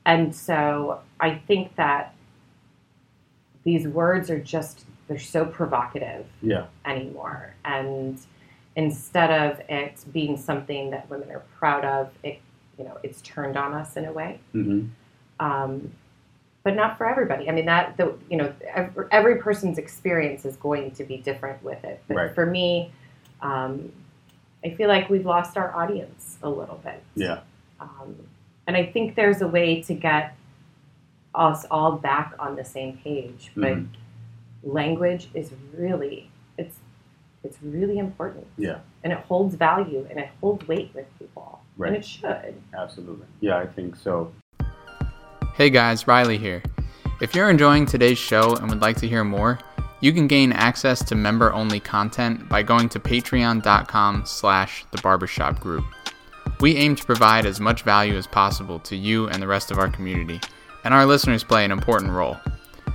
and 0.06 0.34
so 0.34 1.00
I 1.18 1.34
think 1.34 1.74
that 1.76 2.14
these 3.64 3.88
words 3.88 4.30
are 4.30 4.38
just 4.38 4.84
they're 5.08 5.18
so 5.18 5.44
provocative 5.44 6.26
Yeah. 6.42 6.66
anymore. 6.84 7.54
And 7.64 8.18
instead 8.76 9.30
of 9.30 9.60
it 9.68 10.04
being 10.12 10.36
something 10.36 10.90
that 10.90 11.08
women 11.10 11.30
are 11.30 11.42
proud 11.58 11.84
of, 11.84 12.10
it 12.22 12.38
you 12.78 12.84
know 12.84 12.98
it's 13.02 13.20
turned 13.22 13.56
on 13.56 13.72
us 13.74 13.96
in 13.96 14.04
a 14.04 14.12
way. 14.12 14.38
hmm 14.52 14.86
Um, 15.40 15.90
but 16.64 16.74
not 16.74 16.98
for 16.98 17.06
everybody. 17.06 17.48
I 17.48 17.52
mean 17.52 17.66
that 17.66 17.96
the 17.96 18.16
you 18.30 18.36
know 18.36 18.52
every, 18.74 19.06
every 19.12 19.36
person's 19.36 19.78
experience 19.78 20.44
is 20.44 20.56
going 20.56 20.90
to 20.92 21.04
be 21.04 21.18
different 21.18 21.62
with 21.62 21.84
it. 21.84 22.02
But 22.08 22.16
Right. 22.16 22.34
for 22.34 22.46
me, 22.46 22.90
um, 23.42 23.92
I 24.64 24.70
feel 24.70 24.88
like 24.88 25.08
we've 25.10 25.26
lost 25.26 25.56
our 25.56 25.74
audience 25.76 26.38
a 26.42 26.48
little 26.48 26.80
bit. 26.82 27.02
Yeah. 27.14 27.40
Um, 27.78 28.16
and 28.66 28.76
I 28.76 28.86
think 28.86 29.14
there's 29.14 29.42
a 29.42 29.46
way 29.48 29.82
to 29.82 29.94
get 29.94 30.34
us 31.34 31.66
all 31.70 31.92
back 31.92 32.32
on 32.38 32.56
the 32.56 32.64
same 32.64 32.96
page. 32.98 33.52
But 33.54 33.74
Mhm. 33.74 33.88
language 34.62 35.28
is 35.34 35.52
really 35.76 36.30
it's 36.56 36.78
it's 37.42 37.58
really 37.62 37.98
important. 37.98 38.46
Yeah. 38.56 38.78
And 39.02 39.12
it 39.12 39.18
holds 39.18 39.54
value 39.54 40.06
and 40.08 40.18
it 40.18 40.30
holds 40.40 40.66
weight 40.66 40.90
with 40.94 41.06
people. 41.18 41.60
Right. 41.76 41.88
And 41.88 41.96
it 41.98 42.04
should. 42.06 42.54
Absolutely. 42.74 43.26
Yeah, 43.40 43.58
I 43.58 43.66
think 43.66 43.96
so. 43.96 44.32
Hey 45.56 45.70
guys, 45.70 46.08
Riley 46.08 46.36
here. 46.36 46.64
If 47.20 47.32
you're 47.32 47.48
enjoying 47.48 47.86
today's 47.86 48.18
show 48.18 48.56
and 48.56 48.68
would 48.68 48.80
like 48.80 48.96
to 48.96 49.06
hear 49.06 49.22
more, 49.22 49.60
you 50.00 50.12
can 50.12 50.26
gain 50.26 50.50
access 50.50 51.04
to 51.04 51.14
member-only 51.14 51.78
content 51.78 52.48
by 52.48 52.64
going 52.64 52.88
to 52.88 52.98
patreon.com 52.98 54.26
slash 54.26 54.84
the 54.90 55.00
barbershop 55.00 55.60
group. 55.60 55.84
We 56.58 56.74
aim 56.74 56.96
to 56.96 57.04
provide 57.04 57.46
as 57.46 57.60
much 57.60 57.82
value 57.82 58.16
as 58.16 58.26
possible 58.26 58.80
to 58.80 58.96
you 58.96 59.28
and 59.28 59.40
the 59.40 59.46
rest 59.46 59.70
of 59.70 59.78
our 59.78 59.88
community, 59.88 60.40
and 60.82 60.92
our 60.92 61.06
listeners 61.06 61.44
play 61.44 61.64
an 61.64 61.70
important 61.70 62.10
role. 62.10 62.36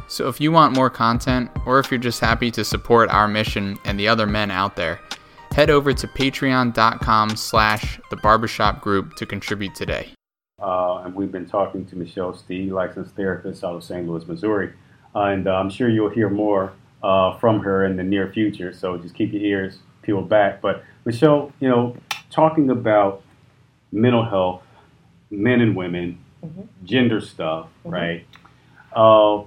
So 0.09 0.27
if 0.27 0.41
you 0.41 0.51
want 0.51 0.75
more 0.75 0.89
content, 0.89 1.49
or 1.65 1.79
if 1.79 1.89
you're 1.89 1.97
just 1.97 2.19
happy 2.19 2.51
to 2.51 2.65
support 2.65 3.09
our 3.09 3.29
mission 3.29 3.77
and 3.85 3.97
the 3.97 4.09
other 4.09 4.27
men 4.27 4.51
out 4.51 4.75
there, 4.75 4.99
head 5.51 5.69
over 5.69 5.93
to 5.93 6.07
patreon.com 6.07 7.37
slash 7.37 8.01
the 8.09 8.17
barbershop 8.17 8.81
group 8.81 9.15
to 9.15 9.25
contribute 9.25 9.75
today. 9.75 10.13
Uh, 10.61 11.03
and 11.05 11.15
we've 11.15 11.31
been 11.31 11.45
talking 11.47 11.85
to 11.85 11.95
Michelle 11.95 12.33
Steeg, 12.33 12.71
licensed 12.71 13.15
therapist 13.15 13.63
out 13.63 13.75
of 13.75 13.83
St. 13.83 14.07
Louis, 14.07 14.25
Missouri. 14.27 14.73
Uh, 15.15 15.21
and 15.23 15.47
uh, 15.47 15.51
I'm 15.55 15.69
sure 15.69 15.89
you'll 15.89 16.09
hear 16.09 16.29
more 16.29 16.73
uh, 17.01 17.37
from 17.37 17.61
her 17.61 17.85
in 17.85 17.95
the 17.95 18.03
near 18.03 18.31
future. 18.31 18.73
So 18.73 18.97
just 18.97 19.15
keep 19.15 19.31
your 19.31 19.41
ears 19.41 19.79
peeled 20.01 20.27
back. 20.29 20.61
But 20.61 20.83
Michelle, 21.05 21.51
you 21.59 21.69
know, 21.69 21.95
talking 22.29 22.69
about 22.69 23.21
mental 23.91 24.23
health, 24.25 24.63
men 25.31 25.61
and 25.61 25.75
women, 25.75 26.19
Mhm. 26.45 26.67
gender 26.83 27.19
stuff, 27.21 27.67
Mhm. 27.85 27.91
right? 27.91 28.25
Uh, 28.93 29.43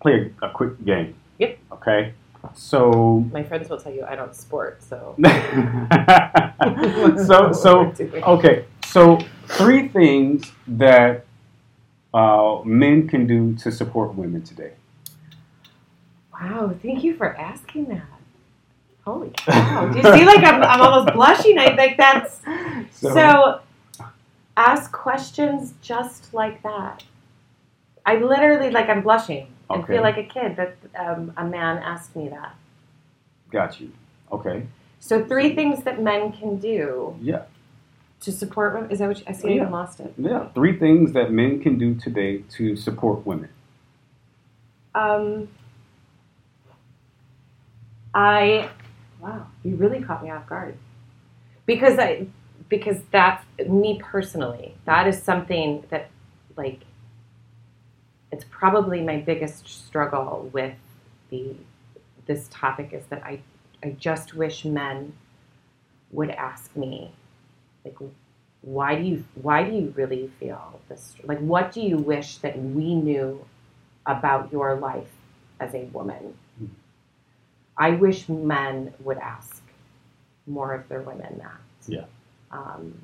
play 0.00 0.30
a, 0.42 0.46
a 0.46 0.50
quick 0.50 0.82
game. 0.84 1.14
Yep. 1.38 1.58
Okay. 1.72 2.12
So 2.54 3.24
My 3.32 3.42
friends 3.44 3.68
will 3.70 3.78
tell 3.78 3.92
you 3.92 4.04
I 4.04 4.16
don't 4.16 4.34
sport, 4.34 4.82
so 4.82 5.14
so 7.24 7.52
so 7.52 7.92
okay 8.26 8.64
so 8.84 9.18
three 9.48 9.88
things 9.88 10.52
that 10.66 11.26
uh, 12.14 12.60
men 12.64 13.08
can 13.08 13.26
do 13.26 13.54
to 13.56 13.72
support 13.72 14.14
women 14.14 14.42
today 14.42 14.72
Wow, 16.32 16.74
thank 16.82 17.04
you 17.04 17.14
for 17.16 17.36
asking 17.36 17.86
that. 17.86 18.02
Holy 19.04 19.30
cow. 19.36 19.86
Do 19.86 19.98
you 19.98 20.04
see 20.04 20.24
like 20.24 20.44
I'm, 20.44 20.62
I'm 20.62 20.80
almost 20.82 21.12
blushing? 21.14 21.58
I 21.58 21.76
think 21.76 21.96
that's 21.98 22.40
so, 22.92 23.60
ask 24.56 24.92
questions 24.92 25.74
just 25.82 26.32
like 26.34 26.62
that. 26.62 27.04
I 28.06 28.16
literally 28.16 28.70
like 28.70 28.88
I'm 28.88 29.02
blushing 29.02 29.48
and 29.72 29.82
Okay. 29.82 29.92
feel 29.94 30.02
like 30.02 30.18
a 30.18 30.24
kid 30.24 30.56
that 30.56 30.76
um, 30.96 31.32
a 31.36 31.44
man 31.44 31.78
asked 31.78 32.16
me 32.16 32.28
that. 32.28 32.54
got 33.50 33.80
you 33.80 33.92
okay 34.32 34.66
So 35.00 35.24
three 35.24 35.54
things 35.54 35.82
that 35.84 36.02
men 36.02 36.32
can 36.32 36.58
do 36.58 37.16
yeah 37.22 37.42
to 38.22 38.32
support 38.32 38.74
women. 38.74 38.90
Is 38.90 39.00
that 39.00 39.08
what 39.08 39.18
you, 39.20 39.24
I 39.28 39.32
see? 39.32 39.48
I 39.48 39.52
Yeah. 39.52 39.56
even 39.58 39.72
lost 39.72 40.00
it. 40.00 40.14
yeah 40.18 40.48
three 40.54 40.78
things 40.78 41.12
that 41.14 41.32
men 41.32 41.60
can 41.60 41.78
do 41.78 41.94
today 41.94 42.38
to 42.56 42.76
support 42.76 43.26
women 43.26 43.50
Um, 44.94 45.48
I 48.14 48.70
wow, 49.20 49.46
you 49.64 49.76
really 49.76 50.02
caught 50.02 50.22
me 50.22 50.30
off 50.30 50.46
guard 50.48 50.76
because 51.66 51.98
I 51.98 52.26
because 52.68 52.98
that's 53.10 53.44
me 53.68 54.00
personally. 54.02 54.74
That 54.86 55.08
is 55.08 55.22
something 55.22 55.84
that 55.90 56.10
like 56.56 56.80
it's 58.32 58.44
probably 58.50 59.02
my 59.02 59.18
biggest 59.18 59.68
struggle 59.68 60.50
with 60.52 60.74
the 61.30 61.54
this 62.26 62.48
topic 62.50 62.90
is 62.92 63.04
that 63.06 63.24
I 63.24 63.40
I 63.84 63.90
just 63.98 64.34
wish 64.34 64.64
men 64.64 65.14
would 66.12 66.30
ask 66.30 66.76
me 66.76 67.12
like 67.84 67.96
why 68.62 68.94
do 68.94 69.02
you 69.02 69.24
why 69.34 69.62
do 69.64 69.74
you 69.74 69.92
really 69.96 70.30
feel 70.38 70.80
this 70.88 71.14
like 71.24 71.38
what 71.40 71.72
do 71.72 71.80
you 71.80 71.96
wish 71.98 72.36
that 72.38 72.56
we 72.58 72.94
knew 72.94 73.44
about 74.06 74.52
your 74.52 74.76
life 74.76 75.10
as 75.60 75.74
a 75.74 75.84
woman 75.86 76.34
Mhm. 76.60 76.68
i 77.76 77.90
wish 77.90 78.28
men 78.28 78.92
would 79.00 79.18
ask 79.18 79.62
more 80.46 80.74
of 80.74 80.88
their 80.88 81.02
women 81.02 81.38
that 81.38 81.60
Yeah. 81.88 82.04
um, 82.50 82.94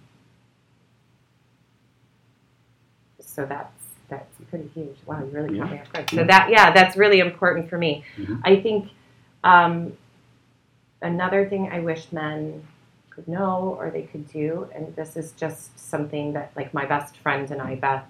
so 3.21 3.45
that's 3.47 3.73
that's 4.09 4.35
pretty 4.51 4.69
huge 4.75 4.97
wow 5.07 5.19
you 5.21 5.27
really 5.27 5.59
caught 5.59 5.71
me 5.71 5.79
off 5.81 5.93
guard 5.93 6.11
so 6.11 6.17
Yeah. 6.17 6.27
that 6.27 6.51
yeah 6.51 6.71
that's 6.73 6.97
really 6.97 7.19
important 7.21 7.69
for 7.69 7.79
me 7.79 8.05
Mhm. 8.17 8.41
i 8.45 8.61
think 8.61 8.91
um, 9.45 9.93
another 11.03 11.49
thing 11.49 11.71
i 11.73 11.81
wish 11.81 12.11
men 12.13 12.63
could 13.19 13.29
know 13.29 13.77
or 13.79 13.91
they 13.91 14.03
could 14.03 14.29
do. 14.33 14.69
And 14.75 14.95
this 14.95 15.17
is 15.17 15.33
just 15.33 15.79
something 15.79 16.33
that 16.35 16.53
like 16.57 16.73
my 16.73 16.87
best 16.87 17.17
friend 17.17 17.51
and 17.51 17.61
i 17.61 17.75
beth 17.75 18.05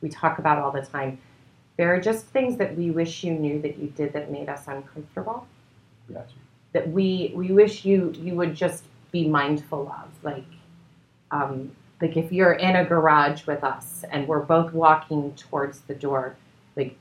we 0.00 0.08
talk 0.08 0.38
about 0.38 0.58
all 0.58 0.72
the 0.72 0.82
time. 0.82 1.18
There 1.76 1.94
are 1.94 2.00
just 2.00 2.26
things 2.26 2.56
that 2.58 2.76
we 2.76 2.90
wish 2.90 3.22
you 3.24 3.32
knew 3.32 3.62
that 3.62 3.78
you 3.78 3.88
did 3.88 4.12
that 4.14 4.30
made 4.30 4.48
us 4.48 4.66
uncomfortable. 4.66 5.46
Got 6.12 6.28
you 6.30 6.42
that 6.72 6.88
we 6.90 7.32
we 7.34 7.52
wish 7.52 7.84
you 7.84 8.12
you 8.18 8.34
would 8.34 8.54
just 8.54 8.84
be 9.10 9.28
mindful 9.28 9.88
of 9.88 10.08
like 10.22 10.44
um, 11.30 11.70
like 12.00 12.16
if 12.16 12.32
you're 12.32 12.54
in 12.54 12.76
a 12.76 12.84
garage 12.84 13.46
with 13.46 13.62
us 13.62 14.04
and 14.10 14.26
we're 14.26 14.40
both 14.40 14.72
walking 14.72 15.34
towards 15.34 15.80
the 15.80 15.94
door 15.94 16.36
like 16.76 16.96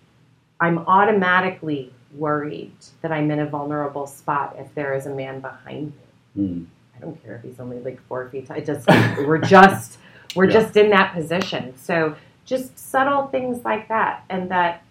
i'm 0.60 0.80
automatically 0.80 1.94
worried 2.16 2.76
that 3.02 3.12
i'm 3.12 3.32
in 3.32 3.40
a 3.40 3.46
vulnerable 3.46 4.08
spot 4.08 4.56
if 4.60 4.74
there 4.76 4.94
is 4.94 5.06
a 5.06 5.14
man 5.14 5.40
behind 5.40 5.94
me. 6.36 6.44
Mm. 6.44 6.66
I 7.02 7.06
don't 7.06 7.22
care 7.24 7.36
if 7.36 7.42
he's 7.44 7.60
only 7.60 7.80
like 7.80 8.00
four 8.08 8.30
feet 8.30 8.46
tall. 8.48 8.58
It 8.58 8.66
just 8.66 8.88
we're 9.26 9.40
just 9.40 9.98
we're 10.36 10.46
Yeah. 10.46 10.52
just 10.62 10.78
in 10.78 10.90
that 10.92 11.14
position. 11.14 11.76
So 11.78 12.16
just 12.46 12.78
subtle 12.78 13.28
things 13.28 13.66
like 13.66 13.88
that. 13.88 14.24
And 14.30 14.50
that 14.52 14.84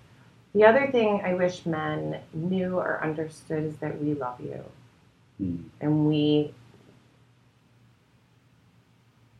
the 0.54 0.64
other 0.64 0.88
thing 0.90 1.20
I 1.24 1.34
wish 1.34 1.64
men 1.66 2.18
knew 2.32 2.76
or 2.78 3.02
understood 3.02 3.64
is 3.64 3.76
that 3.78 4.00
we 4.00 4.14
love 4.14 4.40
you 4.40 4.64
Mm. 5.40 5.64
and 5.80 6.06
we 6.06 6.52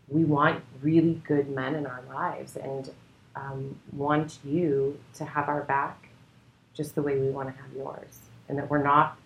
we 0.08 0.24
want 0.24 0.62
really 0.80 1.20
good 1.26 1.50
men 1.50 1.74
in 1.74 1.84
our 1.86 2.02
lives 2.08 2.56
and 2.56 2.90
um, 3.36 3.78
want 3.92 4.38
you 4.44 4.98
to 5.14 5.24
have 5.26 5.48
our 5.48 5.62
back 5.64 6.08
just 6.74 6.94
the 6.94 7.02
way 7.02 7.18
we 7.18 7.28
want 7.28 7.54
to 7.54 7.62
have 7.62 7.70
yours 7.76 8.20
and 8.48 8.56
that 8.58 8.68
we're 8.70 8.82
not 8.82 9.18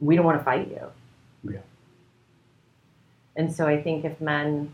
we 0.00 0.16
don't 0.16 0.24
want 0.24 0.38
to 0.38 0.44
fight 0.44 0.68
you 0.68 0.80
Yeah. 1.52 1.60
And 3.36 3.52
so 3.52 3.66
i 3.66 3.80
think 3.80 4.04
if 4.04 4.20
men 4.20 4.70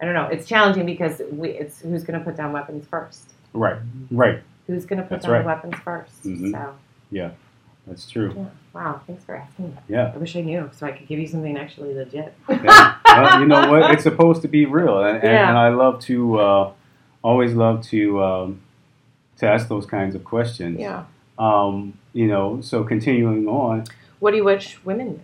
i 0.00 0.04
don't 0.04 0.14
know 0.14 0.26
it's 0.26 0.46
challenging 0.46 0.86
because 0.86 1.20
we 1.32 1.50
it's 1.50 1.80
who's 1.80 2.04
going 2.04 2.18
to 2.18 2.24
put 2.24 2.36
down 2.36 2.52
weapons 2.52 2.86
first 2.86 3.30
right 3.52 3.78
right 4.10 4.40
who's 4.66 4.84
going 4.84 4.98
to 4.98 5.02
put 5.02 5.10
That's 5.16 5.24
down 5.26 5.32
right. 5.34 5.44
weapons 5.44 5.74
1st 5.74 6.22
Mhm. 6.24 6.50
so 6.52 6.74
yeah 7.10 7.30
that's 7.86 8.08
true 8.10 8.32
yeah 8.36 8.44
wow 8.72 9.00
thanks 9.06 9.24
for 9.24 9.34
asking 9.36 9.72
that 9.74 9.82
yeah 9.88 10.12
i 10.14 10.16
wish 10.18 10.36
i 10.36 10.40
knew 10.40 10.70
so 10.72 10.86
i 10.86 10.92
could 10.92 11.06
give 11.08 11.18
you 11.18 11.26
something 11.26 11.56
actually 11.56 11.94
legit 11.94 12.34
Yeah. 12.48 12.96
well, 13.06 13.40
you 13.40 13.46
know 13.46 13.70
what? 13.70 13.90
It's 13.90 14.04
supposed 14.04 14.42
to 14.42 14.48
be 14.48 14.64
real, 14.66 15.02
and, 15.02 15.16
and, 15.16 15.24
Yeah. 15.32 15.48
and 15.48 15.58
I 15.58 15.70
love 15.70 15.98
to 16.02 16.38
uh, 16.38 16.72
always 17.24 17.54
love 17.54 17.82
to 17.88 18.22
um, 18.22 18.60
to 19.38 19.46
ask 19.48 19.66
those 19.68 19.84
kinds 19.86 20.14
of 20.14 20.22
questions. 20.24 20.78
yeah 20.78 21.04
Um, 21.38 21.94
you 22.12 22.28
know, 22.28 22.60
so 22.60 22.84
continuing 22.84 23.48
on. 23.48 23.84
What 24.20 24.30
do 24.32 24.36
you 24.36 24.44
wish 24.44 24.78
women 24.84 25.06
knew? 25.08 25.20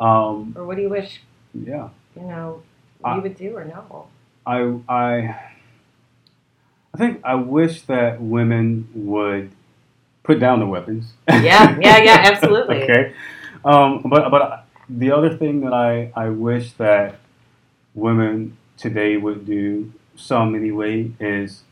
Um, 0.00 0.54
Or 0.56 0.64
what 0.64 0.76
do 0.76 0.82
you 0.82 0.88
wish, 0.88 1.20
yeah, 1.54 1.90
you 2.16 2.22
know, 2.22 2.62
I- 3.04 3.16
we 3.16 3.20
would 3.20 3.36
do 3.36 3.56
or 3.56 3.64
know? 3.64 4.06
I 4.46 4.78
I 4.88 5.36
I 6.94 6.96
think 6.98 7.20
I 7.22 7.34
wish 7.34 7.82
that 7.82 8.20
women 8.20 8.88
would 8.94 9.52
put 10.22 10.40
down 10.40 10.58
the 10.60 10.66
weapons. 10.66 11.12
Yeah, 11.28 11.78
yeah, 11.78 11.98
yeah, 12.02 12.22
absolutely. 12.32 12.82
okay. 12.84 13.12
Um, 13.64 14.02
but 14.06 14.30
but 14.30 14.64
the 14.88 15.12
other 15.12 15.36
thing 15.36 15.60
that 15.60 15.72
I, 15.72 16.10
I 16.16 16.30
wish 16.30 16.72
that 16.74 17.16
women 17.94 18.56
today 18.76 19.16
would 19.16 19.44
do, 19.46 19.92
some 20.16 20.54
anyway, 20.54 21.12
is 21.20 21.62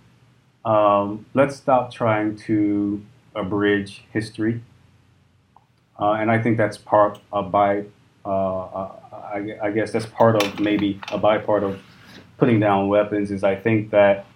um, 0.64 1.26
let's 1.34 1.56
stop 1.56 1.92
trying 1.92 2.36
to 2.36 3.02
abridge 3.34 4.04
history. 4.12 4.60
Uh, 5.98 6.12
and 6.12 6.30
I 6.30 6.38
think 6.40 6.56
that's 6.58 6.78
part 6.78 7.18
of 7.32 7.50
by, 7.50 7.84
I, 8.32 9.58
I 9.62 9.70
guess 9.70 9.92
that's 9.92 10.06
part 10.06 10.36
of 10.42 10.60
maybe 10.60 11.00
a 11.12 11.18
bypart 11.18 11.62
of 11.62 11.80
putting 12.38 12.60
down 12.60 12.88
weapons 12.88 13.30
is 13.30 13.42
I 13.44 13.56
think 13.56 13.90
that 13.90 14.26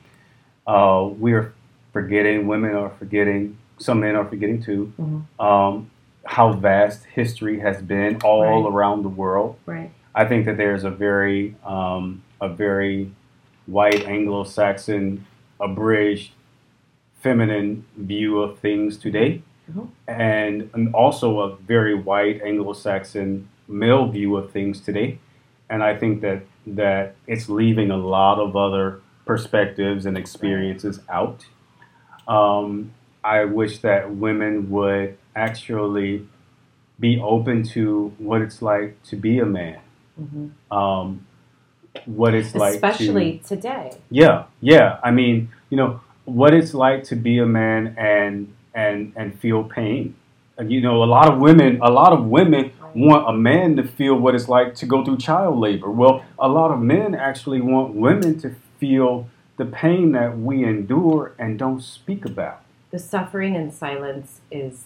uh, 0.66 1.08
we're 1.18 1.52
forgetting, 1.92 2.46
women 2.46 2.74
are 2.74 2.90
forgetting, 2.98 3.58
some 3.78 4.00
men 4.00 4.16
are 4.16 4.24
forgetting 4.24 4.62
too, 4.62 4.92
Mhm. 5.00 5.22
um, 5.44 5.90
how 6.24 6.52
vast 6.52 7.04
history 7.04 7.58
has 7.60 7.82
been 7.82 8.18
all 8.22 8.62
Right. 8.62 8.72
around 8.72 9.02
the 9.02 9.08
world. 9.08 9.56
Right. 9.66 9.90
I 10.14 10.24
think 10.24 10.44
that 10.46 10.56
there's 10.56 10.84
a 10.84 10.90
very, 10.90 11.56
um, 11.64 12.22
a 12.40 12.48
very 12.48 13.10
white 13.66 14.04
Anglo-Saxon, 14.06 15.26
abridged, 15.60 16.32
feminine 17.20 17.84
view 17.96 18.40
of 18.40 18.58
things 18.58 18.96
today, 18.98 19.42
Mhm. 19.70 19.88
and, 20.08 20.70
and 20.74 20.94
also 20.94 21.40
a 21.40 21.56
very 21.56 21.94
white 21.94 22.40
Anglo-Saxon 22.42 23.48
male 23.72 24.06
view 24.08 24.36
of 24.36 24.52
things 24.52 24.80
today. 24.80 25.18
And 25.68 25.82
I 25.82 25.96
think 25.96 26.20
that 26.22 26.42
that 26.66 27.16
it's 27.26 27.48
leaving 27.48 27.90
a 27.90 27.96
lot 27.96 28.38
of 28.38 28.54
other 28.56 29.00
perspectives 29.26 30.06
and 30.06 30.16
experiences 30.16 31.00
out. 31.08 31.46
Um, 32.28 32.92
I 33.24 33.44
wish 33.44 33.78
that 33.78 34.14
women 34.14 34.70
would 34.70 35.16
actually 35.34 36.28
be 37.00 37.18
open 37.20 37.62
to 37.64 38.12
what 38.18 38.42
it's 38.42 38.62
like 38.62 39.02
to 39.04 39.16
be 39.16 39.38
a 39.38 39.46
man. 39.46 39.80
hmm 40.16 40.48
Um, 40.70 41.26
what 42.06 42.34
it's 42.34 42.54
like 42.54 42.72
to 42.80 42.86
Especially 42.86 43.42
today. 43.46 43.92
yeah, 44.10 44.44
yeah. 44.60 44.98
I 45.02 45.10
mean, 45.10 45.50
you 45.68 45.76
know, 45.76 46.00
what 46.24 46.54
it's 46.54 46.74
like 46.74 47.04
to 47.04 47.16
be 47.16 47.38
a 47.38 47.46
man 47.46 47.94
and 47.98 48.54
and 48.74 49.12
and 49.16 49.38
feel 49.40 49.64
pain. 49.64 50.14
You 50.60 50.80
know, 50.80 51.02
a 51.02 51.06
lot 51.16 51.30
of 51.32 51.38
women, 51.38 51.80
a 51.82 51.90
lot 51.90 52.12
of 52.12 52.26
women 52.26 52.72
want 52.94 53.28
a 53.28 53.32
man 53.32 53.76
to 53.76 53.84
feel 53.84 54.16
what 54.16 54.34
it's 54.34 54.48
like 54.48 54.74
to 54.76 54.86
go 54.86 55.04
through 55.04 55.18
child 55.18 55.58
labor. 55.58 55.90
Well, 55.90 56.24
a 56.38 56.48
lot 56.48 56.70
of 56.70 56.80
men 56.80 57.14
actually 57.14 57.60
want 57.60 57.94
women 57.94 58.38
to 58.40 58.54
feel 58.78 59.28
the 59.56 59.64
pain 59.64 60.12
that 60.12 60.38
we 60.38 60.64
endure 60.64 61.34
and 61.38 61.58
don't 61.58 61.82
speak 61.82 62.24
about. 62.24 62.62
The 62.90 62.98
suffering 62.98 63.54
in 63.54 63.70
silence 63.70 64.40
is 64.50 64.84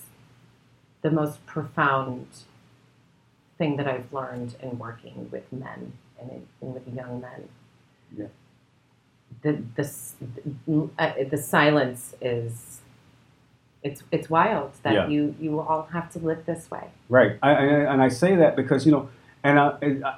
the 1.03 1.11
most 1.11 1.45
profound 1.47 2.27
thing 3.59 3.77
that 3.77 3.89
I've 3.89 4.13
learned 4.13 4.57
in 4.61 4.79
working 4.79 5.29
with 5.31 5.53
men 5.53 5.93
and, 6.21 6.31
in, 6.31 6.47
and 6.61 6.75
with 6.75 6.87
young 6.95 7.21
men. 7.21 7.49
Yeah. 8.17 8.27
The 9.43 9.63
the 9.77 10.91
uh, 10.99 11.13
the 11.31 11.37
silence 11.37 12.15
is 12.21 12.81
it's 13.87 14.03
it's 14.17 14.29
wild 14.29 14.71
that 14.83 14.93
Yeah. 14.95 15.09
you 15.15 15.23
you 15.41 15.61
all 15.61 15.89
have 15.93 16.09
to 16.15 16.19
live 16.29 16.41
this 16.47 16.63
way. 16.71 16.87
Right. 17.09 17.33
I, 17.43 17.51
I, 17.51 17.65
and 17.93 18.03
I 18.03 18.09
say 18.09 18.33
that 18.37 18.53
because, 18.57 18.85
you 18.87 18.93
know, 18.93 19.09
and 19.45 19.59
uh, 19.59 19.77
I, 19.83 19.87
I- 19.87 20.09
uh, 20.09 20.15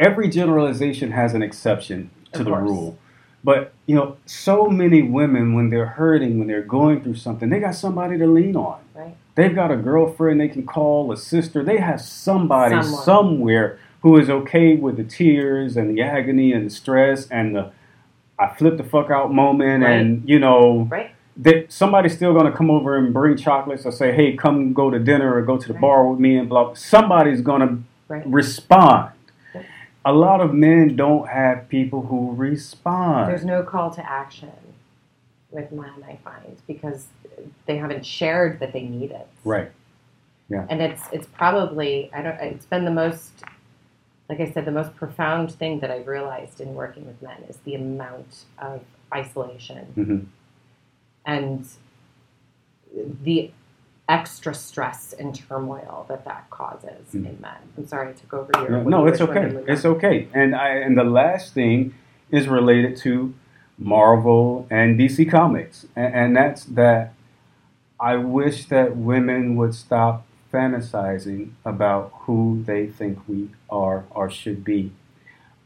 every 0.00 0.28
generalization 0.28 1.08
has 1.12 1.34
an 1.34 1.42
exception 1.42 2.10
to 2.32 2.40
Of 2.40 2.44
the 2.46 2.50
course. 2.50 2.68
rule. 2.70 2.98
But, 3.44 3.72
you 3.86 3.94
know, 3.94 4.16
so 4.26 4.66
many 4.68 5.02
women, 5.02 5.52
when 5.56 5.68
they're 5.70 5.92
hurting, 6.02 6.38
when 6.38 6.48
they're 6.48 6.62
going 6.62 7.02
through 7.02 7.16
something, 7.16 7.50
they 7.50 7.60
got 7.60 7.74
somebody 7.74 8.16
to 8.18 8.26
lean 8.26 8.56
on. 8.56 8.78
Right. 8.94 9.14
They've 9.34 9.54
got 9.54 9.70
a 9.70 9.76
girlfriend 9.76 10.40
they 10.40 10.48
can 10.48 10.64
call, 10.66 11.12
a 11.12 11.16
sister. 11.16 11.62
They 11.62 11.76
have 11.78 12.00
somebody 12.00 12.82
Someone. 12.82 13.02
somewhere 13.04 13.78
who 14.02 14.16
is 14.16 14.28
okay 14.30 14.76
with 14.76 14.96
the 14.96 15.04
tears 15.04 15.76
and 15.76 15.86
the 15.96 16.02
agony 16.02 16.52
and 16.54 16.66
the 16.66 16.70
stress 16.70 17.28
and 17.28 17.54
the 17.54 17.70
I 18.38 18.48
flip 18.58 18.78
the 18.78 18.84
fuck 18.84 19.10
out 19.10 19.32
moment. 19.32 19.84
And, 19.84 20.28
you 20.28 20.38
know, 20.40 20.88
Right. 20.90 21.10
That 21.36 21.72
somebody's 21.72 22.14
still 22.14 22.32
going 22.32 22.46
to 22.50 22.56
come 22.56 22.70
over 22.70 22.96
and 22.96 23.12
bring 23.12 23.36
chocolates 23.36 23.84
or 23.84 23.92
say, 23.92 24.12
"Hey, 24.12 24.36
come 24.36 24.72
go 24.72 24.90
to 24.90 24.98
dinner 24.98 25.34
or 25.34 25.42
go 25.42 25.56
to 25.56 25.66
the 25.68 25.74
Right. 25.74 25.80
bar 25.80 26.08
with 26.08 26.20
me," 26.20 26.36
and 26.36 26.48
blah. 26.48 26.74
Somebody's 26.74 27.40
going 27.40 27.60
to 27.60 27.78
Right. 28.08 28.22
respond. 28.26 29.10
A 30.04 30.12
lot 30.12 30.40
of 30.42 30.52
men 30.52 30.96
don't 30.96 31.28
have 31.30 31.68
people 31.68 32.02
who 32.02 32.34
respond. 32.34 33.30
There's 33.30 33.44
no 33.44 33.62
call 33.62 33.90
to 33.92 34.06
action 34.10 34.52
with 35.50 35.72
men, 35.72 36.04
I 36.06 36.16
find, 36.16 36.56
because 36.66 37.08
they 37.66 37.78
haven't 37.78 38.04
shared 38.04 38.60
that 38.60 38.72
they 38.72 38.82
need 38.82 39.10
it. 39.12 39.26
right. 39.44 39.70
Yeah. 40.50 40.66
And 40.68 40.82
it's 40.82 41.02
it's 41.10 41.26
probably 41.26 42.10
I 42.12 42.20
don't 42.20 42.38
it's 42.38 42.66
been 42.66 42.84
the 42.84 42.90
most 42.90 43.42
like 44.28 44.40
I 44.40 44.50
said 44.50 44.66
the 44.66 44.70
most 44.72 44.94
profound 44.94 45.52
thing 45.52 45.80
that 45.80 45.90
I've 45.90 46.06
realized 46.06 46.60
in 46.60 46.74
working 46.74 47.06
with 47.06 47.20
men 47.22 47.42
is 47.48 47.56
the 47.64 47.74
amount 47.74 48.44
of 48.58 48.82
isolation 49.14 49.86
hmm 49.94 50.18
and 51.26 51.66
the 53.22 53.50
extra 54.08 54.52
stress 54.54 55.14
and 55.18 55.34
turmoil 55.34 56.04
that 56.08 56.24
that 56.24 56.48
causes 56.50 57.06
Mhm. 57.14 57.26
in 57.26 57.38
men. 57.40 57.56
I'm 57.78 57.86
sorry 57.86 58.10
I 58.10 58.12
took 58.12 58.34
over 58.34 58.50
your 58.60 58.68
No, 58.82 58.82
no, 58.82 59.06
it's 59.06 59.20
okay. 59.20 59.62
It's 59.66 59.84
okay. 59.84 60.28
And 60.34 60.54
I 60.54 60.68
and 60.76 60.96
the 60.98 61.04
last 61.04 61.54
thing 61.54 61.94
is 62.30 62.48
related 62.48 62.96
to 62.98 63.32
Marvel 63.78 64.66
and 64.70 64.98
DC 64.98 65.24
Comics, 65.24 65.86
and, 65.96 66.14
and 66.14 66.36
that's 66.36 66.64
that. 66.64 67.12
I 67.98 68.16
wish 68.16 68.66
that 68.66 68.96
women 68.96 69.56
would 69.56 69.74
stop 69.74 70.26
fantasizing 70.52 71.50
about 71.64 72.12
who 72.20 72.62
they 72.66 72.86
think 72.86 73.18
we 73.26 73.48
are 73.70 74.04
or 74.10 74.28
should 74.28 74.62
be. 74.64 74.92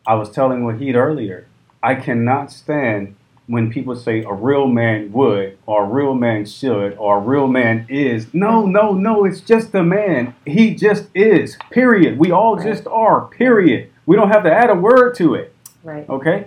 I 0.07 0.15
was 0.15 0.31
telling 0.31 0.63
Wahid 0.63 0.95
earlier, 0.95 1.47
I 1.83 1.95
cannot 1.97 2.53
stand 2.53 3.17
when 3.49 3.71
people 3.71 3.97
say 3.97 4.23
a 4.23 4.33
real 4.33 4.69
man 4.69 5.11
would 5.11 5.59
or 5.67 5.85
a 5.85 5.87
real 5.89 6.15
man 6.15 6.45
should 6.47 6.95
or 6.99 7.17
a 7.17 7.21
real 7.21 7.49
man 7.49 7.87
is. 7.89 8.33
No, 8.33 8.65
no, 8.67 8.93
no, 8.93 9.25
it's 9.25 9.41
just 9.41 9.75
a 9.75 9.83
man. 9.83 10.35
He 10.47 10.75
just 10.75 11.09
is. 11.15 11.57
Period. 11.71 12.19
We 12.19 12.31
all 12.31 12.57
Right. 12.57 12.67
just 12.67 12.87
are. 12.87 13.23
Period. 13.23 13.91
We 14.07 14.15
don't 14.17 14.29
have 14.31 14.45
to 14.45 14.53
add 14.53 14.71
a 14.71 14.75
word 14.75 15.15
to 15.17 15.35
it. 15.35 15.55
Right. 15.83 16.09
Okay? 16.09 16.47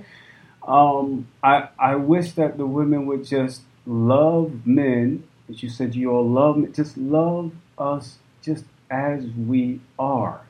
Um, 0.68 1.28
I 1.44 1.70
I 1.80 1.96
wish 1.96 2.34
that 2.34 2.58
the 2.58 2.66
women 2.68 3.06
would 3.08 3.26
just 3.26 3.62
love 3.88 4.66
men. 4.66 5.24
As 5.50 5.64
you 5.64 5.70
said, 5.70 5.96
you 5.96 6.12
all 6.12 6.28
love 6.28 6.58
me. 6.58 6.68
Just 6.72 6.98
love 6.98 7.52
us 7.80 8.18
just 8.44 8.66
as 8.92 9.26
we 9.48 9.80
are. 9.98 10.42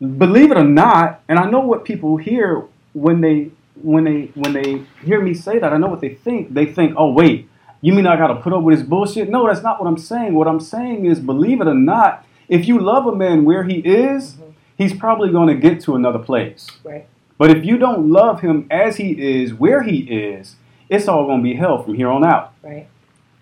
Believe 0.00 0.50
it 0.50 0.58
or 0.58 0.64
not, 0.64 1.22
and 1.28 1.38
I 1.38 1.48
know 1.48 1.60
what 1.60 1.84
people 1.84 2.16
hear 2.16 2.64
when 2.94 3.20
they 3.20 3.50
when 3.84 4.04
they 4.04 4.30
when 4.34 4.52
they 4.52 4.82
hear 5.04 5.20
me 5.20 5.34
say 5.34 5.58
that. 5.58 5.72
I 5.72 5.76
know 5.76 5.88
what 5.88 6.00
they 6.00 6.14
think. 6.14 6.54
They 6.54 6.66
think, 6.66 6.94
"Oh, 6.96 7.12
wait, 7.12 7.48
you 7.80 7.92
mean 7.92 8.06
I 8.06 8.16
got 8.16 8.28
to 8.28 8.36
put 8.36 8.52
up 8.52 8.62
with 8.62 8.78
his 8.78 8.86
bullshit?" 8.86 9.28
No, 9.28 9.46
that's 9.46 9.62
not 9.62 9.80
what 9.80 9.86
I'm 9.86 9.98
saying. 9.98 10.34
What 10.34 10.48
I'm 10.48 10.60
saying 10.60 11.04
is, 11.06 11.20
believe 11.20 11.60
it 11.60 11.68
or 11.68 11.74
not, 11.74 12.24
if 12.48 12.66
you 12.66 12.78
love 12.78 13.06
a 13.06 13.14
man 13.14 13.44
where 13.44 13.64
he 13.64 13.76
is, 13.80 14.34
Mhm. 14.36 14.52
he's 14.78 14.94
probably 14.94 15.30
going 15.30 15.48
to 15.48 15.54
get 15.54 15.80
to 15.82 15.94
another 15.94 16.18
place. 16.18 16.66
Right. 16.82 17.06
But 17.38 17.50
if 17.50 17.64
you 17.64 17.78
don't 17.78 18.08
love 18.10 18.40
him 18.40 18.66
as 18.70 18.96
he 18.96 19.10
is, 19.12 19.52
where 19.54 19.82
he 19.82 19.98
is, 20.00 20.56
it's 20.88 21.08
all 21.08 21.26
going 21.26 21.40
to 21.40 21.42
be 21.42 21.54
hell 21.54 21.82
from 21.82 21.94
here 21.94 22.08
on 22.08 22.24
out. 22.24 22.52
Right. 22.62 22.86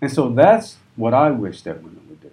And 0.01 0.11
so 0.11 0.29
that's 0.29 0.77
what 0.95 1.13
I 1.13 1.31
wish 1.31 1.61
that 1.63 1.77
women 1.83 2.01
would 2.09 2.21
do. 2.21 2.31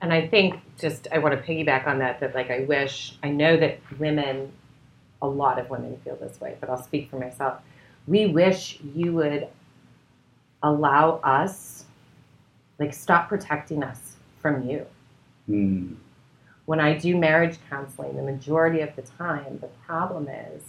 And 0.00 0.12
I 0.12 0.26
think 0.26 0.56
just 0.78 1.08
I 1.12 1.18
want 1.18 1.34
to 1.34 1.40
piggyback 1.42 1.86
on 1.86 1.98
that 2.00 2.20
that 2.20 2.34
like 2.34 2.50
I 2.50 2.60
wish 2.60 3.16
I 3.22 3.30
know 3.30 3.56
that 3.56 3.78
women 3.98 4.52
a 5.22 5.26
lot 5.26 5.58
of 5.58 5.70
women 5.70 5.98
feel 6.04 6.16
this 6.16 6.40
way, 6.40 6.56
but 6.60 6.68
I'll 6.68 6.82
speak 6.82 7.08
for 7.08 7.18
myself. 7.18 7.60
We 8.06 8.26
wish 8.26 8.78
you 8.94 9.12
would 9.14 9.48
allow 10.62 11.20
us 11.24 11.84
like 12.78 12.92
stop 12.92 13.28
protecting 13.28 13.82
us 13.82 14.16
from 14.40 14.68
you. 14.68 14.86
Mm. 15.48 15.96
When 16.66 16.80
I 16.80 16.98
do 16.98 17.16
marriage 17.16 17.58
counseling, 17.70 18.16
the 18.16 18.22
majority 18.22 18.80
of 18.80 18.94
the 18.96 19.02
time 19.02 19.58
the 19.60 19.68
problem 19.86 20.28
is, 20.28 20.62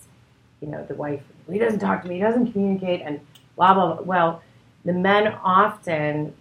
you 0.61 0.67
know, 0.67 0.85
the 0.85 0.95
wife 0.95 1.21
he 1.51 1.59
doesn't 1.59 1.79
talk 1.79 2.03
to 2.03 2.07
me, 2.07 2.15
he 2.15 2.21
doesn't 2.21 2.53
communicate 2.53 3.01
and 3.03 3.19
blah 3.55 3.73
blah 3.73 3.95
blah. 3.95 4.03
Well, 4.03 4.41
the 4.85 4.93
men 4.93 5.27
often 5.27 6.33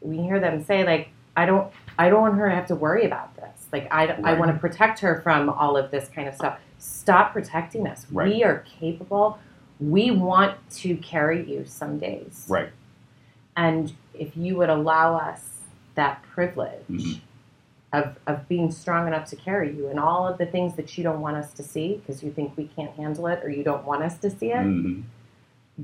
we 0.00 0.18
hear 0.18 0.40
them 0.40 0.64
say 0.64 0.84
like 0.84 1.10
I 1.36 1.46
don't 1.46 1.70
I 1.98 2.08
don't 2.08 2.22
want 2.22 2.36
her 2.36 2.48
to 2.48 2.54
have 2.54 2.66
to 2.68 2.74
worry 2.74 3.04
about 3.04 3.36
this. 3.36 3.66
Like 3.72 3.88
I, 3.90 4.06
I 4.24 4.34
want 4.34 4.52
to 4.52 4.58
protect 4.58 5.00
her 5.00 5.20
from 5.22 5.48
all 5.48 5.76
of 5.76 5.90
this 5.90 6.08
kind 6.08 6.28
of 6.28 6.34
stuff. 6.34 6.58
Stop 6.84 7.32
protecting 7.34 7.86
us. 7.86 8.06
Right. 8.10 8.32
We 8.32 8.42
are 8.42 8.64
capable. 8.80 9.38
We 9.78 10.10
want 10.10 10.56
to 10.78 10.96
carry 10.96 11.48
you 11.48 11.64
some 11.66 11.98
days. 11.98 12.46
Right. 12.48 12.70
And 13.56 13.92
if 14.14 14.36
you 14.36 14.56
would 14.56 14.70
allow 14.70 15.16
us 15.16 15.60
that 15.94 16.22
privilege 16.22 16.86
Mhm. 16.88 17.20
of, 17.92 18.18
of 18.26 18.48
being 18.48 18.70
strong 18.70 19.06
enough 19.06 19.28
to 19.30 19.36
carry 19.36 19.74
you 19.76 19.88
and 19.88 19.98
all 20.00 20.26
of 20.26 20.38
the 20.38 20.46
things 20.46 20.76
that 20.76 20.96
you 20.96 21.04
don't 21.04 21.20
want 21.20 21.36
us 21.36 21.52
to 21.54 21.62
see 21.62 21.96
because 21.96 22.22
you 22.22 22.30
think 22.30 22.56
we 22.56 22.64
can't 22.64 22.92
handle 22.92 23.26
it 23.26 23.40
or 23.44 23.50
you 23.50 23.62
don't 23.62 23.84
want 23.84 24.02
us 24.02 24.16
to 24.18 24.30
see 24.30 24.50
it, 24.52 24.56
Mhm. 24.64 25.02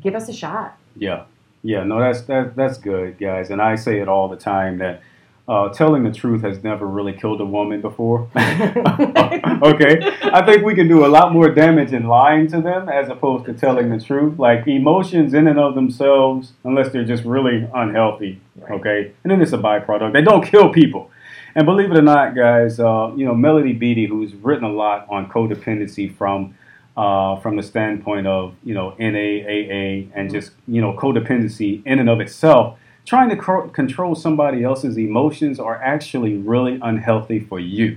give 0.00 0.14
us 0.14 0.28
a 0.28 0.32
shot. 0.32 0.78
Yeah. 0.96 1.24
Yeah, 1.62 1.82
no, 1.84 1.98
that's 1.98 2.22
that, 2.22 2.54
that's 2.56 2.78
good, 2.78 3.18
guys. 3.18 3.50
And 3.50 3.60
I 3.60 3.74
say 3.74 3.98
it 3.98 4.08
all 4.08 4.28
the 4.28 4.36
time 4.36 4.78
that 4.78 5.00
uh, 5.48 5.68
telling 5.68 6.02
the 6.02 6.12
truth 6.12 6.42
has 6.42 6.62
never 6.64 6.86
really 6.86 7.12
killed 7.12 7.40
a 7.40 7.44
woman 7.44 7.80
before. 7.80 8.28
okay, 8.36 10.16
I 10.22 10.44
think 10.44 10.64
we 10.64 10.74
can 10.74 10.88
do 10.88 11.06
a 11.06 11.08
lot 11.08 11.32
more 11.32 11.50
damage 11.50 11.92
in 11.92 12.04
lying 12.04 12.48
to 12.48 12.60
them 12.60 12.88
as 12.88 13.08
opposed 13.08 13.46
to 13.46 13.54
telling 13.54 13.90
the 13.90 14.00
truth. 14.02 14.38
Like 14.38 14.66
emotions 14.66 15.34
in 15.34 15.46
and 15.46 15.58
of 15.58 15.74
themselves, 15.74 16.52
unless 16.64 16.92
they're 16.92 17.04
just 17.04 17.24
really 17.24 17.68
unhealthy. 17.74 18.40
Okay, 18.70 19.12
and 19.22 19.30
then 19.30 19.40
it's 19.40 19.52
a 19.52 19.58
byproduct. 19.58 20.12
They 20.12 20.22
don't 20.22 20.44
kill 20.44 20.70
people. 20.70 21.10
And 21.54 21.64
believe 21.64 21.90
it 21.90 21.96
or 21.96 22.02
not, 22.02 22.34
guys, 22.34 22.80
uh, 22.80 23.12
you 23.16 23.24
know 23.24 23.34
Melody 23.34 23.72
Beattie, 23.72 24.06
who's 24.06 24.34
written 24.34 24.64
a 24.64 24.72
lot 24.72 25.06
on 25.08 25.30
codependency 25.30 26.14
from 26.14 26.56
uh, 26.96 27.36
from 27.40 27.56
the 27.56 27.62
standpoint 27.62 28.26
of 28.26 28.54
you 28.64 28.74
know 28.74 28.96
NAAA 28.98 30.10
and 30.14 30.30
just 30.30 30.52
you 30.66 30.80
know 30.80 30.92
codependency 30.94 31.82
in 31.86 31.98
and 31.98 32.10
of 32.10 32.20
itself 32.20 32.78
trying 33.06 33.30
to 33.30 33.36
control 33.72 34.14
somebody 34.14 34.64
else's 34.64 34.98
emotions 34.98 35.58
are 35.58 35.80
actually 35.80 36.36
really 36.36 36.78
unhealthy 36.82 37.38
for 37.40 37.60
you. 37.60 37.96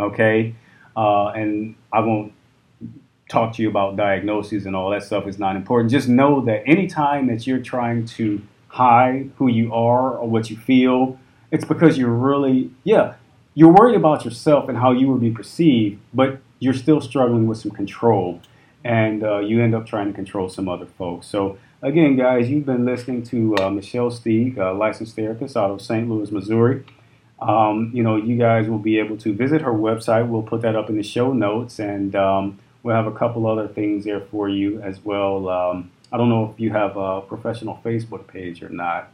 Okay? 0.00 0.54
Uh, 0.96 1.28
and 1.28 1.76
I 1.92 2.00
won't 2.00 2.32
talk 3.28 3.54
to 3.54 3.62
you 3.62 3.68
about 3.68 3.96
diagnoses 3.96 4.64
and 4.64 4.74
all 4.74 4.90
that 4.90 5.02
stuff 5.02 5.26
It's 5.26 5.38
not 5.38 5.54
important. 5.54 5.92
Just 5.92 6.08
know 6.08 6.40
that 6.46 6.62
anytime 6.66 7.26
that 7.26 7.46
you're 7.46 7.60
trying 7.60 8.06
to 8.06 8.42
hide 8.68 9.30
who 9.36 9.48
you 9.48 9.72
are 9.72 10.16
or 10.16 10.28
what 10.28 10.48
you 10.50 10.56
feel, 10.56 11.18
it's 11.50 11.64
because 11.64 11.98
you're 11.98 12.08
really, 12.08 12.70
yeah, 12.84 13.14
you're 13.54 13.72
worried 13.72 13.96
about 13.96 14.24
yourself 14.24 14.68
and 14.68 14.78
how 14.78 14.92
you 14.92 15.08
will 15.08 15.18
be 15.18 15.30
perceived, 15.30 16.00
but 16.14 16.40
you're 16.58 16.74
still 16.74 17.00
struggling 17.00 17.46
with 17.46 17.58
some 17.58 17.70
control. 17.70 18.40
And 18.82 19.22
uh, 19.22 19.40
you 19.40 19.62
end 19.62 19.74
up 19.74 19.86
trying 19.86 20.06
to 20.06 20.12
control 20.14 20.48
some 20.48 20.68
other 20.68 20.86
folks. 20.86 21.26
So 21.26 21.58
Again, 21.80 22.16
guys, 22.16 22.50
you've 22.50 22.66
been 22.66 22.84
listening 22.84 23.22
to 23.24 23.54
uh, 23.56 23.70
Michelle 23.70 24.10
Steeg, 24.10 24.58
a 24.58 24.72
licensed 24.72 25.14
therapist 25.14 25.56
out 25.56 25.70
of 25.70 25.80
St. 25.80 26.08
Louis, 26.08 26.32
Missouri. 26.32 26.84
Um, 27.40 27.92
you 27.94 28.02
know, 28.02 28.16
you 28.16 28.36
guys 28.36 28.68
will 28.68 28.80
be 28.80 28.98
able 28.98 29.16
to 29.18 29.32
visit 29.32 29.62
her 29.62 29.72
website. 29.72 30.28
We'll 30.28 30.42
put 30.42 30.62
that 30.62 30.74
up 30.74 30.90
in 30.90 30.96
the 30.96 31.04
show 31.04 31.32
notes, 31.32 31.78
and 31.78 32.16
um, 32.16 32.58
we'll 32.82 32.96
have 32.96 33.06
a 33.06 33.12
couple 33.12 33.46
other 33.46 33.68
things 33.68 34.04
there 34.04 34.20
for 34.20 34.48
you 34.48 34.82
as 34.82 35.04
well. 35.04 35.48
Um, 35.48 35.92
I 36.10 36.16
don't 36.16 36.28
know 36.28 36.50
if 36.52 36.58
you 36.58 36.72
have 36.72 36.96
a 36.96 37.20
professional 37.20 37.80
Facebook 37.84 38.26
page 38.26 38.60
or 38.60 38.70
not. 38.70 39.12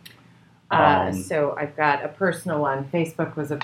Uh, 0.70 1.08
um, 1.08 1.22
so 1.22 1.54
I've 1.58 1.76
got 1.76 2.02
a 2.02 2.08
personal 2.08 2.60
one. 2.60 2.86
Facebook 2.86 3.36
was 3.36 3.50
a 3.50 3.60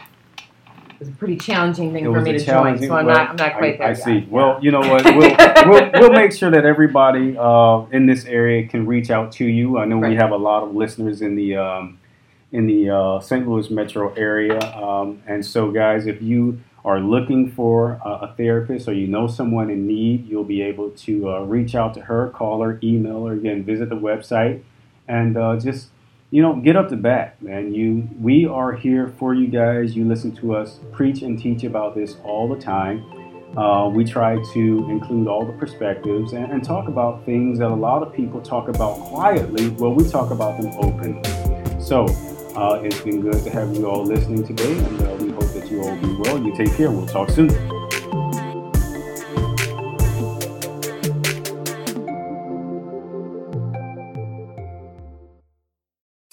was 1.00 1.08
a 1.08 1.12
pretty 1.12 1.36
challenging 1.36 1.92
thing 1.92 2.04
for 2.04 2.20
me 2.20 2.32
to 2.32 2.38
join. 2.38 2.78
So 2.78 2.94
I'm 2.94 3.06
well, 3.06 3.16
not, 3.16 3.30
I'm 3.30 3.36
not 3.36 3.56
quite 3.56 3.74
I, 3.74 3.78
there. 3.78 3.88
I 3.88 3.92
see. 3.94 4.14
Yet. 4.18 4.28
Well, 4.28 4.58
you 4.62 4.70
know 4.70 4.80
what? 4.80 5.04
We'll, 5.20 5.36
we'll, 5.68 5.90
we'll, 5.94 6.12
make 6.12 6.32
sure 6.32 6.50
that 6.50 6.64
everybody 6.64 7.36
uh, 7.36 7.84
in 7.90 8.06
this 8.06 8.24
area 8.26 8.66
can 8.66 8.86
reach 8.86 9.10
out 9.10 9.32
to 9.32 9.44
you. 9.44 9.78
I 9.78 9.84
know 9.84 9.98
right. 9.98 10.10
we 10.10 10.16
have 10.16 10.30
a 10.30 10.36
lot 10.36 10.62
of 10.62 10.74
listeners 10.74 11.20
in 11.20 11.34
the 11.34 11.56
um, 11.56 11.98
in 12.52 12.66
the 12.66 12.90
uh, 12.90 13.20
St. 13.20 13.46
Louis 13.48 13.70
metro 13.70 14.12
area, 14.14 14.58
um, 14.76 15.22
and 15.26 15.44
so 15.44 15.70
guys, 15.70 16.06
if 16.06 16.22
you 16.22 16.60
are 16.84 17.00
looking 17.00 17.50
for 17.50 18.00
a, 18.04 18.08
a, 18.08 18.34
therapist 18.36 18.88
or 18.88 18.92
you 18.92 19.06
know 19.06 19.26
someone 19.26 19.70
in 19.70 19.86
need, 19.86 20.26
you'll 20.26 20.44
be 20.44 20.62
able 20.62 20.90
to 20.90 21.28
uh, 21.28 21.40
reach 21.40 21.74
out 21.74 21.94
to 21.94 22.02
her, 22.02 22.30
call 22.30 22.62
her, 22.62 22.78
email 22.82 23.26
her. 23.26 23.34
Again, 23.34 23.64
visit 23.64 23.88
the 23.88 23.96
website, 23.96 24.62
and 25.08 25.36
uh, 25.36 25.56
just 25.56 25.88
you 26.30 26.42
know, 26.42 26.54
get 26.56 26.76
up 26.76 26.88
to 26.90 26.96
bat, 26.96 27.40
man. 27.42 27.74
You, 27.74 28.08
we 28.20 28.46
are 28.46 28.72
here 28.72 29.12
for 29.18 29.34
you 29.34 29.48
guys. 29.48 29.96
You 29.96 30.04
listen 30.04 30.34
to 30.36 30.54
us 30.54 30.78
preach 30.92 31.22
and 31.22 31.38
teach 31.38 31.64
about 31.64 31.94
this 31.94 32.16
all 32.22 32.48
the 32.48 32.60
time. 32.60 33.04
Uh, 33.58 33.88
we 33.88 34.04
try 34.04 34.36
to 34.52 34.88
include 34.88 35.26
all 35.26 35.44
the 35.44 35.52
perspectives 35.54 36.32
and, 36.34 36.52
and, 36.52 36.62
talk 36.62 36.86
about 36.86 37.24
things 37.24 37.58
that 37.58 37.68
a 37.68 37.74
lot 37.74 38.00
of 38.00 38.14
people 38.14 38.40
talk 38.40 38.68
about 38.68 38.96
quietly. 39.00 39.70
Well, 39.70 39.92
we 39.92 40.08
talk 40.08 40.30
about 40.30 40.62
them 40.62 40.70
openly. 40.78 41.20
So 41.80 42.04
uh, 42.54 42.80
it's 42.84 43.00
been 43.00 43.20
good 43.20 43.42
to 43.42 43.50
have 43.50 43.76
you 43.76 43.86
all 43.86 44.04
listening 44.04 44.46
today, 44.46 44.78
and 44.78 45.02
uh, 45.02 45.16
we 45.16 45.30
hope 45.30 45.52
that 45.54 45.68
you 45.68 45.82
all 45.82 45.96
be 45.96 46.14
well. 46.20 46.40
You 46.40 46.54
take 46.54 46.72
care. 46.76 46.92
We'll 46.92 47.06
talk 47.06 47.28
soon. 47.30 47.79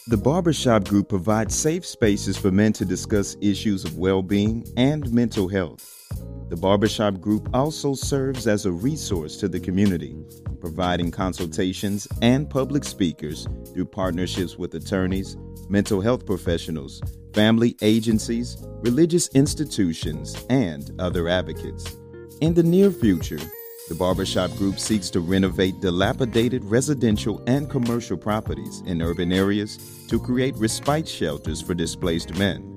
The 0.09 0.15
Barbershop 0.15 0.85
Group 0.85 1.09
provides 1.09 1.53
safe 1.53 1.85
spaces 1.85 2.37
for 2.37 2.49
men 2.49 2.71
to 2.73 2.85
discuss 2.85 3.35
issues 3.41 3.83
of 3.83 3.97
well 3.97 4.21
being 4.21 4.65
and 4.77 5.11
mental 5.11 5.49
health. 5.49 6.07
The 6.47 6.55
Barbershop 6.55 7.19
Group 7.19 7.49
also 7.53 7.93
serves 7.93 8.47
as 8.47 8.65
a 8.65 8.71
resource 8.71 9.35
to 9.41 9.49
the 9.49 9.59
community, 9.59 10.15
providing 10.61 11.11
consultations 11.11 12.07
and 12.21 12.49
public 12.49 12.85
speakers 12.85 13.49
through 13.73 13.87
partnerships 13.87 14.57
with 14.57 14.75
attorneys, 14.75 15.35
mental 15.67 15.99
health 15.99 16.25
professionals, 16.25 17.01
family 17.33 17.75
agencies, 17.81 18.65
religious 18.79 19.27
institutions, 19.35 20.45
and 20.49 20.89
other 20.99 21.27
advocates. 21.27 21.97
In 22.39 22.53
the 22.53 22.63
near 22.63 22.91
future, 22.91 23.41
the 23.88 23.95
Barbershop 23.95 24.51
Group 24.55 24.79
seeks 24.79 25.09
to 25.11 25.19
renovate 25.19 25.79
dilapidated 25.79 26.63
residential 26.65 27.41
and 27.47 27.69
commercial 27.69 28.17
properties 28.17 28.81
in 28.85 29.01
urban 29.01 29.31
areas 29.31 29.77
to 30.07 30.19
create 30.19 30.55
respite 30.57 31.07
shelters 31.07 31.61
for 31.61 31.73
displaced 31.73 32.38
men. 32.38 32.73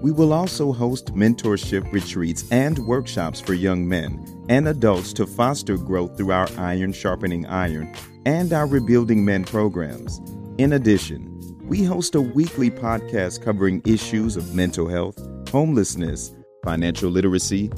We 0.00 0.12
will 0.12 0.32
also 0.32 0.72
host 0.72 1.14
mentorship 1.14 1.92
retreats 1.92 2.44
and 2.50 2.78
workshops 2.78 3.40
for 3.40 3.54
young 3.54 3.86
men 3.88 4.46
and 4.48 4.68
adults 4.68 5.12
to 5.14 5.26
foster 5.26 5.76
growth 5.76 6.16
through 6.16 6.32
our 6.32 6.48
Iron 6.56 6.92
Sharpening 6.92 7.46
Iron 7.46 7.92
and 8.24 8.52
our 8.52 8.66
Rebuilding 8.66 9.24
Men 9.24 9.44
programs. 9.44 10.20
In 10.58 10.72
addition, 10.74 11.34
we 11.64 11.82
host 11.82 12.14
a 12.14 12.20
weekly 12.20 12.70
podcast 12.70 13.42
covering 13.42 13.82
issues 13.84 14.36
of 14.36 14.54
mental 14.54 14.88
health, 14.88 15.18
homelessness, 15.50 16.32
financial 16.64 17.10
literacy, 17.10 17.70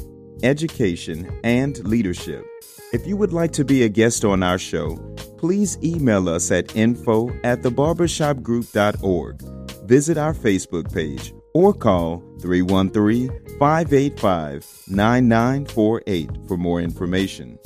education, 0.43 1.41
and 1.43 1.79
leadership. 1.87 2.50
If 2.93 3.07
you 3.07 3.17
would 3.17 3.33
like 3.33 3.53
to 3.53 3.65
be 3.65 3.85
a 3.85 3.89
guest 3.89 4.25
on 4.25 4.43
our 4.43 4.59
show, 4.59 4.97
please 5.39 5.79
email 5.83 6.29
us 6.29 6.51
at 6.51 6.75
info 6.75 7.31
at 7.45 7.63
thebarbershopgroup.org. 7.63 9.43
Visit 9.87 10.19
our 10.19 10.35
Facebook 10.35 10.93
page 10.93 11.33
or 11.55 11.73
call 11.73 12.21
313 12.41 13.29
585 13.61 14.67
9948 14.89 16.31
for 16.49 16.57
more 16.57 16.81
information. 16.81 17.59